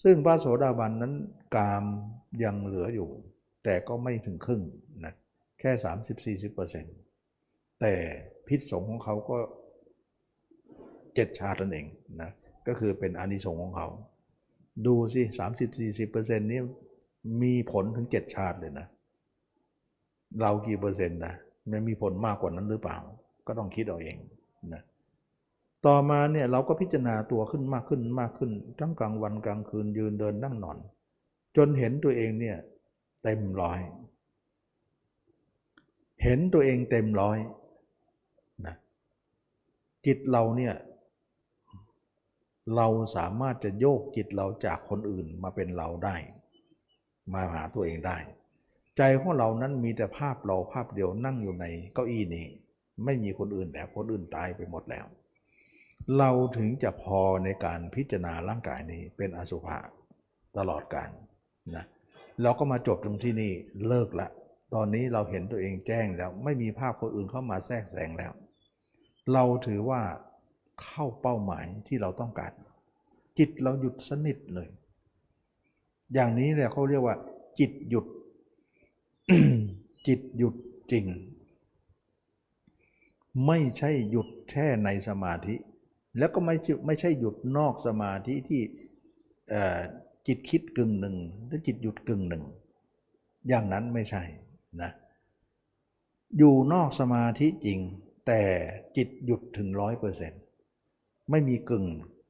[0.03, 1.15] ซึ่งพระโสดาบันนั้น
[1.57, 1.85] กาม
[2.43, 3.09] ยังเหลืออยู่
[3.65, 4.63] แต่ก็ไม่ถึงครึ่ง
[5.05, 5.15] นะ
[5.61, 5.73] แค่
[6.41, 7.10] 30-40%
[7.81, 7.95] แต่
[8.47, 9.39] พิษสงของเขาก็
[11.15, 11.87] เจ็ดชาตินั่นเอง
[12.23, 12.31] นะ
[12.67, 13.89] ก็คือเป็นอานิสงส์ของเขา
[14.87, 16.61] ดูสิสามสิบสี่สิบเปอร์เซ็นต์นี้
[17.43, 18.87] มีผลถึงเจ็ดชาติเลยนะ
[20.41, 21.35] เรากี่เปอร์เซ็นต์นะ
[21.71, 22.97] มันมีผลมากกว่านั้นหรือเปล่า
[23.47, 24.17] ก็ต้องคิดเอาเอง
[24.75, 24.83] นะ
[25.87, 30.79] ต่อมาเนี่ยเราก็พิจารณาตัวขึ้นมากขึ้นมากขึ้น ทั้งกลางวันกลางคืนยืนเดินนั่งนอน
[31.57, 32.57] จนเห็นตัวเองเนี่ย
[33.23, 33.81] เต็มร้อย
[36.23, 37.39] เห็นตัวเองเต็มร้อย
[38.67, 38.77] นะ
[40.07, 40.75] จิตเราเนี่ย
[42.77, 46.17] เราสามารถจะโยกจิตเราจากคนอื่นมาเป็นเราได้
[47.33, 48.19] มาหาตัวเองได้
[48.97, 52.47] ใจของเรานั้นมีแต่ภาพเราภาพเดียวนั่งอยู่ในเก้าอี้นี้
[53.05, 55.07] ไม่มีคนอื่นแล้วคนอื่นตายไปหมดแล้ว
[56.19, 59.79] เราถึงจะพอในการพิจารณาร่างกายนี้เป็นอสุภะ
[60.57, 61.11] ตลอดการ
[61.77, 61.85] นะ
[62.43, 63.53] เราก็มาจบตรงที่นี่
[63.89, 64.29] เลิกละ
[64.75, 68.33] ตอนนี้เราเห็นตัวเองแจ้งแล้วไม่มีภาพคนอื่นเข้ามาแทรกแซงแล้ว
[69.33, 70.03] เราถือว่า
[70.83, 72.53] เข้าเป้าหมายที่เราต้องการ
[73.39, 74.69] จิตเราหยุดสนิทเลย
[76.15, 77.17] อย่างนี้เนี่ยเขาเรียกว่า
[77.59, 78.07] จิตหยุด
[80.07, 80.55] จิตหยุด
[80.93, 81.05] จริง
[83.47, 85.55] ไม่ใช่หยุดแค่ในสมาธิ
[86.19, 86.55] แล้วก็ไม่
[86.87, 88.63] ไม่ใช่หยุดนอกสมาธิที่
[90.27, 91.17] จิตคิดกึ่งหนึ่ง
[91.47, 92.45] หรือจิตหยุดกึ่งหนึ่ง
[93.49, 94.23] อย่างนั้นไม่ใช่
[94.83, 94.91] นะ
[96.39, 97.81] อยู่นอกสมาธิจริง
[98.33, 98.47] แต่
[98.97, 100.43] จิตหยุดถึงร้อยเปอร์เซ็นต์
[101.31, 101.87] ไม่มีกึ่ง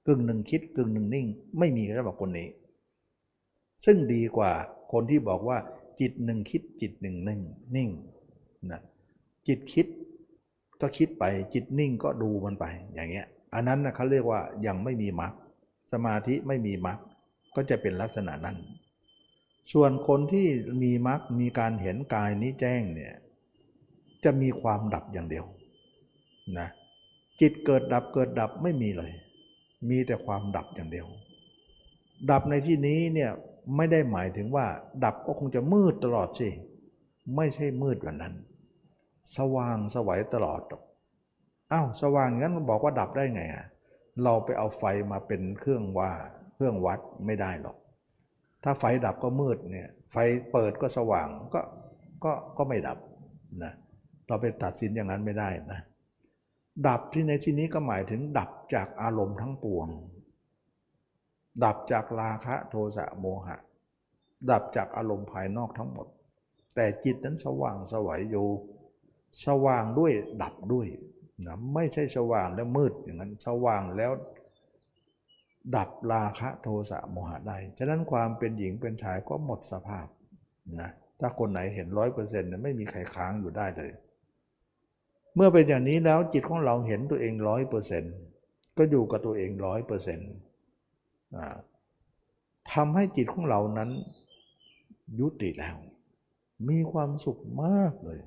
[0.07, 1.27] กึ่งหนึ่งคิดกึ่งหนึ่งนิ่ง
[1.59, 2.49] ไม่มีระบบคนนี้
[3.85, 4.53] ซึ่งดีกว่า
[4.93, 5.59] คนที่บอกว่า
[6.01, 7.41] จิตหนึ่งคิดจิตหนึ่งนิ่ง
[7.77, 7.91] นิ่ง
[8.71, 8.81] นะ
[9.49, 9.87] จิตคิด
[10.81, 11.25] ก็คิดไป
[11.55, 15.33] จิตนิ่งก็ดูมันไปอย่างเงี้ย อันนั้นนะเขาเรียกว่ายังไม่มีมรรค
[15.93, 16.99] สมาธิไม่มีมรรค
[17.57, 18.57] ก็จะเป็นลักษณะนั้น
[19.73, 20.47] ส่วนคนที่
[20.83, 23.15] มีมรรคมีการเห็นกายนี้แจ้งเนี่ย
[24.25, 25.47] จะมีความดับอย่างเดียว
[26.59, 26.69] นะ
[27.41, 29.13] จิตเกิดดับเกิดดับไม่มีเลย
[29.89, 31.07] มีแต่ความดับอย่างเดียว
[32.31, 33.31] ดับในที่นี้เนี่ย
[33.77, 34.67] ไม่ได้หมายถึงว่า
[35.05, 36.49] ดับก็คงจะมืดตลอดสิ
[37.37, 38.35] ไม่ใช่มืดแบบนั้น
[39.37, 40.61] สว่างสวัยตลอด
[41.73, 43.67] อ้าวสว่างงั้นบอกว่าดับได้ไงอะ
[44.25, 46.13] เราไปเอาไฟมาเป็นเครื่องว่า
[46.55, 47.77] เครื่องวัดไม่ได้หรอก
[48.65, 50.17] ถ้าไฟดับก็มืดเนี่ยไฟ
[50.53, 51.61] เปิดก็สว่างก็
[52.25, 52.99] ก็ก็ไม่ดับ
[53.65, 53.73] นะ
[54.27, 55.81] เราไปตัดสินอย่างนั้นไม่ได้นะ
[56.89, 59.89] ดับที่ในที่นี้ก็หมายถึงดับจากอารมณ์ทั้งปวง
[61.65, 63.57] ดับจากราคะโทสะโมหะ
[64.51, 66.07] ดับจากอารมณ์ภายนอกทั้งหมด
[66.75, 68.47] แต่จิตนั้นสว่างสวัยอยู่
[69.47, 70.13] สว่างด้วย
[70.43, 70.87] ดับด้วย
[71.47, 74.13] นะไม่ใช่สว่างแล้วมืดอย่างนั้น สว่างแล้ว
[75.77, 80.07] ดับราคะโทสะโมหะได้ ฉะนั้นความเป็นหญิงเป็นชายก็หมดสภาพ
[80.81, 80.91] นะ
[81.21, 83.93] ถ้าคนไหนเห็นร้อยเปอร์เซ็นต์ไม่มีใครค้างอยู่ได้เลย
[85.35, 88.15] เมื่อเป็นอย่างนี้แล้วจิตของเราเห็นตัวเองร้อยเปอร์เซ็นต์
[88.77, 90.31] ก็อยู่กับตัวเองร้อยเปอร์เซ็นต์
[92.73, 93.91] ทำให้จิตของเรานั้น
[95.21, 95.77] ยุติแล้ว
[96.69, 98.21] มีความสุขมากเลย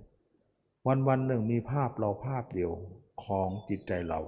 [0.88, 2.72] วันวันหนึ่งมีภาพเราภาพเดียว
[3.26, 4.20] ของจิตใจเรา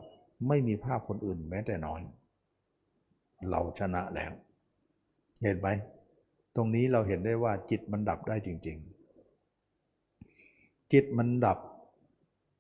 [0.48, 2.02] ไม่มีภาพคนอื่นแม้แต่น้อย
[3.50, 4.32] เราชนะแล้ว
[5.44, 5.68] เห็นไหม
[6.56, 8.78] ตรงนี้เราเห็นได้ว่าจิตมันดับได้จริง
[10.06, 11.60] ๆ จิตมันดับ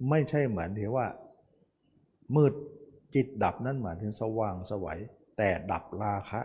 [0.09, 1.07] ไม่ใช่เหมือนที่ว่า
[2.35, 2.53] มืด
[3.15, 4.99] จิตดับนั่นหมายถึงสว่างสวัย
[5.37, 6.41] แต่ดับราคะ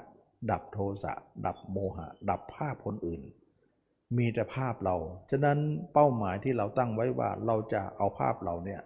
[0.51, 1.13] ดับโทสะ
[1.47, 3.23] ดับโมหะ ดับภาพคนอื่น
[4.17, 4.97] มีแต่ภาพเรา
[5.31, 5.59] ฉะนั้น
[5.93, 8.83] เป้าหมายที่เราตั้งไว้ว่าเราจะเอาภาพเราเนี่ย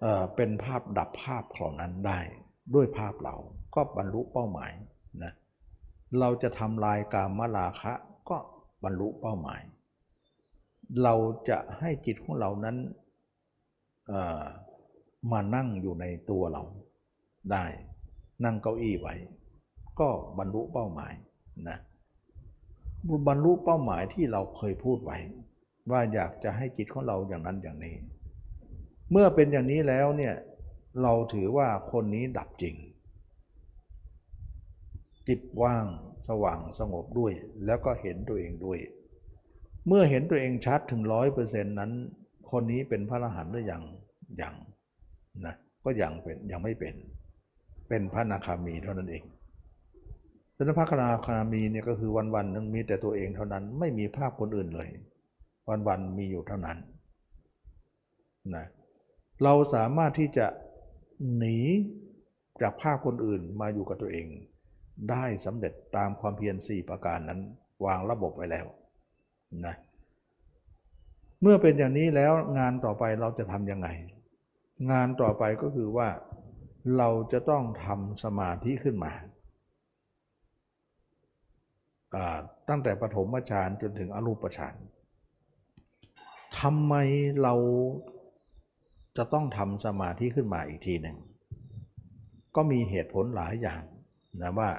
[0.00, 2.20] เเป็นภาพดับภาพเหล่านั้นได้
[2.74, 3.36] ด้วยภาพเรา
[3.74, 4.72] ก็บรรลุเป้าหมาย
[5.22, 5.32] นะ
[6.20, 7.92] เราจะทำลายกามราคะ
[8.30, 8.38] ก็
[8.84, 9.60] บรรลุเป้าหมาย
[11.02, 11.14] เรา
[11.48, 12.76] จะให้จิตของเรานั้น
[15.30, 16.62] มานั่งอยู่ในตัวเรา
[17.52, 17.64] ได้
[18.44, 19.14] นั่งเก้าอี้ไว้
[20.00, 20.08] ก็
[20.38, 21.12] บรรลุเป้าหมาย
[21.68, 21.78] นะ
[23.28, 25.18] บรรลุเป้าหมายที่เราเคยพูดไว้
[25.90, 27.96] ว่าอยากจะให้จิตของเราอย่างนั้นอย่างนี้
[29.10, 30.34] เมื่อเป็นอย่างนี้แล้วเนี่ย
[31.02, 32.76] เราถือว่าคนนี้ดับจริง
[35.28, 35.86] จิตว่าง
[36.28, 37.32] สว่างสงบด้วย
[37.66, 38.78] แล้วก็เห็นตัวเองด้วย
[39.86, 41.92] เมื่อเห็นตัวเองชัดถึงร้อยเปอร์เซ็นต์นั้น
[42.50, 43.82] คนนี้เป็นพระอรหันต์หรือยัง
[44.40, 44.54] ยัง
[45.46, 45.54] นะ
[45.84, 46.94] ก็ยังเป็นยังไม่เป็น
[47.88, 49.24] เป็นพระนาคามีเท่านั้นเอง
[50.56, 54.88] ฉะนั้นพระนาคามีเนี่ยก็คือวันวันนึงมีแต่ตัวเองเท่านั้น ไม่มีภาพคนอื่นเลย
[55.68, 56.78] วันวันมีอยู่เท่านั้น
[58.54, 58.66] นะ
[59.42, 60.46] เราสามารถที่จะ
[61.36, 61.56] หนี
[62.62, 64.26] จากภาพคนอื่นมาอยู่กับตัวเอง
[65.10, 67.40] ได้สำเร็จตามความเพียรสี่ประการนั้น
[67.84, 68.66] วางระบบไว้แล้ว
[69.66, 69.74] นะ
[71.42, 73.88] เมื่อเป็นอย่างนี้แล้วงานต่อไปเราจะทำยังไง
[74.90, 76.08] งานต่อไปก็คือว่า
[76.98, 79.12] เราจะต้องทำสมาธิขึ้นมา
[82.68, 84.74] ตั้งแต่ปฐมฌานจนถึงอรูปฌาน
[86.60, 86.94] ทำไม
[87.42, 87.54] เรา
[89.16, 91.18] จะต้องทำสมาธิขึ้นมาอีกทีหนึ่ง
[92.56, 93.82] ก็มีเหตุผลหลายอย่าง
[94.42, 94.70] นะว่า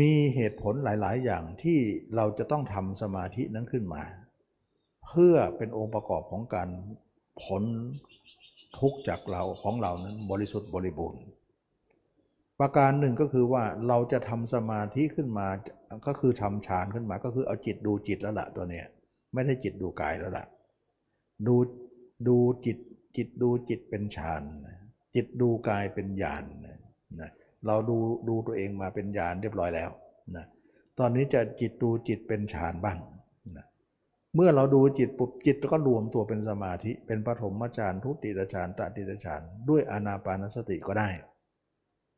[0.00, 1.78] มีเหตุผลหลาย ๆ อย่างที่
[2.16, 4.02] เราจะต้องทำสมาธินั้นขึ้นมา
[5.06, 6.68] เพื่อเป็นองค์ประกอบของการ
[7.44, 7.62] ผล
[8.78, 11.22] ทุกจากเราของเรานั้นบริสุทธิ์บริบูรณ์
[12.60, 15.48] ประการหนึ่งก็คือว่าเราจะทำสมาธิขึ้นมา
[16.06, 18.86] ก็คือทำฌานขึ้นมา ก็คือเอาจิตดูจิตแล้วละตัวเนี้ย
[19.34, 20.46] ไม่ได้จิตดูกายแล้วละ
[21.46, 21.56] ดู
[22.28, 22.78] ดูจิต
[23.16, 24.42] จิตดูจิตเป็นฌาน
[25.14, 26.44] จิตดูกายเป็นญาณ
[27.20, 27.30] นะ
[27.66, 27.96] เราดู
[28.28, 29.90] ดูตัวเองมาเป็นญาณเรียบร้อยแล้ว
[30.36, 30.44] นะ
[30.98, 32.98] ตอนนี้จะจิตดูจิตเป็นฌานบ้าง
[34.34, 41.08] เมื่อเราดูจิตปุ๊บจิตก็รวมตัวเป็นสมาธิเป็นปฐมฌานทุติยฌานตติยฌานด้วยอานาปานสติก็ได้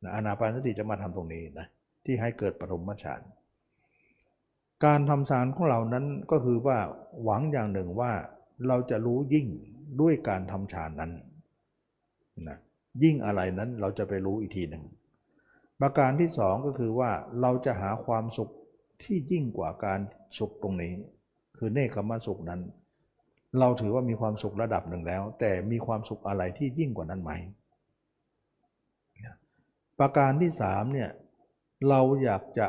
[0.03, 1.67] นะอานาปานสติจะมาทำตรงนี้นะ
[2.05, 3.21] ที่ให้เกิดปฐมฌาน
[4.85, 6.77] การทำฌานของเรานั้นก็คือว่า
[7.23, 8.11] หวังอย่างหนึ่งว่า
[8.67, 9.47] เราจะรู้ยิ่ง
[10.01, 11.11] ด้วยการทำฌานนั้น
[12.47, 12.57] นะ
[13.03, 14.83] ยิ่งอะไรนั้นเราจะไปรู้อีกทีหนึ่ง
[15.81, 18.49] ประการที่สองก็คือว่าเราจะหาความสุข
[19.03, 19.99] ที่ยิ่งกว่าการ
[20.37, 20.93] สุขตรงนี้
[21.63, 22.61] คือเนคขมสุขนั้น
[23.59, 27.31] เราถือว่ามีความสุขระดับหนึ่งแล้ว แต่มีความสุขอะไรที่ยิ่งกว่านั้นไหม
[29.99, 31.09] ประการที่สามเนี่ย
[31.89, 32.67] เราอยากจะ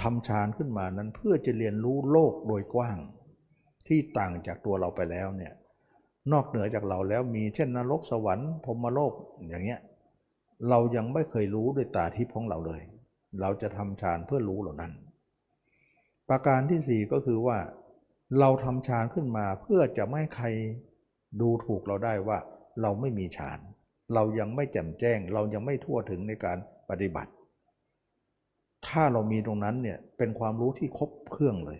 [0.00, 2.98] ทำฌานขึ้นมานั้นเพื่อจะเรียนรู้โลกโดยกว้าง
[3.88, 5.52] ที่ต่างจากตัวเราไปแล้วเนี่ย
[6.32, 9.12] นอกเหนือจากเราแล้วมีเช่นนรกสวรรค์พรมโลก
[9.48, 9.80] อย่างเงี้ย
[10.68, 12.82] เรายังไม่เคยรู้ด้วยตาทิพย์ของเราเลย
[13.40, 14.92] เราจะทำฌานเพื่อรู้เหล่านั้น
[16.28, 17.58] ประการที่สี่ก็คือว่า
[18.38, 20.46] เราทำฌานขึ้นมาเพื่อจะไม่ให้ใคร
[21.40, 22.38] ดูถูกเราได้ว่า
[22.82, 23.58] เราไม่มีฌาน
[24.14, 26.58] เรายังไม่แจ่มแจ้ง เรายังไม่ทั่วถึงในการ
[26.90, 27.32] ปฏิบัติ
[28.86, 31.78] ถ้าเรามีตรงนั้นเนี่ยเป็นความรู้ที่ครบเครื่องเลย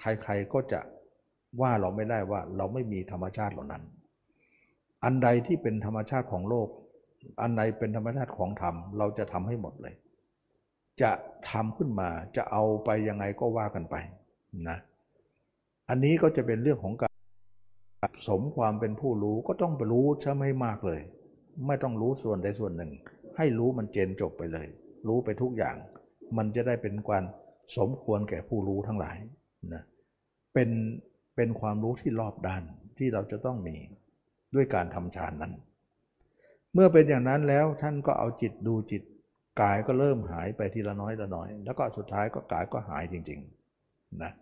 [0.00, 0.80] ใครๆก็จะ
[1.60, 3.82] ว่าเราไม่ได้ว่าเราไม่มีธรรมชาติเหล่านั้น
[5.04, 6.68] อันใดที่เป็นธรรมชาติของโลก
[7.42, 9.94] อันใดเป็นธรรมชาติของธรรม เราจะทำให้หมดเลย
[11.02, 11.12] จะ
[11.50, 13.96] ทำขึ้นมาจะเอาไปยังไงก็ว่ากันไป
[14.68, 14.78] นะ
[15.88, 17.14] อันนี้ก็จะเป็นเรื่องของการ
[18.28, 21.00] สมความเป็นผู้รู้ก็ต้องไปรู้ใช่ไหมมากเลย
[21.66, 22.92] ไม่ต้องรู้ส่วนใดส่วนหนึ่ง
[23.36, 24.66] ให้รู้มันเจนจบไปเลย
[25.06, 25.76] รู้ไปทุกอย่าง
[26.36, 27.24] มันจะได้เป็นการ
[27.76, 29.16] สมควรแก่ผู้รู้ทั้งหลาย
[29.74, 29.82] นะ
[30.54, 30.70] เป็น
[31.36, 32.62] เป็นความรู้ที่รอบด้าน
[32.98, 33.76] ที่เราจะต้องมี
[34.54, 35.52] ด้วยการทำฌานนั้น
[36.74, 39.02] เมื่อเป็นอย่างนั้นแล้วท่านก็เอาจิตดูจิต
[39.60, 44.32] กายก็เริ่มหายไปทีละน้อยละน้อย แล้วก็สุดท้ายก็กายก็หายจริงๆนะ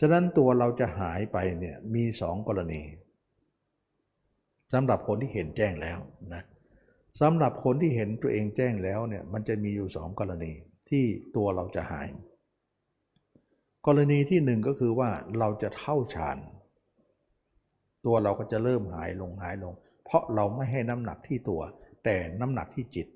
[0.00, 2.82] ฉะนั้นตัวเราจะหายไปเนี่ยมีสองกรณี
[4.72, 5.98] สำหรับคนที่เห็นแจ้งแล้ว
[6.34, 6.42] นะ
[7.20, 10.52] สำหรับคนที่เห็นตัวเองแจ้งแล้วเนี่ยมันจะมีอยู่สองกรณี
[10.88, 11.04] ที่
[11.36, 12.06] ตัวเราจะหาย
[13.86, 16.38] กรณีที่หนึ่งก็คือว่าเราจะเท่าฌาน
[18.06, 19.74] ตัวเราก็จะเริ่มหายลงหายลง
[20.04, 21.60] เพราะเราไม่ให้น้ำหนักที่ตัว
[22.04, 23.06] แต่น้ำหนักที่จิต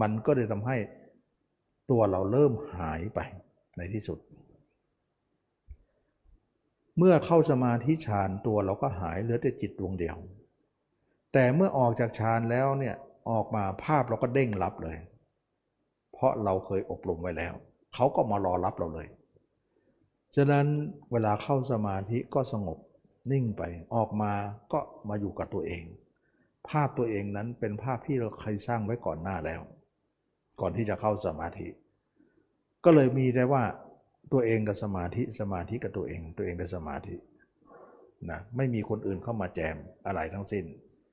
[0.00, 0.76] มันก็เลยทำให้
[1.90, 3.20] ตัวเราเริ่มหายไป
[3.76, 4.18] ในที่สุด
[6.98, 10.16] เมื่อเข้าสมาธิฌานตัวเราก็หายเหลือแต่จิตดวงเดียว
[11.32, 12.96] แต่เมื่อออกจากฌานแล้วเนี่ย
[13.30, 14.96] ออกมาภาพเราก็เด้งรับเลย
[16.12, 17.54] เพราะเราเคยอบรมไว้แล้ว
[17.94, 19.08] เขาก็มารอรับเราเลย
[20.36, 20.66] ฉะนั้น
[21.12, 22.78] เวลาเข้าสมาธิก็สงบ
[23.32, 23.62] นิ่งไป
[23.94, 24.32] ออกมา
[24.72, 25.84] ก็มาอยู่กับตัวเอง
[26.68, 29.60] ภาพตัวเองนั้นเป็นภาพที่เราเคยสร้างไว้ก่อนหน้าแล้ว
[30.60, 31.68] ก่อนที่จะเข้าสมาธิ
[32.84, 33.62] ก็เลยมีได้ว่า
[34.32, 37.16] ตัวเองกับสมาธิสมาธิกับตัวเอง ตัวเองกับสมาธิ
[38.30, 39.76] นะไม่มีคนอื่นเข้ามาแจม
[40.06, 40.64] อะไรทั้งสิ้น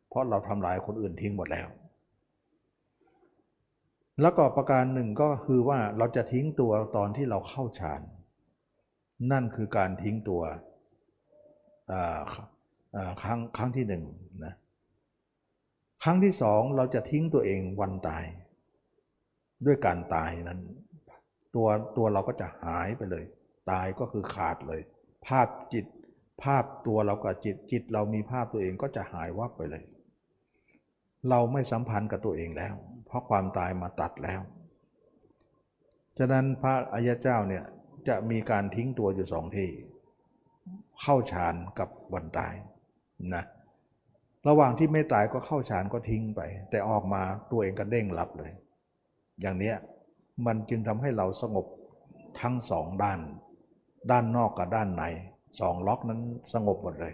[0.09, 1.67] เพราะเราทำลายคนอื่นทิ้งหมดแล้ว
[4.21, 8.01] แล้วก็ประการหนึ่งก็คือว่าเราจะทิ้งตัวตอนที่เราเข้าฌาน
[9.31, 10.41] นั่นคือการทิ้งตัว
[13.21, 14.03] ครั้งครั้งที่หนึ่ง
[14.45, 14.53] นะ
[16.03, 18.25] ครั้งที่สองเราจะทิ้งตัวเองวันตาย
[19.65, 20.59] ด้วยการตายนั้น
[21.55, 23.25] ตัวตัวเราก็จะหายไปเลย
[23.71, 24.81] ตายก็คือขาดเลย
[25.27, 25.85] ภาพจิต
[26.43, 29.83] ภาพตัวเรากับจิตจิตเรามีภาพตัวเองก็จะหายวับไปเลย
[31.29, 32.73] เราไม่สัมพันธ์กับตัวเองแล้ว
[33.05, 34.41] เพราะความตายมาตัดแล้ว
[36.17, 37.63] ฉะนั้นพระอายะเจ้าเนี่ย
[38.07, 39.69] จะมีการทิ้งตัวอยู่สองที่
[41.01, 42.53] เข้าฌานกับวันตาย
[43.35, 43.43] นะ
[44.47, 48.51] ระหว่างที่ไม่ตายก็เข้าฌานก็ทิ้งไป แต่ออกมาตัวเองก็เด้งรับเลย
[49.41, 49.75] อย่างเนี้ย
[50.45, 51.65] มันจึงทำให้เราสงบ
[52.41, 53.19] ทั้งสองด้าน
[54.11, 55.03] ด้านนอกกับด้านใน
[55.59, 56.19] สองล็อกนั้น
[56.53, 57.13] สงบหมดเลย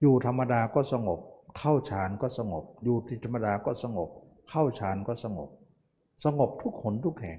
[0.00, 1.18] อยู่ธรรมดาก็สงบ
[1.58, 4.08] เข้าฌานก็สงบ อยู่ที่ธรรมดาก็สงบ
[4.48, 5.48] เข้าฌานก็สงบ
[6.24, 7.38] สงบทุกขนทุกแห่ง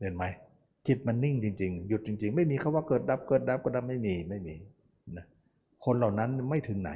[0.00, 0.24] เห็นไหม
[0.86, 4.54] จิตมันนิ่งจริง ๆ หยุดจริง ๆ ไม่มีคาว่าเกิดดับเกิดดับก็ดับไม่มีไม่มี
[5.16, 5.26] นะ
[5.84, 6.90] คนเหล่านั้นไม่ถึงไหน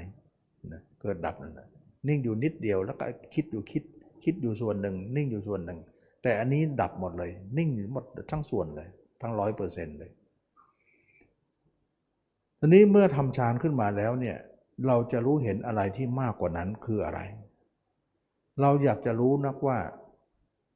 [0.72, 1.68] นะเกิดดับนั่นแหละ
[2.08, 3.04] นิ่งอยู่นิดเดียวแล้วก็
[3.34, 3.82] คิดอยู่คิด
[4.24, 5.78] คิดอยู่ส่วนหนึ่ง นิ่งอยู่ส่วนหนึ่ง
[6.24, 8.88] แต่อันนี้ดับหมดเลย นิ่งหมดทั้งส่วนเลย
[9.20, 10.10] ทั้งร้อยเปอร์เซ็นต์เลย
[12.60, 14.36] ทีนี้เมื่อทำฌานขึ้นมาแล้วเนี่ย
[14.86, 17.20] เราจะรู้เห็นอะไรที่มากกว่านั้นคืออะไร
[18.60, 19.78] เราอยากจะรู้นักว่า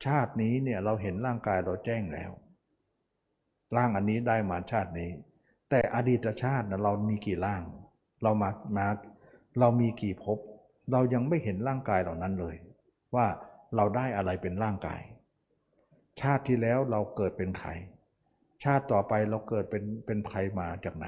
[0.07, 2.31] ชาตินี้เนี่ยเราเห็นร่างกายเราแจ้งแล้ว
[3.77, 5.11] ร่างอันนี้ได้มาชาตินี้
[5.70, 7.62] แต่อดีตชาตินะเรามีกี่ร่าง
[8.23, 8.87] เรามามา
[9.61, 10.39] เรามีกี่ภพ
[10.93, 12.57] เรายังไม่เห็นร่างกายเหล่านั้นเลย
[13.15, 13.27] ว่า
[13.77, 15.01] เราได้อะไรเป็นร่างกาย
[16.23, 17.70] ชาติที่แล้วเราเกิดเป็นใคร
[18.65, 21.07] ชาติต่อไปเราเกิดเป็นเป็นใครมาจากไหน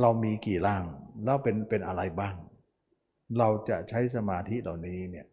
[0.00, 0.84] เรามีกี่ร่าง
[1.24, 2.34] แล้วเป็นเป็นอะไรบ้าง
[3.38, 5.26] เราจะใช้สมาธิเหล่านี้เนี่ย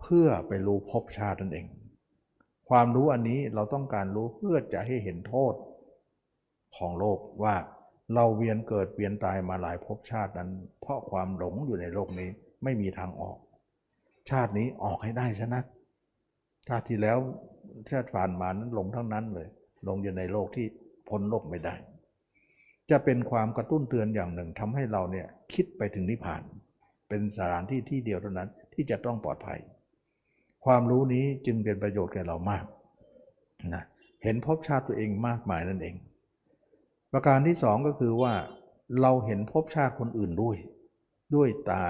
[0.00, 1.66] เพื่อไปรู้ภพชาตินั่นเอง
[2.68, 5.54] ความรู้อันนี้เราต้องการรู้เพื่อจะให้เห็นโทษ
[6.76, 7.54] ของโลกว่า
[8.14, 10.50] เราเวียนเกิดเวียนตายมาหลายภพชาตินั้น
[10.80, 12.28] เพราะความหลงอยู่ในโลกนี้
[12.64, 13.38] ไม่มีทางออก
[14.30, 15.60] ชาตินี้ออกให้ได้ชนะ
[16.68, 17.18] ชาติที่แล้ว
[17.90, 19.48] ชาติผ่านมานั้นลงทั้งนั้นเลย
[19.88, 20.66] ลงอยู่ในโลกที่
[21.08, 21.74] พ้นโลกไม่ได้
[22.90, 26.42] จะเป็นความกระตุ้นเตือนอย่างหนึ่งทำให้เราเนี่ยคิดไปถึงนิพพาน
[27.08, 29.60] เป็นสถานที่ที่เดียวเท่านั้นที่จะต้องปลอดภัย
[30.64, 32.64] ความรู้นี้จึงเป็นประโยชน์แก่เรามาก
[33.74, 33.84] นะ
[34.22, 35.96] เห็นภพชาติตัวเองมากมายนั่นเอง
[37.12, 38.34] ประการที่สองก็คือว่า
[39.02, 40.56] เราเห็นภพชาติคนอื่นด้วย
[41.34, 41.84] ด้วยตา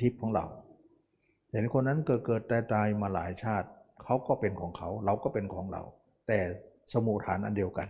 [0.00, 0.44] ทิพย์ของเรา
[1.52, 3.68] เห็นคนนั้นเกิดเกิดตายตายมาหลายชาติ
[4.04, 5.82] เขาก็เป็นของเขา เราก็เป็นของเรา
[6.28, 6.38] แต่
[6.92, 7.88] สมุฐานอันเดียวกัน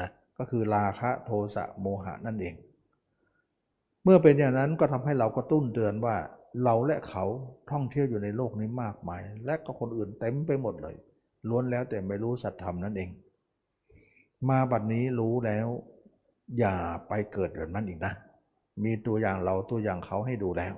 [0.00, 2.54] นะก็คือราคะโทสะโมหะนั่นเอง
[4.04, 6.16] เมื่อเป็นอย่างนั้นก็ทำให้เราก็ตุ้นเตือนว่า
[6.64, 7.24] เราและเขา
[7.70, 10.96] ท่องเที่ยวอยู่ในโลกนี้มากมาย และก็คนอื่นเต็มไปหมดเลย
[11.48, 13.10] ล้วนแล้วแต่ไม่รู้สัจธรรมนั่นเอง
[14.48, 15.66] มาบัดนี้รู้แล้ว
[16.58, 16.74] อย่า
[17.08, 18.12] ไปเกิดแบบนั้นอีกนะ
[18.84, 20.74] มีตัวอย่างเราตัวอย่างเขาให้ดูแล้ว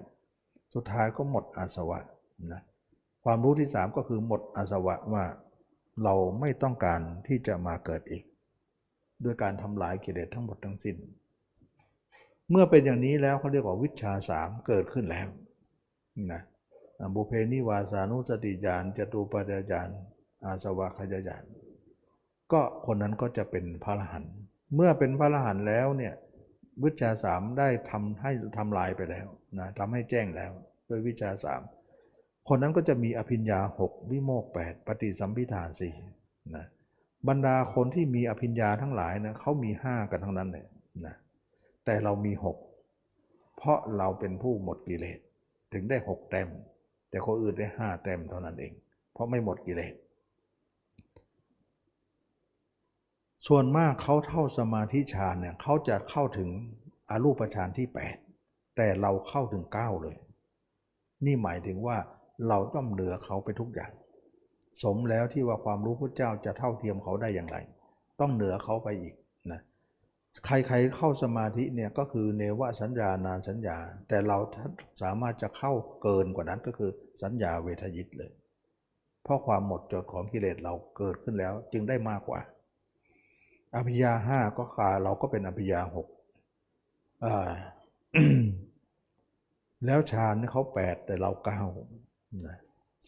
[0.74, 1.98] สุดท้ายก็หมดอาสวะ
[2.52, 2.62] นะ
[3.24, 5.24] ความรู้ที่สามก็คือหมดอาสวะว่า
[6.05, 8.24] เราไม่ต้องการที่จะมาเกิดอีก
[9.24, 10.97] ด้วยการทำลายกิเลสทั้งหมดทั้งสิ้น
[12.51, 15.28] เมื่อเป็นอย่างนี้แล้วเขาเรียกว่าวิชาสามเกิดขึ้นแล้ว
[16.32, 16.43] นะ
[17.15, 19.89] บุเพนิวาสานุสติญาณจตุปัฏญาณ
[20.45, 21.45] อาสวะขยญาณ
[22.53, 24.35] ก็คนนั้นก็จะเป็นพระอรหันต์
[24.74, 26.15] เมื่อเป็นพระอรหันต์แล้วเนี่ย
[26.85, 29.27] วิชาสามได้ทำให้ทำลายไปแล้ว
[29.59, 30.53] นะทำให้แจ้งแล้ว
[30.89, 31.62] ด้วยวิชาสาม
[32.48, 35.94] คนนั้นก็จะมีอภิญญาหกวิโมกแปดปฏิสัมพิทาสี่
[36.56, 36.66] นะ
[37.28, 40.66] บรรดาคนที่มีอภิญญาทั้งหลายนะเขามีห้ากันทั้งนั้นเลย
[41.06, 41.14] นะ
[41.84, 42.56] แต่เรามีหก
[43.56, 45.18] เพราะเราเป็นผู้หมดกิเลส
[45.72, 46.48] ถึงได้หกแต้ม
[47.10, 48.72] แต่คนอื่นได้ห้าแต้มเท่านั้นเอง
[49.12, 49.94] เพราะไม่หมดกิเลส
[53.46, 56.48] ส่วนมากเขาเท่าสมาธิฌานเนี่ยเขาจะเข้าถึง
[57.10, 57.88] อรูปฌานที่
[58.32, 60.16] 8 แต่เราเข้าถึง 9 เลย
[61.26, 61.98] นี่หมายถึงว่า
[62.48, 63.93] เราต้องเหนือเขาไปทุกอย่าง
[64.82, 67.56] สมแล้วที่ว่าความรู้พระเจ้าจะเท่าเทียมเขาได้อย่างไร
[68.20, 69.15] ต้องเหนือเขาไปอีก
[69.52, 69.60] นะ
[70.47, 73.78] ใครๆเข้าสมาธิเนี่ยก็คือเนวสัญญานานสัญญา
[74.09, 74.39] แต่เรา
[75.02, 76.90] สามารถจะเข้าเกินกว่านั้นก็คือ
[77.23, 78.31] สัญญาเวทยิตเลย
[79.23, 82.40] เพราะความหมดจดของกิเลสเราเกิดขึ้นแล้วจึงได้มากกว่า
[83.77, 86.06] อภิยาห้าก็ขาเราก็เป็นอภิยาหก
[89.86, 91.62] แล้วฌานเขาแปดแต่เราเก้า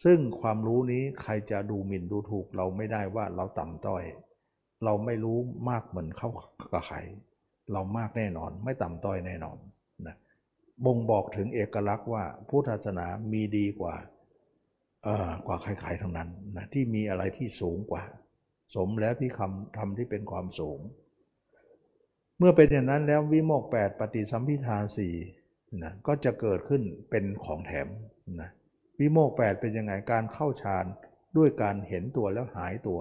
[0.03, 4.03] ซึ่งความรู้นี้ใครจะดูหมิ่นดูถูกเราไม่ได้ว่าเราต่ำต้อย
[4.85, 5.37] เราไม่รู้
[5.69, 6.29] มากเหมือนเขา
[6.73, 6.97] กับใคร
[7.71, 9.57] เรามากแน่นอนไม่ต่ำต้อยแน่นอน
[10.07, 10.15] นะ
[10.85, 13.95] บ่งบอกถึงเอกลักษณ์ว่าพุทธศาสนามีดีกว่า
[15.47, 18.03] กว่าใครๆทั้งนั้นนะที่มีอะไรที่สูงกว่า
[18.75, 20.79] สมแล้วที่คำทำที่เป็นความสูง
[22.37, 25.15] เมื่อเป็นอย่างนั้นแล้ววิโมก 8 ปฏิสัมพิทาสี่
[25.83, 27.87] นะก็จะเกิดขึ้นเป็นของแถม
[28.41, 28.49] นะ
[29.01, 30.85] วิโมก8เป็นยังไงการเข้าฌาน
[31.37, 32.99] ด้วยการเห็นตัวแล้วหายตัว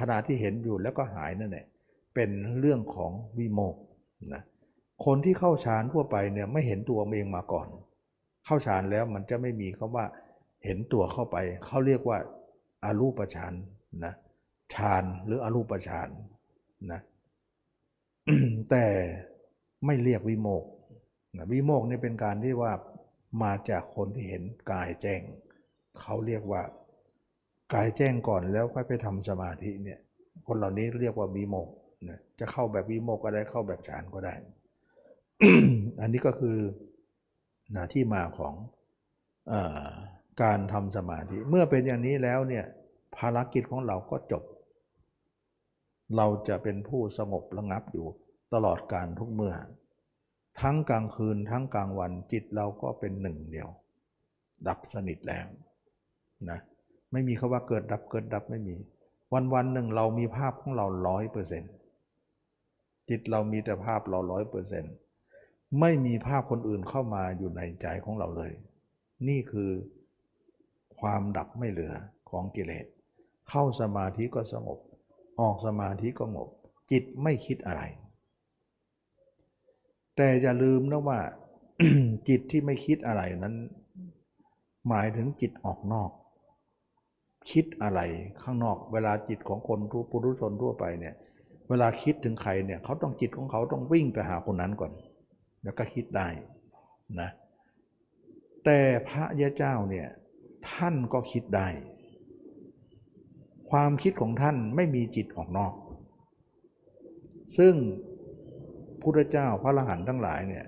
[0.00, 1.66] ขณะที่เห็นอยู่แล้วก็หายนั่นแหละ
[2.14, 3.76] เป็นเรื่องของวิโมก
[4.34, 4.42] นะ
[5.04, 7.68] คนที่เข้าฌานทั่วไปเนี่ยไม่เห็นตัวเองมาก่อน
[8.46, 10.06] เข้าฌานแล้วมันจะไม่มีคาว่า
[10.64, 11.36] เห็นตัวเข้าไป
[11.66, 12.18] เขาเรียกว่า
[12.84, 13.52] อารูปฌาน
[14.04, 14.14] นะ
[14.74, 16.08] ฌานหรืออรูปฌาน
[16.92, 17.00] นะ
[18.70, 18.84] แต่
[19.86, 20.64] ไม่เรียกวิโมก
[21.36, 22.72] นะวิโมกนี่เป็นการที่ว่า
[23.42, 24.42] มาจากคนที่เห็น
[24.72, 25.20] กายแจ้ง
[26.00, 26.62] เขาเรียกว่า
[27.74, 29.98] กายแจ้งก่อนแล้วค่อยไปทำสมาธิเนี่ย
[30.46, 31.68] คนเหล่านี้เรียกว่าวิโมก
[32.08, 34.34] นะจะเข้าแบบวิโมกก็ได้เข้าแบบฌานก็ได้
[36.00, 36.56] อันนี้ก็คือ
[37.76, 38.54] นะที่มาของ
[39.52, 39.54] อ
[40.42, 42.64] การทำสมาธิ เมื่อเป็นอย่างนี้แล้วเนี่ย
[43.16, 44.44] ภารกิจของเราก็จบ
[46.16, 48.06] เราจะเป็นผู้สงบระงับอยู่
[48.54, 49.54] ตลอดการทุกเมื่อ
[50.60, 53.68] ทั้งกลางคืนทั้งกลางวันจิตเราก็เป็นหนึ่งเดียว
[54.68, 55.46] ดับสนิทแล้ว
[56.50, 56.58] นะ
[57.12, 58.76] ไม่มีคาว่าเกิดดับเกิดดับไม่มี
[59.32, 61.72] วันวันหนึ่งเรามีภาพของเราร้อยเปอร์เซ็นต์
[63.08, 64.94] จิตเรามีแต่ภาพเราร้อยเปอร์เซ็นต์
[65.80, 68.52] ไม่มีภาพคนอื่นเข้ามาอยู่ในใจของเราเลย
[69.28, 69.70] นี่คือ
[71.00, 71.94] ความดับไม่เหลือ
[72.30, 72.86] ของกิเลส
[73.48, 74.78] เข้าสมาธิก็สงบ
[75.40, 76.48] ออกสมาธิก็งบ
[76.90, 77.82] จิตไม่คิดอะไร
[80.20, 81.20] แต่อย่าลืมนะว่า
[82.28, 83.54] จิตที่ไม่คิดอะไรนั้น
[84.88, 86.10] หมายถึงจิตออกนอก
[87.50, 88.00] คิดอะไร
[88.42, 91.14] ข้างนอก เวลาจิตของคนทุปุถุชนทั่วไปเนี่ย
[91.68, 94.92] เวลาคิดถึงใครเนี่ยเขาต้องจิตของเขาต้องวิ่งไปหาคนนั้นก่อน
[95.62, 96.28] แล้วก็คิดได้
[97.20, 97.30] นะ
[98.64, 98.78] แต่
[99.08, 100.08] พระยาเจ้าเนี่ย
[100.72, 101.68] ท่านก็คิดได้
[103.70, 105.72] ความคิดของท่านไม่มีจิตออกนอก
[107.58, 107.74] ซึ่ง
[109.02, 110.66] พุทธเจ้าพระอรหันต์ทั้งหลายเนี่ย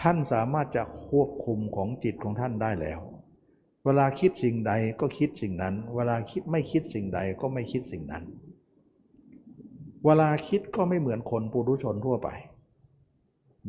[0.00, 3.00] ท่านสามารถจะควบคุมของจิตของท่านได้แล้ว
[3.84, 8.24] เวลาคิดสิ่งใดก็คิดสิ่งนั้น เวลาคิดไม่คิดสิ่งใดก็ไม่คิดสิ่งนั้น
[10.04, 12.28] เวลาคิดก็ไม่เหมือนคนปุถุชนทั่วไป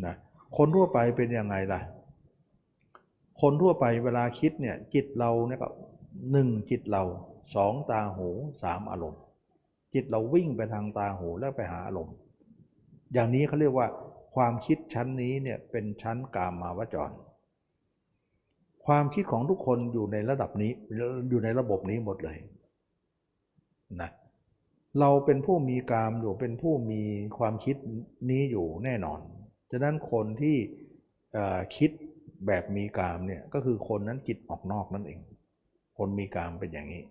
[0.06, 0.16] นะ
[0.58, 1.82] คนทั่วไปเป็นยังไงล่ะ
[3.42, 5.70] คนทั่วไปเวลาคิดเนี่ยจิตเราเนี่ยก็
[6.32, 7.04] หนึ่งจิตเรา
[7.56, 8.30] สองตาหู
[8.64, 9.22] สามอารมณ์
[9.94, 12.16] จิตเราวิ่งไปทางตาหูแล้วไปหาอารมณ์
[13.14, 13.88] อย่างนี้เขาเรียกว่า
[14.36, 17.12] ความคิดชั้นนี้เนี่ยเป็นชั้นกามมาวจร
[18.86, 20.72] ความคิดของทุกคนอยู่ในระดับนี้
[21.30, 22.38] อยู่ในระบบนี้หมดเลย
[24.02, 24.10] นะ
[25.00, 27.02] เราเป็นผู้มีกามอยู่เป็นผู้มี
[27.38, 27.76] ความคิด
[28.30, 29.20] นี้อยู่แน่นอน
[29.72, 30.58] ฉะนั้นคนที่
[31.78, 31.92] คิด
[32.48, 35.20] แบบมีกามเนี่ยก็คือคนนั้นจิตออกนอกนั่นเอง
[35.98, 37.04] คนมีกามเป็นอย่างนี้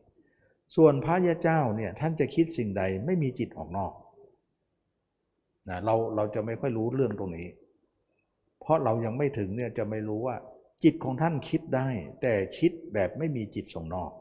[0.76, 3.92] ส่วนพระยาเจ้าเนี่ยท่านจะคิดสิ่งใดไม่มีจิตออกนอก
[5.70, 7.48] นะเราเราจะไม่ค่อยรู้เรื่องตรงนี้
[8.60, 10.36] เพราะเรายังไม่ถึงเนี่ยจะไม่รู้ว่า
[10.84, 11.88] จิตของท่านคิดได้
[12.22, 14.12] แต่คิดแบบไม่มีจิตส่งนอก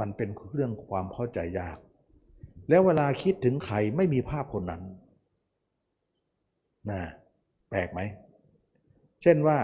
[0.00, 1.78] มันเป็นเรื่องความเข้าใจยาก
[2.68, 4.82] แล้วเวลาคิดถึงใครไม่มีภาพคนนั้น
[6.90, 7.02] นะ
[7.70, 8.00] แปลกไหม
[9.22, 9.58] เช่นว่า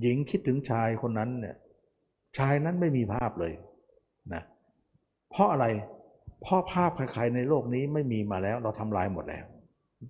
[0.00, 1.56] หญิงคิดถึงชายคนนั้นเนี่ย
[2.38, 3.52] ชายนั้นไม่มีภาพเลย
[4.34, 4.42] นะ
[5.30, 5.66] เพราะอะไร
[6.42, 9.44] เพราะภาพใครๆในโลกนี้ไม่มีมาแล้ว เราทำลายหมดแล้ว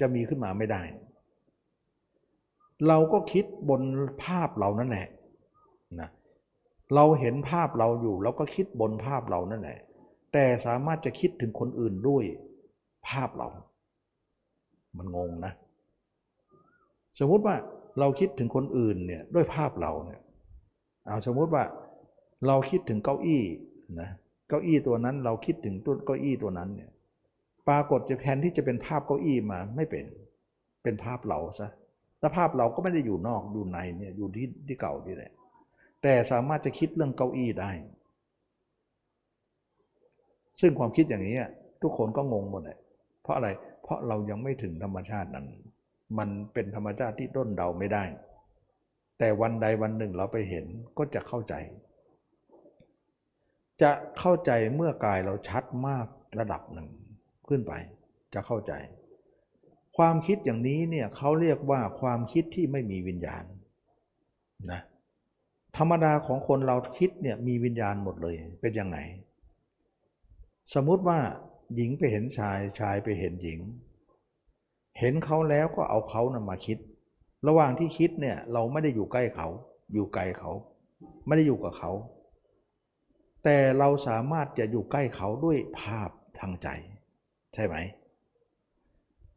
[0.01, 0.83] จะมีขึ้นมาไม่ได้
[2.89, 3.83] เราก็คิดบน
[4.25, 5.07] ภาพเรานั่นแหละ
[6.01, 6.11] นะ
[6.95, 9.79] เราเห็นภาพเราอยู่เราก็คิดบนภาพเรานั่นแหละ
[10.33, 12.25] แต่สามารถจะคิดถึงคนอื่นด้วย
[13.09, 13.49] ภาพเรา
[14.99, 15.53] มันงงนะ
[17.19, 17.57] สมมุติว่า
[17.99, 20.21] เราคิดถึงคนอื่นเนี่ยด้วยภาพเราเนี่ย
[21.07, 21.65] เอาสมมุติว่า
[22.47, 23.43] เราคิดถึงเก้าอี้
[24.01, 24.11] นะ
[24.49, 26.91] เก้าอี้ตัวนั้นเราคิดถึงต้นเก้าอี้ตัวนั้นเนี่ย
[27.69, 30.05] ปรากฏจะแทนที่จะเป็นภาพเก้าอี้มาไม่เป็น
[30.83, 31.71] เป็นภาพเราซะ
[32.19, 35.33] แต่ภาพเราก็ไม่ได้อยู่นอกอยู่ในเนี่ยอยู่ที่ที่เก่าที่แหละ
[36.03, 37.71] แต่สามารถจะคิดเรื่องเก้าอี้ได้
[40.61, 41.37] ซึ่งความคิดอย่างนี้
[41.83, 42.79] ทุกคนก็งงหมดเลย
[43.23, 43.49] เพราะอะไร
[43.83, 45.47] เพราะเรายังไม่ถึงธรรมชาตินั้น
[46.19, 48.05] มันเป็นธรรมชาติที่ต้นเดาไม่ได้
[49.19, 50.65] แต่วันใดวันหนึ่งเราไปเห็น
[50.99, 51.55] ก็จะเข้าใจ
[53.83, 56.07] จะเข้าใจเมื่อกายเราชัดมาก
[56.41, 56.89] ระดับหนึ่ง
[57.49, 57.73] ขึ้นไป
[58.35, 58.73] จะเข้าใจ
[59.97, 63.45] ความคิดอย่างนี้เนี่ยเขาเรียกว่าความคิดที่ไม่มีวิญญาณ
[64.73, 64.81] นะ
[65.77, 68.99] ธรรมดาของคนเราคิดเนี่ยมีวิญญาณหมดเลยเป็นยังไง
[70.75, 71.19] สมมุติว่า
[71.75, 73.61] หญิงไปเห็นชายชายไปเห็นหญิง
[75.01, 76.79] เห็นเขาแล้วก็เอาเขานะมาคิด
[77.49, 79.49] ระหว่างที่คิดเนี่ยเราไม่ได้อยู่ใกล้เขา
[79.93, 80.51] อยู่ไกลเขา
[81.27, 81.93] ไม่ได้อยู่กับเขา
[83.49, 86.69] แต่เราสามารถจะอยู่ใกล้เขาด้วยภาพทางใจ
[87.55, 87.77] ใช่ไหม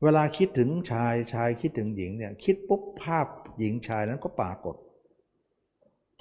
[0.03, 3.27] เวลาคิดถึงชายชายคิดถึงหญิงเนี่ยคิดปุ๊บภาพ
[3.60, 4.76] หญิงชายนั้นก็ปรากฏ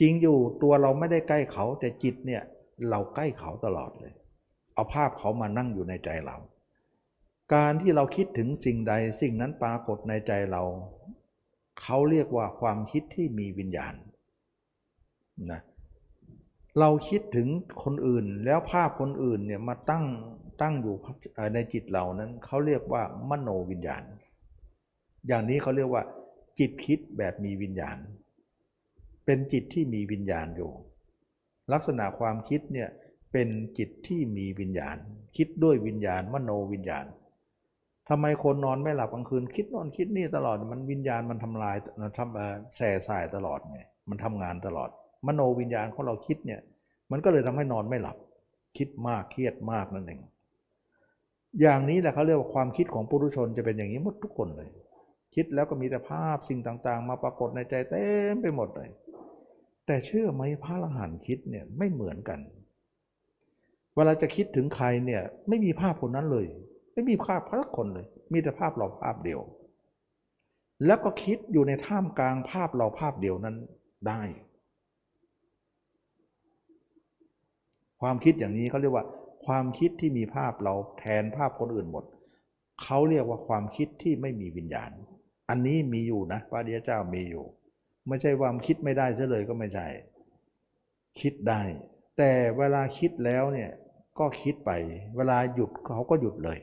[0.01, 2.43] จริงอยู่ตัวเราไม่ได้ใกล้เขาแต่จิตเนี่ย
[2.91, 4.13] เราใกล้เขาตลอดเลย
[4.75, 6.37] เอาภาพเขามานั่งอยู่ในใจเรา
[7.55, 10.63] การที่เราคิดถึงสิ่งใดสิ่งนั้นปรากฏในใจเรา
[11.83, 13.95] เขาเรียกว่าความคิดที่มีวิญญาณ
[15.53, 15.61] นะ
[16.79, 17.49] เราคิดถึง
[17.85, 20.05] คนอื่นแล้วภาพคนอื่นเนี่ยมาตั้ง
[20.63, 20.95] ตั้งอยู่
[21.55, 24.03] ในจิตเรานั้นเขาเรียกว่ามโนวิญญาณ
[25.27, 26.03] อย่างนี้เขาเรียกว่า
[26.59, 27.97] จิตคิดแบบมีวิญญาณ
[29.25, 30.71] เป็นจิตที่มีวิญญาณอยู่
[31.73, 32.89] ลักษณะความคิดเนี่ย
[33.33, 34.97] เป็นจิตที่มีวิญญาณ
[35.37, 37.07] คิดด้วยวิญญาณ มโนวิญญาณ
[38.09, 41.77] ทำไมคนนอนไม่หลับกลางคืน คิดนอนคิดนี่ตลอดมันวิญญาณมันทำลาย
[42.19, 44.91] ทำแส่สายตลอดไงมันทำงานตลอด
[45.27, 46.61] มโนวิญญาณของเราคิดเนี่ย
[47.11, 48.17] มันก็เลยทำให้นอนไม่หลับ
[48.79, 50.21] คิดมากเครียดมากนั่นเอง
[51.61, 54.69] อย่างนี้แหละเขาเรียกว่าความคิดของปุถุชนจะเป็นอย่างนี้หมดทุกคนเลย
[55.35, 58.91] คิดแล้วก็มีแต่ภาพสิ่งต่างๆ มาปรากฏในใจเต็มไปหมดเลย
[59.87, 62.41] แต่เชื่อไหมพระอรหันต์คิดเนี่ยไม่เหมือนกัน
[63.97, 66.47] เวลาจะคิดถึงใครเนี่ยไม่มีภาพคนนั้นเลย
[66.95, 69.41] ไม่มีภาพพักคนเลย มีแต่ภาพเราภาพเดียว
[70.87, 73.57] แล้วก็คิดอยู่ในท่ามกลางภาพเราภาพเดียวนั้น
[74.09, 74.21] ได้
[78.01, 79.05] ความคิดอย่างนี้เขาเรียกว่า
[79.47, 82.05] ความคิดที่มีภาพเราแทนภาพคนอื่นหมด
[82.83, 84.91] เขาเรียกว่าความคิดที่ไม่มีวิญญาณ
[85.49, 87.45] อันนี้มีอยู่นะพระเดียเจ้ามีอยู่
[88.09, 89.87] ไม่ใช่ความคิดไม่ได้เฉลยก็ไม่ใช่
[91.21, 91.61] คิดได้
[92.19, 93.71] แต่เวลาคิดแล้วเนี่ย
[94.19, 94.71] ก็คิดไป
[95.17, 96.59] เวลาหยุดเขาก็หยุดเลย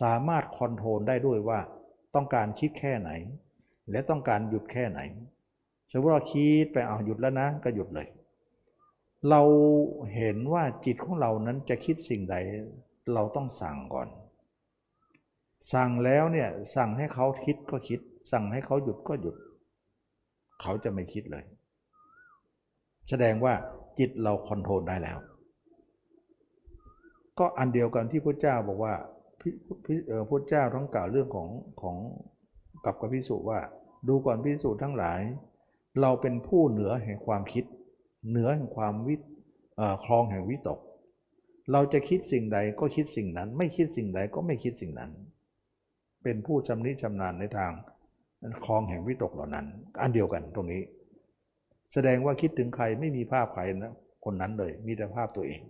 [0.00, 1.60] สามารถคอนโทรลได้ด้วยว่า
[2.14, 3.10] ต้องการคิดแค่ไหน
[3.90, 5.00] และต้องการหยุดแค่ไหน
[5.90, 8.08] สมมติเราคิดไปเอาหยุดแล้วนะ ก็หยุดเลย
[9.30, 9.42] เรา
[10.14, 12.36] เห็นว่าจิตของเรานั้นจะคิดสิ่งใด
[13.14, 14.08] เราต้องสั่งก่อน
[15.72, 18.00] สั่งแล้วเนี่ยสั่งให้เขาคิดก็คิด
[18.32, 19.36] สั่งให้เขาหยุดก็หยุด
[20.62, 21.44] เขาจะไม่คิดเลย
[23.08, 23.54] แสดงว่า
[23.98, 25.18] จิตเราคอนโทรลได้แล้ว
[27.38, 28.94] ก็อันเดียวกันที่พระเจ้าบอกว่า
[30.30, 31.48] พระเจ้าต้องกล่าวเรื่องของ
[31.82, 31.96] ของ
[32.84, 33.60] กับกับพิสุว่า
[34.08, 35.20] ดูก่อนพิสุทั้งหลาย
[36.00, 37.64] เราเป็นผู้เหนือแห่งความคิด
[38.28, 39.16] เหนือแห่งความวิ
[40.04, 40.80] คลองแห่งวิตก
[41.72, 45.10] เราจะคิดสิ่งใดก็คิดสิ่งนั้น ไม่คิดสิ่งใดก็ไม่คิดสิ่งนั้น
[46.22, 47.72] เป็นผู้ชำนิชำนาญในทาง
[48.64, 49.66] คลองแห่งวิตกเหล่านั้น
[50.00, 50.82] อันเดียวกันตรงนี้
[51.92, 53.94] แสดงว่าคิดถึงใครไม่มีภาพใครนะ
[54.24, 55.62] คนนั้นเลย มีแต่ภาพตัวเอง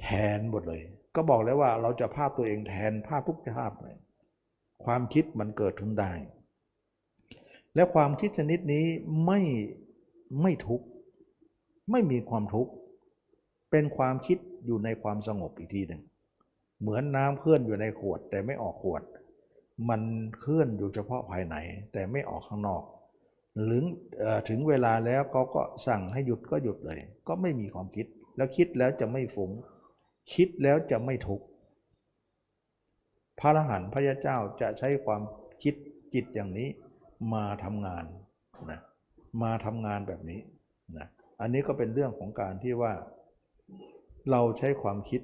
[0.00, 0.06] แท
[0.36, 0.80] นหมดเลย
[1.14, 3.96] ก็บอกแล้วว่าเราจะภาพตัวเองแทนภาพทุกภาพเลย
[4.84, 6.12] ความคิดมันเกิดขึ้นได้
[7.74, 8.86] และความคิดชนิดนี้
[9.26, 9.40] ไม่
[10.42, 10.86] ไม่ทุกข์
[11.90, 12.72] ไม่มีความทุกข์
[13.70, 16.02] เป็นความคิดอยู่ในความสงบอีกทีหนึ่ง
[16.80, 19.02] เหมือนน้ำเคลื่อนอยู่ในขวดแต่ไม่ออกขวด
[19.88, 20.00] มัน
[20.40, 21.56] เคลื่อนอยู่เฉพาะภายใน
[21.92, 22.82] แต่ไม่ออกข้างนอก
[23.64, 23.84] หรือ
[24.48, 28.06] ถึงเวลาแล้วก็ก็สั่งให้หยุดก็หยุดเลย ก็ไม่มีความคิด
[28.36, 29.50] แล้วคิดแล้วจะไม่ฟุง้ง
[30.34, 31.46] คิดแล้วจะไม่ทุกข์
[33.38, 35.22] พระอรหันต์พระยาเจ้าจะใช้ความ
[35.62, 35.74] คิด
[36.14, 36.68] จิตอย่างนี้
[37.34, 38.04] มาทำงาน
[38.70, 38.80] นะ
[39.42, 40.40] มาทำงานแบบนี้
[40.98, 41.08] นะ
[41.44, 42.92] อันนี้ก็เป็นเรื่องของการที่ว่า
[44.30, 45.22] เราใช้ความคิด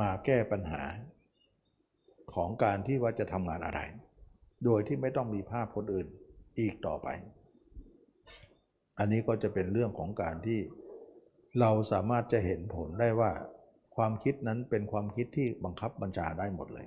[0.00, 0.82] มาแก้ปัญหา
[2.34, 3.80] ของการที่ว่าจะทำงานอะไร
[4.64, 6.06] โดยที่ไม่ต้องมีภาพคนอื่น
[6.58, 7.08] อีกต่อไป
[8.98, 10.60] อันนี้ก็จะเป็นเรื่องของการที่
[11.60, 13.30] เราสามารถจะเห็นผลได้ว่า
[13.96, 16.86] ความคิดนั้นเป็นความคิดที่บังคับบัญชาได้หมดเลย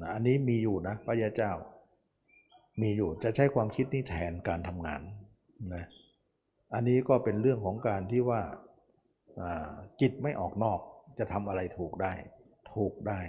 [0.00, 1.52] นะอันนี้มีอยู่นะพระยาเจ้า
[2.82, 5.00] มีอยู่จะใช้ความคิดนี้แทนการทำงาน
[5.74, 5.84] นะ
[6.74, 8.40] อันนี้ก็เป็นเรื่องของการที่ว่า
[10.00, 10.80] จิตไม่ออกนอก
[11.18, 12.12] จะทำอะไรถูกได้
[12.74, 13.20] ถูกได้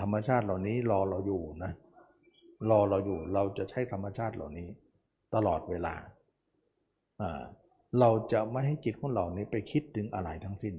[0.00, 1.72] ธรรมชาติเหล่านี้รอเราอยู่นะ
[2.70, 4.68] รอเราอยู่เราจะใช้ธรรมชาติเหล่านี้
[5.34, 5.94] ตลอดเวลา
[7.20, 7.42] อ่า
[8.00, 10.74] เราจะไม่ให้จิตของเรานี้ไปคิดถึงอะไรทั้งสิ้น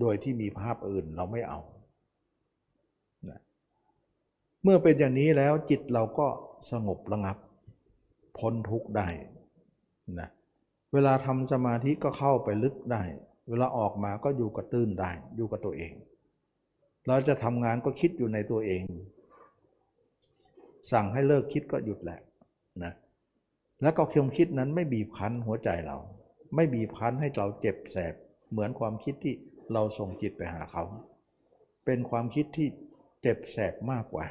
[0.00, 1.60] โดยที่มีภาพอื่นเราไม่เอา
[3.28, 3.40] นะ
[4.62, 6.26] เมื่อเป็นอย่างนี้แล้วจิตเราก็
[6.70, 7.38] สงบระงับ
[8.38, 9.08] พ้นทุกข์ได้
[10.20, 10.28] นะ
[10.92, 13.02] เวลาทำสมาธิก็เข้าไปลึกได้
[13.48, 15.92] เวลาออกมาก็อยู่กับตื้นได้ อยู่กับตัวเอง
[17.08, 18.82] เราจะทำงานก็คิดอยู่ในตัวเอง
[20.92, 22.20] สั่งให้เลิกคิดก็หยุดแหละ
[22.84, 22.92] นะ
[23.82, 25.96] แล้วก็ความคิดนั้นไม่บีบคั้นหัวใจเรา
[26.54, 28.14] ไม่บีบคั้นให้เราเจ็บแสบ
[28.50, 29.34] เหมือนความคิดที่
[29.72, 30.84] เราส่งจิตไปหาเขา
[31.84, 32.68] เป็นความคิดที่
[33.22, 34.24] เจ็บแสบมากกว่า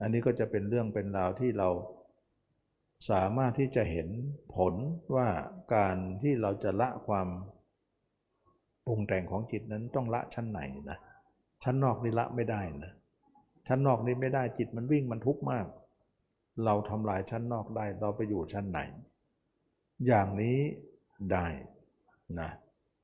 [0.00, 1.68] อันนี้ก็จะเป็นเรื่องเป็นราวที่เรา
[3.10, 4.08] สามารถที่จะเห็น
[4.56, 4.74] ผล
[5.16, 5.28] ว่า
[5.74, 7.28] การที่เราจะละความ
[8.86, 10.60] ปรุงแต่งของจิตนั้นต้องละชั้นไหน
[10.90, 10.98] นะ
[11.64, 12.92] ชั้นนอกนี่ละไม่ได้นะ
[13.68, 15.66] ชั้นนอกนี่ไม่ได้จิตมันวิ่งมันทุกข์มาก
[16.64, 18.80] เราทำลายชั้นนอกได้เราไปอยู่ชั้นไหน
[20.06, 20.58] อย่างนี้
[21.32, 21.46] ได้
[22.40, 22.50] นะ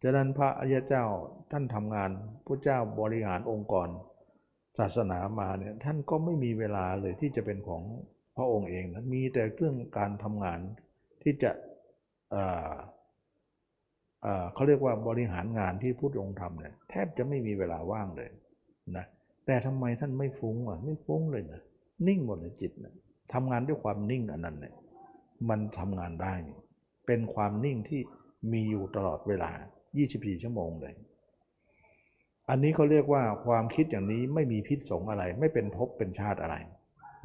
[0.03, 1.05] ฉะนั้นพระอริยเจ้า
[1.51, 2.11] ท่านทำงาน
[2.47, 3.89] พระเจ้าบริหารองค์กร
[4.79, 7.83] ศาสนามาเนี่ยท่านก็ไม่มีเวลาเลยที่จะเป็นของ
[8.37, 10.61] พระองค์เองนะมีแต่เรื่องการทำงาน
[11.23, 11.51] ที่จะ
[12.31, 18.31] เเเขาเรียกว่าบริหารงานที่พุทธองค์ทำเนี่ยแทบจะไม่มีเวลาว่างเลย
[18.97, 19.05] นะ
[19.47, 21.61] แต่ทำไมท่านไม่ฟุ้งอะไม่ฟุ้งเลยนะ
[22.07, 22.95] นิ่งหมดเลยจิตนะ
[23.33, 24.75] ทำงานด้วยความนิ่งอันนั้นเนี่ย
[25.49, 26.35] มันทำงานได้
[27.07, 28.01] เป็นความนิ่งที่
[28.53, 29.51] มีอยู่ตลอดเวลา
[29.97, 30.95] 24 ชั่วโมงเลย
[32.51, 36.57] อันนี้เขาเรียกว่าความคิดอย่างนี้ไม่มีพิษสงอะไร ไม่เป็นภพเป็นชาติอะไร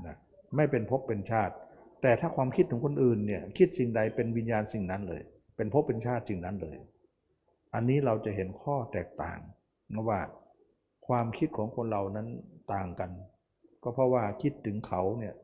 [0.08, 0.16] นะ
[0.56, 1.54] ไม่เป็นภพเป็นชาติ
[2.02, 5.22] แต่ถ้าความคิดของคนอื่นเนี่ยคิดสิ่งใดเป็นวิญญาณสิ่งนั้นเลย
[5.56, 6.78] เป็นภพเป็นชาติสิ่งนั้นเลย
[7.74, 9.40] อันนี้เราจะเห็นข้อแตกต่าง
[9.94, 10.20] นะว่า
[11.08, 12.28] ความคิดของคนเรานั้น
[12.74, 13.12] ต่างกัน
[13.84, 15.36] ก็เพราะว่าคิดถึงเขาเนี่ย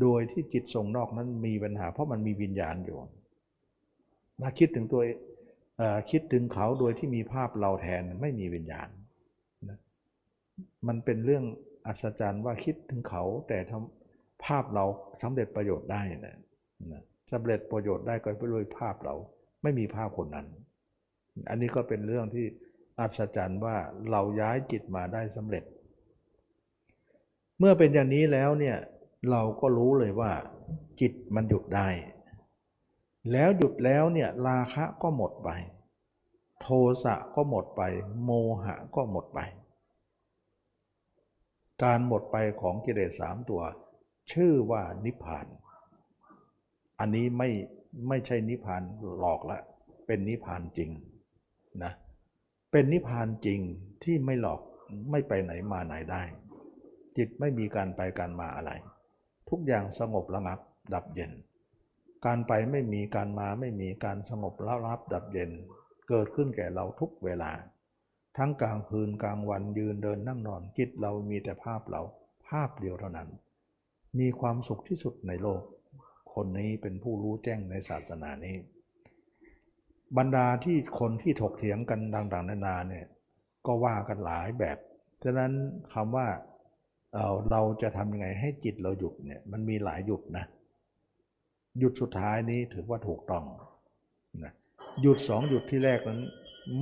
[0.00, 2.98] โดยที่จิตส่งนอกนั้นมีปัญหา เพราะมันมีวิญญาณอยู่
[4.42, 5.02] ถ้าคิดถึงตัว
[5.78, 8.88] เอ่อคิดถึงเขาโดยที่มีภาพเราแทนไม่มีวิญญาณ
[9.68, 9.78] นะ
[10.88, 11.44] มันเป็นเรื่อง
[11.86, 13.97] อัศจรรย์ว่าคิดถึงเขาแต่ทำ
[14.44, 14.84] ภาพเรา
[15.22, 16.36] สำเร็จประโยชน์ได้นะ
[16.92, 17.02] นะ
[17.32, 19.14] สำเร็จประโยชน์ได้ก็ด้วยภาพเรา
[19.62, 20.46] ไม่มีภาพคนนั้น
[21.50, 22.46] อันนี้ก็เป็นเรื่องที่
[23.00, 23.76] อัศจรรย์ว่า
[24.10, 25.64] เราย้ายจิตมาได้สำเร็จ
[27.58, 28.76] เมื่อเป็นอย่างนี้แล้วเนี่ย
[29.30, 30.32] เราก็รู้เลยว่า
[31.00, 31.88] จิตมันหยุดได้
[33.32, 35.50] แล้วหยุดแล้วเนี่ยราคะก็หมดไป
[36.60, 36.68] โท
[37.04, 37.82] สะก็หมดไป
[38.24, 38.30] โม
[38.64, 39.40] หะก็หมดไป
[41.82, 43.62] การหมดไปของกิเลสสามตัว
[44.32, 45.46] ชื่อว่านิพพาน
[46.98, 47.50] อันนี้ไม่
[48.08, 48.82] ไม่ใช่นิพพาน
[49.18, 49.58] หลอกละ
[50.06, 50.90] เป็นนิพพานจริง
[51.84, 51.92] นะ
[52.72, 53.60] เป็นนิพพานจริง
[54.04, 54.60] ที่ไม่หลอก
[55.10, 56.22] ไม่ไปไหนมาไหนได้
[57.16, 58.72] จิตไม่มีการไปการมาอะไร
[59.48, 60.58] ทุกอย่างสงบระงับ
[60.94, 61.32] ดับเย็น
[62.26, 65.50] การไปไม่มีการมาไม่มีการสงบระงับดับเย็น
[66.08, 67.50] เกิดขึ้นแก่เราทุกเวลา
[68.36, 72.02] ทั้งกลางคืนกลางวันยืนเดินนั่งนอนจิตเรามีแต่ภาพเรา
[72.48, 73.28] ภาพเดียวเท่านั้น
[74.18, 75.62] มีความสุขที่สุดในโลก
[76.34, 78.56] คนนี้เป็นผู้รู้แจ้งในศาสนานี้
[80.16, 83.06] บรรดาที่คนที่ถกเถียงกันต่างๆนานาเนี่ย
[83.66, 84.78] ก็ว่ากันหลายแบบ
[85.24, 85.52] ฉะนั้น
[85.94, 86.26] คำว่า
[87.14, 90.44] เเราจะทำยังไงให้จิตเราหยุดเนี่ยมันมีหลายหยุดนะ
[91.78, 93.44] หยุดสุดท้ายนี้ถือว่าถูกต้อง
[94.44, 94.52] นะ
[95.02, 96.20] หยุดสองหยุดที่แรกนั้น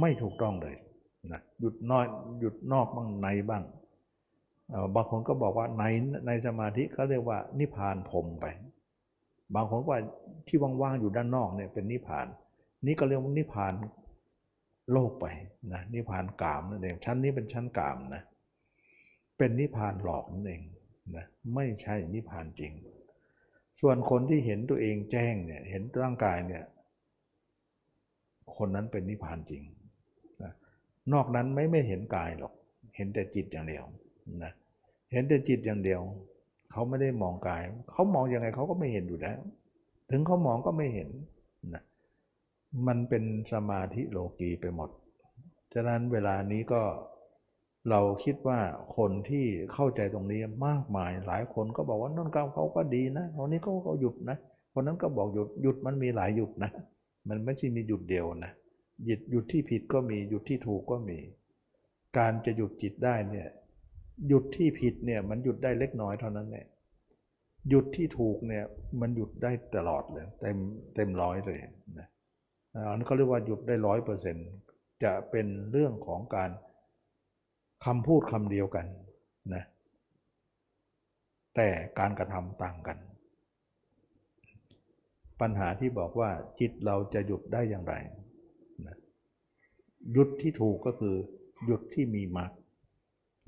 [0.01, 0.77] ไม่ถูกต้องเลย
[1.33, 2.07] นะหยุดน้อย
[2.41, 3.65] หยุดนอกบ้างในบ้าง
[4.95, 5.85] บางคนก็บอกว่าใน
[6.27, 8.47] ในสมาธิเขาเรียกว่านิพานพรมไป
[9.55, 9.99] บางคนว่า
[10.47, 12.27] ที่ว่างๆอยู่ด้านนอกเนี่ยเป็นนิพาน
[12.87, 13.75] นี่ก็เรียกว่านิพาน
[14.93, 15.27] โลกไป
[15.73, 18.23] นะนิพานกามนั่นเองชั้นนี้เป็นชั้นกามนะ
[19.39, 20.63] เป็นนิพานหลอกนั่นเอง
[21.17, 22.73] นะไม่ใช่นิพพานจริง
[23.81, 26.65] ส่วนคนที่เห็นตัวเองแจ้งเนี่ยเห็นร่างกายเนี่ย
[28.57, 29.63] คนนั้นเป็นนิพพานจริง
[30.43, 30.53] นะ
[31.13, 32.53] นอกนั้นไม่ไม่เห็นกายหรอก
[32.97, 33.85] เห็นแต่จิตอย่างเดียว
[34.45, 34.53] นะ
[35.13, 36.01] เห็นแต่จิตอย่างเดียว
[36.73, 37.63] เขาไม่ได้มองกาย
[37.93, 39.39] เขามองยังไงเขาก็ไม่เห็นอยู่แล้ว
[40.11, 41.09] ถึงเขามองก็ไม่เห็น
[41.75, 41.83] นะ
[42.87, 44.91] มันเป็นสมาธิโลกีไปหมด
[45.75, 46.83] ฉะนั้นเวลานี้ก็
[47.91, 48.61] เราคิดว่า
[48.97, 54.37] คนที่เข้าใจตรงนี้มากมายหลายคนก็บอกว่านั่นเขาเขาก็ดีนะคนนี้เขาก็หยุดนะ
[54.73, 56.71] คนนั้นก็บอกหยุดหยุดมันมีหลายหยุดนะ
[57.29, 58.53] มันไม่ใช่มีหยุดเดียวนะ
[59.07, 61.19] หยุดหยุดที่ผิดก็มีหยุดที่ถูกก็มี
[62.19, 63.49] การจะหยุดจิตได้เนี่ย
[64.29, 66.67] หยุดที่ผิดเนี่ยมันหยุดได้เล็กน้อยเท่านั้นแหละ
[67.69, 68.65] หยุดที่ถูกเนี่ย
[69.01, 70.57] มันหยุดได้ตลอดเลย เต็ม
[70.95, 71.59] เต็มร้อยเลย
[71.99, 72.09] นะ
[72.89, 74.49] อันนี้เขาเรียกว่าหยุดได้ร้อยเปอร์เซ็นต์
[75.05, 76.51] จะเป็นเรื่องของการ
[77.85, 78.87] คำพูดคำเดียวกัน
[79.55, 79.65] นะ
[81.57, 81.69] แต่
[81.99, 82.99] การกระทำต่างกัน
[85.41, 86.31] ปัญหาที่บอกว่า
[86.61, 87.95] จิตเราจะหยุดได้อย่างไร
[88.87, 88.97] นะ
[90.13, 91.15] หยุดที่ถูกก็คือ
[91.67, 92.51] หยุดที่มีมรรค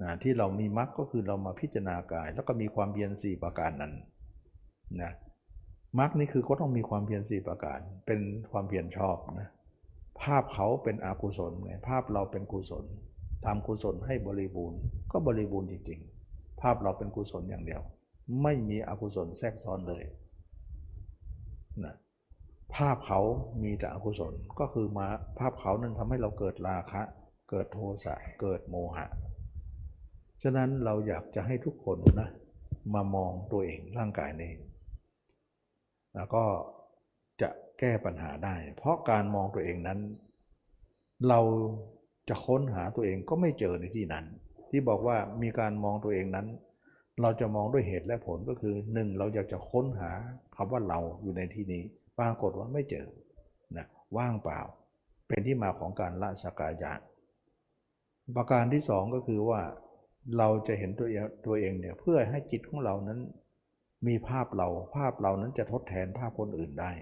[0.02, 3.92] นะที่เรามีมรรคก็คือเรามาพิจารณากาย แล้วก็มีความเพียรสี่ประการนั้น
[5.02, 5.12] นะ
[5.98, 8.20] มรรคนี่คือก็ต้องมีความเพียรสี่ประการ เป็น
[8.52, 9.50] ความเพียรชอบนะ
[10.22, 12.84] ภาพเขาเป็นอกุศลไงภาพเราเป็นกุศล
[13.44, 14.80] ทำกุศลให้บริบูรณ์
[15.12, 17.82] ก็บริบูรณ์จริงๆ ภาพเราเป็นกุศลอย่างเดียว
[18.42, 20.04] ไม่มีอกุศลแทรกซ้อนเลย
[21.84, 21.94] นะ
[22.74, 23.20] ภาพเขา
[23.62, 25.06] มีแต่อกุศลก็คือมา
[25.38, 27.02] ภาพเขานั้นทำให้เราเกิดราคะ
[27.50, 29.06] เกิดโทสะเกิดโมหะ
[30.42, 32.30] ฉะนั้นเราอยากจะให้ทุกคนนะ
[32.94, 34.52] มามองตัวเองร่างกายนี้
[36.14, 36.44] แล้วก็
[37.40, 37.48] จะ
[37.78, 39.98] แก้ปัญหาได้ เพราะการมองตัวเองนั้น
[41.28, 41.40] เรา
[42.28, 44.24] จะค้นหาตัวเองก็ไม่เจอในที่นั้น
[44.70, 46.46] ที่บอกว่ามีการมองตัวเองนั้น
[47.22, 50.12] เราจะมองด้วยเหตุและผลก็คือหนึ่งเราอยากจะค้นหา
[50.56, 51.82] คำว่าเราอยู่ในที่นี้
[52.18, 53.06] ปรากฏว่าไม่เจอ
[53.76, 53.86] นะ
[54.16, 54.60] ว่างเปล่า
[55.28, 56.92] เป็นที่มาของการละสกายะ
[58.36, 59.60] ประการที่สองก็คือว่า
[60.36, 63.20] เราจะเห็นตัวเองตัวเองเนี่ยเพื่อให้จิตของเรานั้น
[64.06, 66.92] มีภาพเราภาพเรานั้นจะทดแทนภาพคนอื่นได้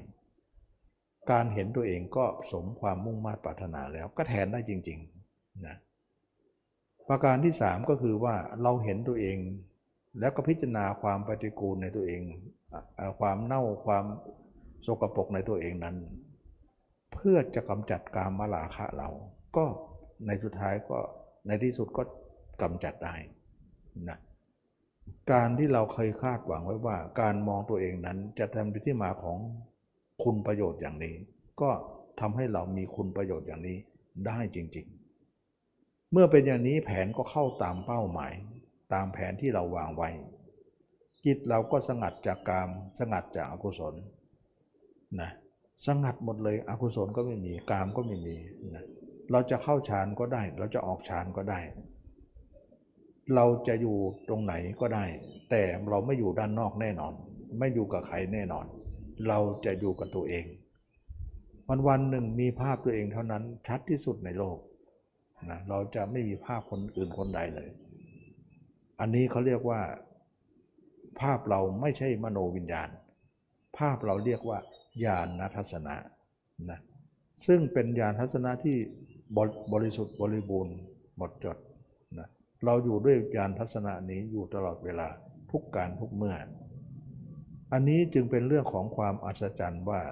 [1.31, 5.77] การเห็นตัวเองก็สมความมุ่งมา่ปรารถนาแล้วก็แทนได้จริงๆนะ
[7.09, 9.39] ประการที่สามก็คือว่าเราเห็นตัวเอง
[10.21, 12.23] แล้วก็พิจารณาความปฏิกูลในตัวเอง
[13.21, 14.05] ความเน่าความ
[14.83, 15.97] โสกปรกในตัวเองนั้น
[17.13, 19.09] เพื่อจะกำจัดกามมาลาคะเรา
[19.57, 19.65] ก็
[20.27, 20.99] ในสุดท้ายก็
[21.47, 22.03] ในที่สุดก็
[22.63, 23.15] กำจัดได้
[24.09, 24.19] นะ
[25.33, 29.39] การที่เราเคยคาดหวังไว้ว่า การมองตัวเองนั้นจะทำเป็นที่มาของ
[30.25, 31.15] คุณประโยชน์อย่างนี้
[31.61, 31.71] ก็
[32.21, 33.79] ทำให้เรามีคุณประโยชน์อย่างนี้
[34.27, 34.87] ได้จริง
[35.49, 38.33] ๆ เมื่อเป็นอย่างนี้แผนก็เข้าตามเป้าหมาย
[38.95, 40.11] ตามแผนที่เราวางไว้
[41.25, 42.69] จิตเราก็สงัดจากกาม
[43.01, 43.95] สงัดจากอากุศล
[45.21, 45.31] นะ
[45.87, 48.37] สงัดหมดเลยอกุศลก็ไม่มีกามก็ไม่มี
[48.75, 48.85] นะ
[49.31, 51.61] เราจะเข้าฌานก็ได้ เราจะออกฌานก็ได้
[53.35, 53.97] เราจะอยู่
[54.29, 55.05] ตรงไหนก็ได้
[55.51, 57.13] แต่เราไม่อยู่ด้านนอกแน่นอน
[57.59, 58.67] ไม่อยู่กับใครแน่นอน
[59.29, 60.45] เราจะอยู่กับตัวเอง
[61.69, 64.59] วันวันหนึ่งมีภาพตัวเองเท่านั้นชัดที่สุดในโลก
[65.51, 67.69] นะเราจะไม่มีภาพคนอื่นคนใดเลย
[69.01, 69.81] อันนี้เขาเรียกว่า
[71.21, 72.89] ภาพเราไม่ใช่มโนวิญญาณ
[73.79, 74.59] ภาพเราเรียกว่า
[75.05, 75.97] ญาณทัศนะ
[76.71, 76.81] นะ
[77.47, 78.77] ซึ่งเป็นญาณทัศนะที่
[79.73, 80.77] บริสุทธิ์บริบูรณ์
[81.17, 81.57] หมดจด
[82.65, 85.09] เราอยู่ด้วยญาณทัศนะนี้อยู่ตลอดเวลา
[85.51, 86.37] ทุกการทุกเมื่อ
[87.73, 90.03] อันนี้จึงเป็นเรื่องของความอัศจรรย์ว่า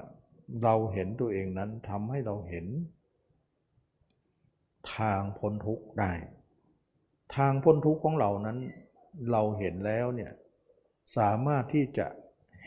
[0.63, 2.67] เราเห็นตัวเองนั้นทำให้เราเห็น
[4.97, 6.13] ทางพ้นทุกข์ได้
[7.37, 8.59] ทางพ้นทุกข์ของเรานั้น
[9.31, 10.33] เราเห็นแล้วเนี่ย
[11.17, 12.07] สามารถที่จะ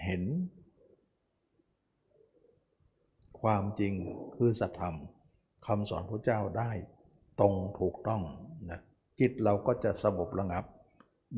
[0.03, 0.23] เห็น
[3.41, 3.93] ความจริง
[4.35, 4.95] คือสัจธรรม
[5.67, 6.71] คำสอนพระเจ้าได้
[7.39, 8.21] ตรงถูกต้อง
[9.19, 10.65] จิตเราก็จะสงบระงับ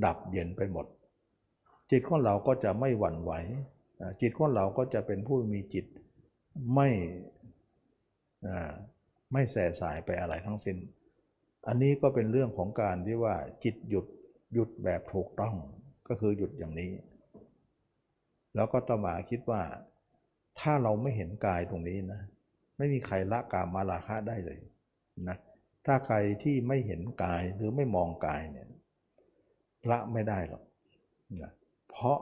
[0.06, 0.86] ดับเย็นไปหมด
[1.92, 3.32] จิตของเราก็จะไม่หวั่นไหว
[4.22, 5.86] จิตของเราก็จะเป็นผู้มีจิต
[6.76, 6.90] ไม่
[9.34, 10.78] ไม่แส่สายไปอะไรทั้งสิ้น
[11.68, 14.06] อันนี้ก็เป็นเรื่องของการที่ว่าจิตหยุด
[14.54, 15.56] หยุดแบบถูกต้อง
[16.08, 16.92] ก็คือหยุดอย่างนี้
[18.56, 19.62] แล้วก็ตมาคิดว่า
[20.60, 22.22] ถ้าเราไม่เห็นกายตรงนี้นะ
[22.78, 24.60] ไม่มีใครละกามมาราคะได้เลย
[25.30, 25.38] นะ
[25.86, 28.68] ถ้าใครที่ไม่เห็นกายหรือไม่มองกายเนี่ย
[29.92, 30.64] ละไม่ได้หรอก
[31.42, 31.52] นะ
[31.90, 32.18] เพราะ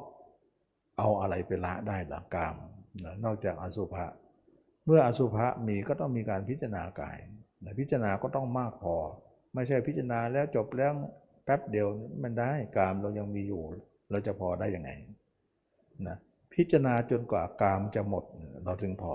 [0.97, 2.55] เอาอะไรไปละได้หลักกาม
[3.05, 4.05] นะนอกจากอสุภะ
[4.85, 7.17] เมื่ออสุภะมีก็ต้องมีการพิจารณากาย
[7.63, 8.95] นะพิจารณาก็ต้องมากพอ
[9.53, 10.91] ไม่ใช่พิจารณาแล้วจบแล้ว
[11.43, 11.87] แป๊บเดียว
[12.23, 13.63] มันได้กามเรายังมีอยู่
[14.11, 14.91] เราจะพอได้ยังไง
[16.07, 16.17] นะ
[16.53, 18.23] พิจารณาจนกว่ากามจะหมด
[18.63, 19.13] เราถึงพอ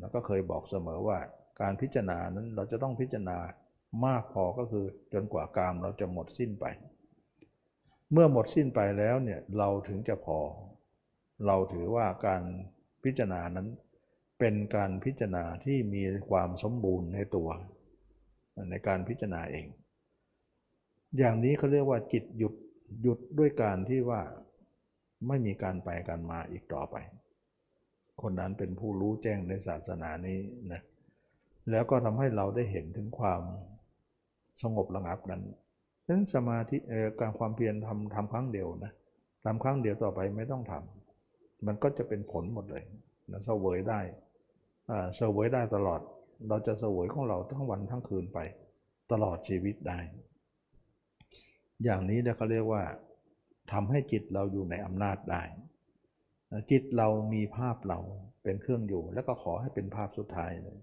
[0.00, 1.18] แล้วก็เคยบอกเสมอว่า
[1.60, 3.38] การพิจารณานั้นเราจะต้องพิจารณา
[4.06, 6.66] มากพอก็คือจนกว่ากามเราจะหมดสิ้นไป
[8.12, 10.38] เมื่อหมดสิ้นไปแล้วเนี่ยเราถึงจะพอ
[11.46, 12.42] เราถือว่าการ
[13.04, 13.68] พิจารณานั้น
[14.38, 17.48] เป็นการพิจารณาที่มีความสมบูรณ์ในตัว
[18.70, 19.66] ในการพิจารณาเอง
[21.18, 22.54] อย่างนี้เขาเรียกว่าจิตหยุด
[23.02, 24.20] หยุดด้วยการที่ว่า
[25.28, 26.96] ไม่มีการไปการมาอีกต่อไป
[28.22, 30.38] คนนั้นเป็นผู้รู้แจ้งในศาสนานี้
[30.72, 30.82] นะ
[31.70, 33.42] แล้วก็ทำให้เราได้เห็นถึงความ
[34.62, 35.42] สงบระงับนั้น
[36.06, 36.76] ฉะนั้นสมาธิ
[37.20, 38.92] การความเพียรทำทำครั้งเดียวนะ
[39.44, 42.84] ทำครั้งเดียวต่อไปไม่ต้องทำมันก็จะเป็นผลหมดเลย
[43.32, 44.00] นะเสวยได้
[45.16, 46.00] เสวยได้ตลอด
[46.48, 48.38] เราจะเสวยของเราทั้งวันทั้งคืนไป
[49.12, 49.98] ตลอดชีวิตได้
[51.84, 52.82] อย่างนี้เนี่ยเขาเรียกว่า
[53.72, 55.42] ทำให้จิตเราอยู่ในอำนาจได้
[56.70, 57.98] จิตเรามีภาพเรา
[58.42, 60.78] เป็นเครื่องอยู่ แล้วก็ขอให้เป็นภาพสุดท้ายเลย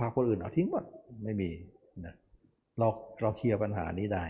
[0.00, 0.84] ภาพคนอื่นเอาทิ้งหมด
[1.24, 1.50] ไม่มี
[2.06, 2.14] นะ
[2.78, 2.88] เรา
[3.20, 4.24] เราเคลียร์ปัญหานี้ได้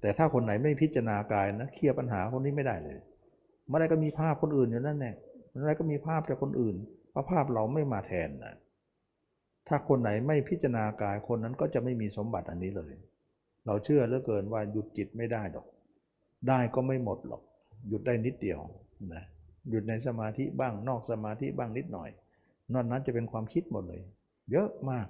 [0.00, 2.98] แต่ถ้าคนไหนไม่พิจารณากายนะเคลียร์ปัญหาคนนี้ไม่ได้เลย
[3.66, 5.14] เมื่อไรก็มีภาพคนอื่นอยู่นั่นแหละ
[5.50, 6.76] เมื่อไรก็มีภาพจากคนอื่น
[7.10, 8.54] เพราะภาพเราไม่มาแทนนะ
[9.68, 12.92] ถ้าคนไหนไม่พิจารณากายคนนั้นก็จะไม่มีสมบัติอันนี้เลย
[13.66, 15.66] เราเชื่อเหลือเกินว่าหยุดจิตไม่ได้หรอก
[16.48, 17.42] ได้ก็ไม่หมดหรอก
[17.88, 18.60] หยุดได้นิดเดียว
[19.14, 19.24] นะ
[19.70, 22.10] หยุดในสมาธิบ้างนอกสมาธิบ้างนิดหน่อย
[22.72, 24.00] นอกนั้นจะเป็นความคิดหมดเลย
[24.50, 25.06] เยอะมาก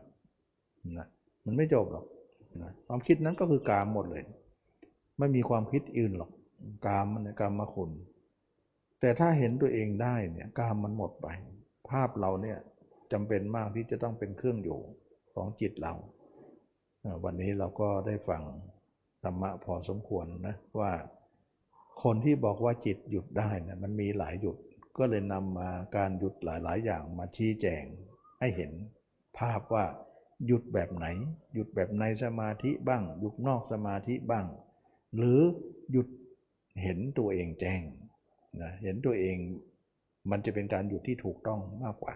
[0.98, 1.06] นะ
[1.44, 2.05] มันไม่จบหรอก
[2.87, 4.24] ความคิดนั้นก็คือกามหมดเลย
[5.19, 6.31] ไม่มีความคิดอื่นหรอก
[6.87, 7.91] กามมันกามมาคุณ
[9.01, 11.29] แต่ถ้าเห็นตัวเองได้เนี่ยกามมันหมดไป
[11.91, 12.59] ภาพเราเนี่ย
[13.12, 14.81] จำเป็นมากที่จะต้องเป็นเครื่องอยู่
[15.35, 15.95] ของจิตเรา
[17.24, 18.43] วันนี้เราก็ได้ฟัง
[19.23, 20.93] ธรรมะพอสมควรนะว่า
[22.03, 24.57] คนที่บอกว่าจิตหยุดได้นะมันมีหลายหยุด
[24.99, 27.85] ก็เลยนำมาการหยุดหลายๆ อย่างมาชี้แจง
[28.41, 28.73] ให้เห็น
[29.39, 29.85] ภาพว่า
[30.47, 31.06] หยุดแบบไหน
[31.55, 34.47] หยุดแบบในสมาธิบ้าง หยุดนอกสมาธิบ้าง
[35.16, 35.40] หรือ
[35.93, 36.09] หยุด
[36.82, 37.82] เห็นตัวเองแจ้ง
[38.62, 39.36] นะเห็นตัวเอง
[40.31, 42.14] มันจะเป็นการหยุดที่ถูกต้องมากกว่า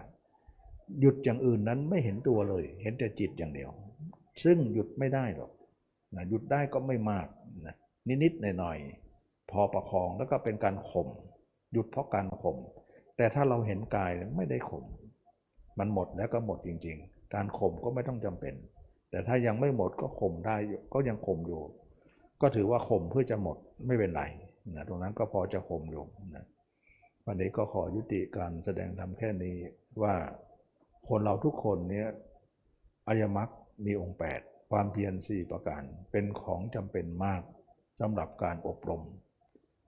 [0.99, 3.71] หยุดอย่างอื่นนั้นไม่เห็นตัวเลย เห็นแต่จิตอย่างเดียว
[4.43, 5.51] ซึ่งหยุดไม่ได้หรอก
[6.15, 7.27] นะหยุดได้ก็ไม่มาก
[7.65, 7.75] นะ
[8.23, 11.07] นิดๆหน่อยๆพอประคองแล้วก็เป็นการข่ม
[11.73, 12.57] หยุดเพราะการข่ม
[13.17, 14.85] แต่ถ้าเราเห็นกายไม่ได้ข่ม
[15.79, 18.55] มันหมดแล้วก็หมดจริง ๆ การข่มก็ไม่ต้องจำเป็น
[19.09, 20.55] แต่ถ้ายังไม่หมดก็ข่มได้
[20.93, 21.61] ก็ยังข่มอยู่
[22.41, 24.23] ก็ถือว่าข่มเพื่อจะหมดไม่เป็นไร
[24.75, 26.03] นะตรงนั้นก็พอจะข่มอยู่
[26.35, 26.45] นะ
[27.25, 29.55] วันนี้ก็ขอยุติการแสดงธรรมแค่นี้
[30.01, 30.15] ว่า
[31.07, 32.07] คนเราทุกคนเนี้ย
[33.07, 33.49] อริยมรรค
[33.85, 37.41] มีองค์ 8 ความเพียร4ประการเป็นของจำเป็นมาก
[37.99, 39.03] สำหรับการอบรม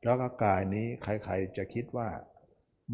[0.04, 2.08] แล้วก็กายนี้ใครๆจะคิดว่า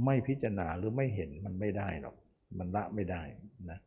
[0.06, 2.16] ไม่พิจารณาหรือไม่เห็นมันไม่ได้หรอก
[2.58, 3.24] มันละไม่ได้
[3.72, 3.80] นะ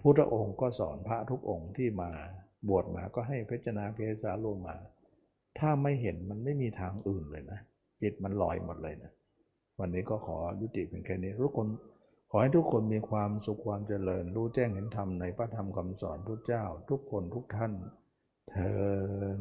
[0.00, 2.10] พุทธองค์ก็สอนพระทุกองค์ที่มา
[2.68, 4.76] บวชมาก็ให้พิจารณาเกสาโลมา
[5.58, 7.60] ถ้าไม่เห็นมันไม่มีทางอื่นเลยนะ
[8.02, 9.12] จิตมันลอยหมดเลยนะ
[9.78, 11.68] วันนี้ก็ขอยุติเพียงแค่นี้ทุกคน
[12.30, 17.72] ขอให้ทุกคนมีความสุขความเจริญ รู้แจ้งเห็นธรรมในพระธรรมคำสอนพระเจ้า ทุกคนทุกท่าน
[18.50, 19.38] เทอ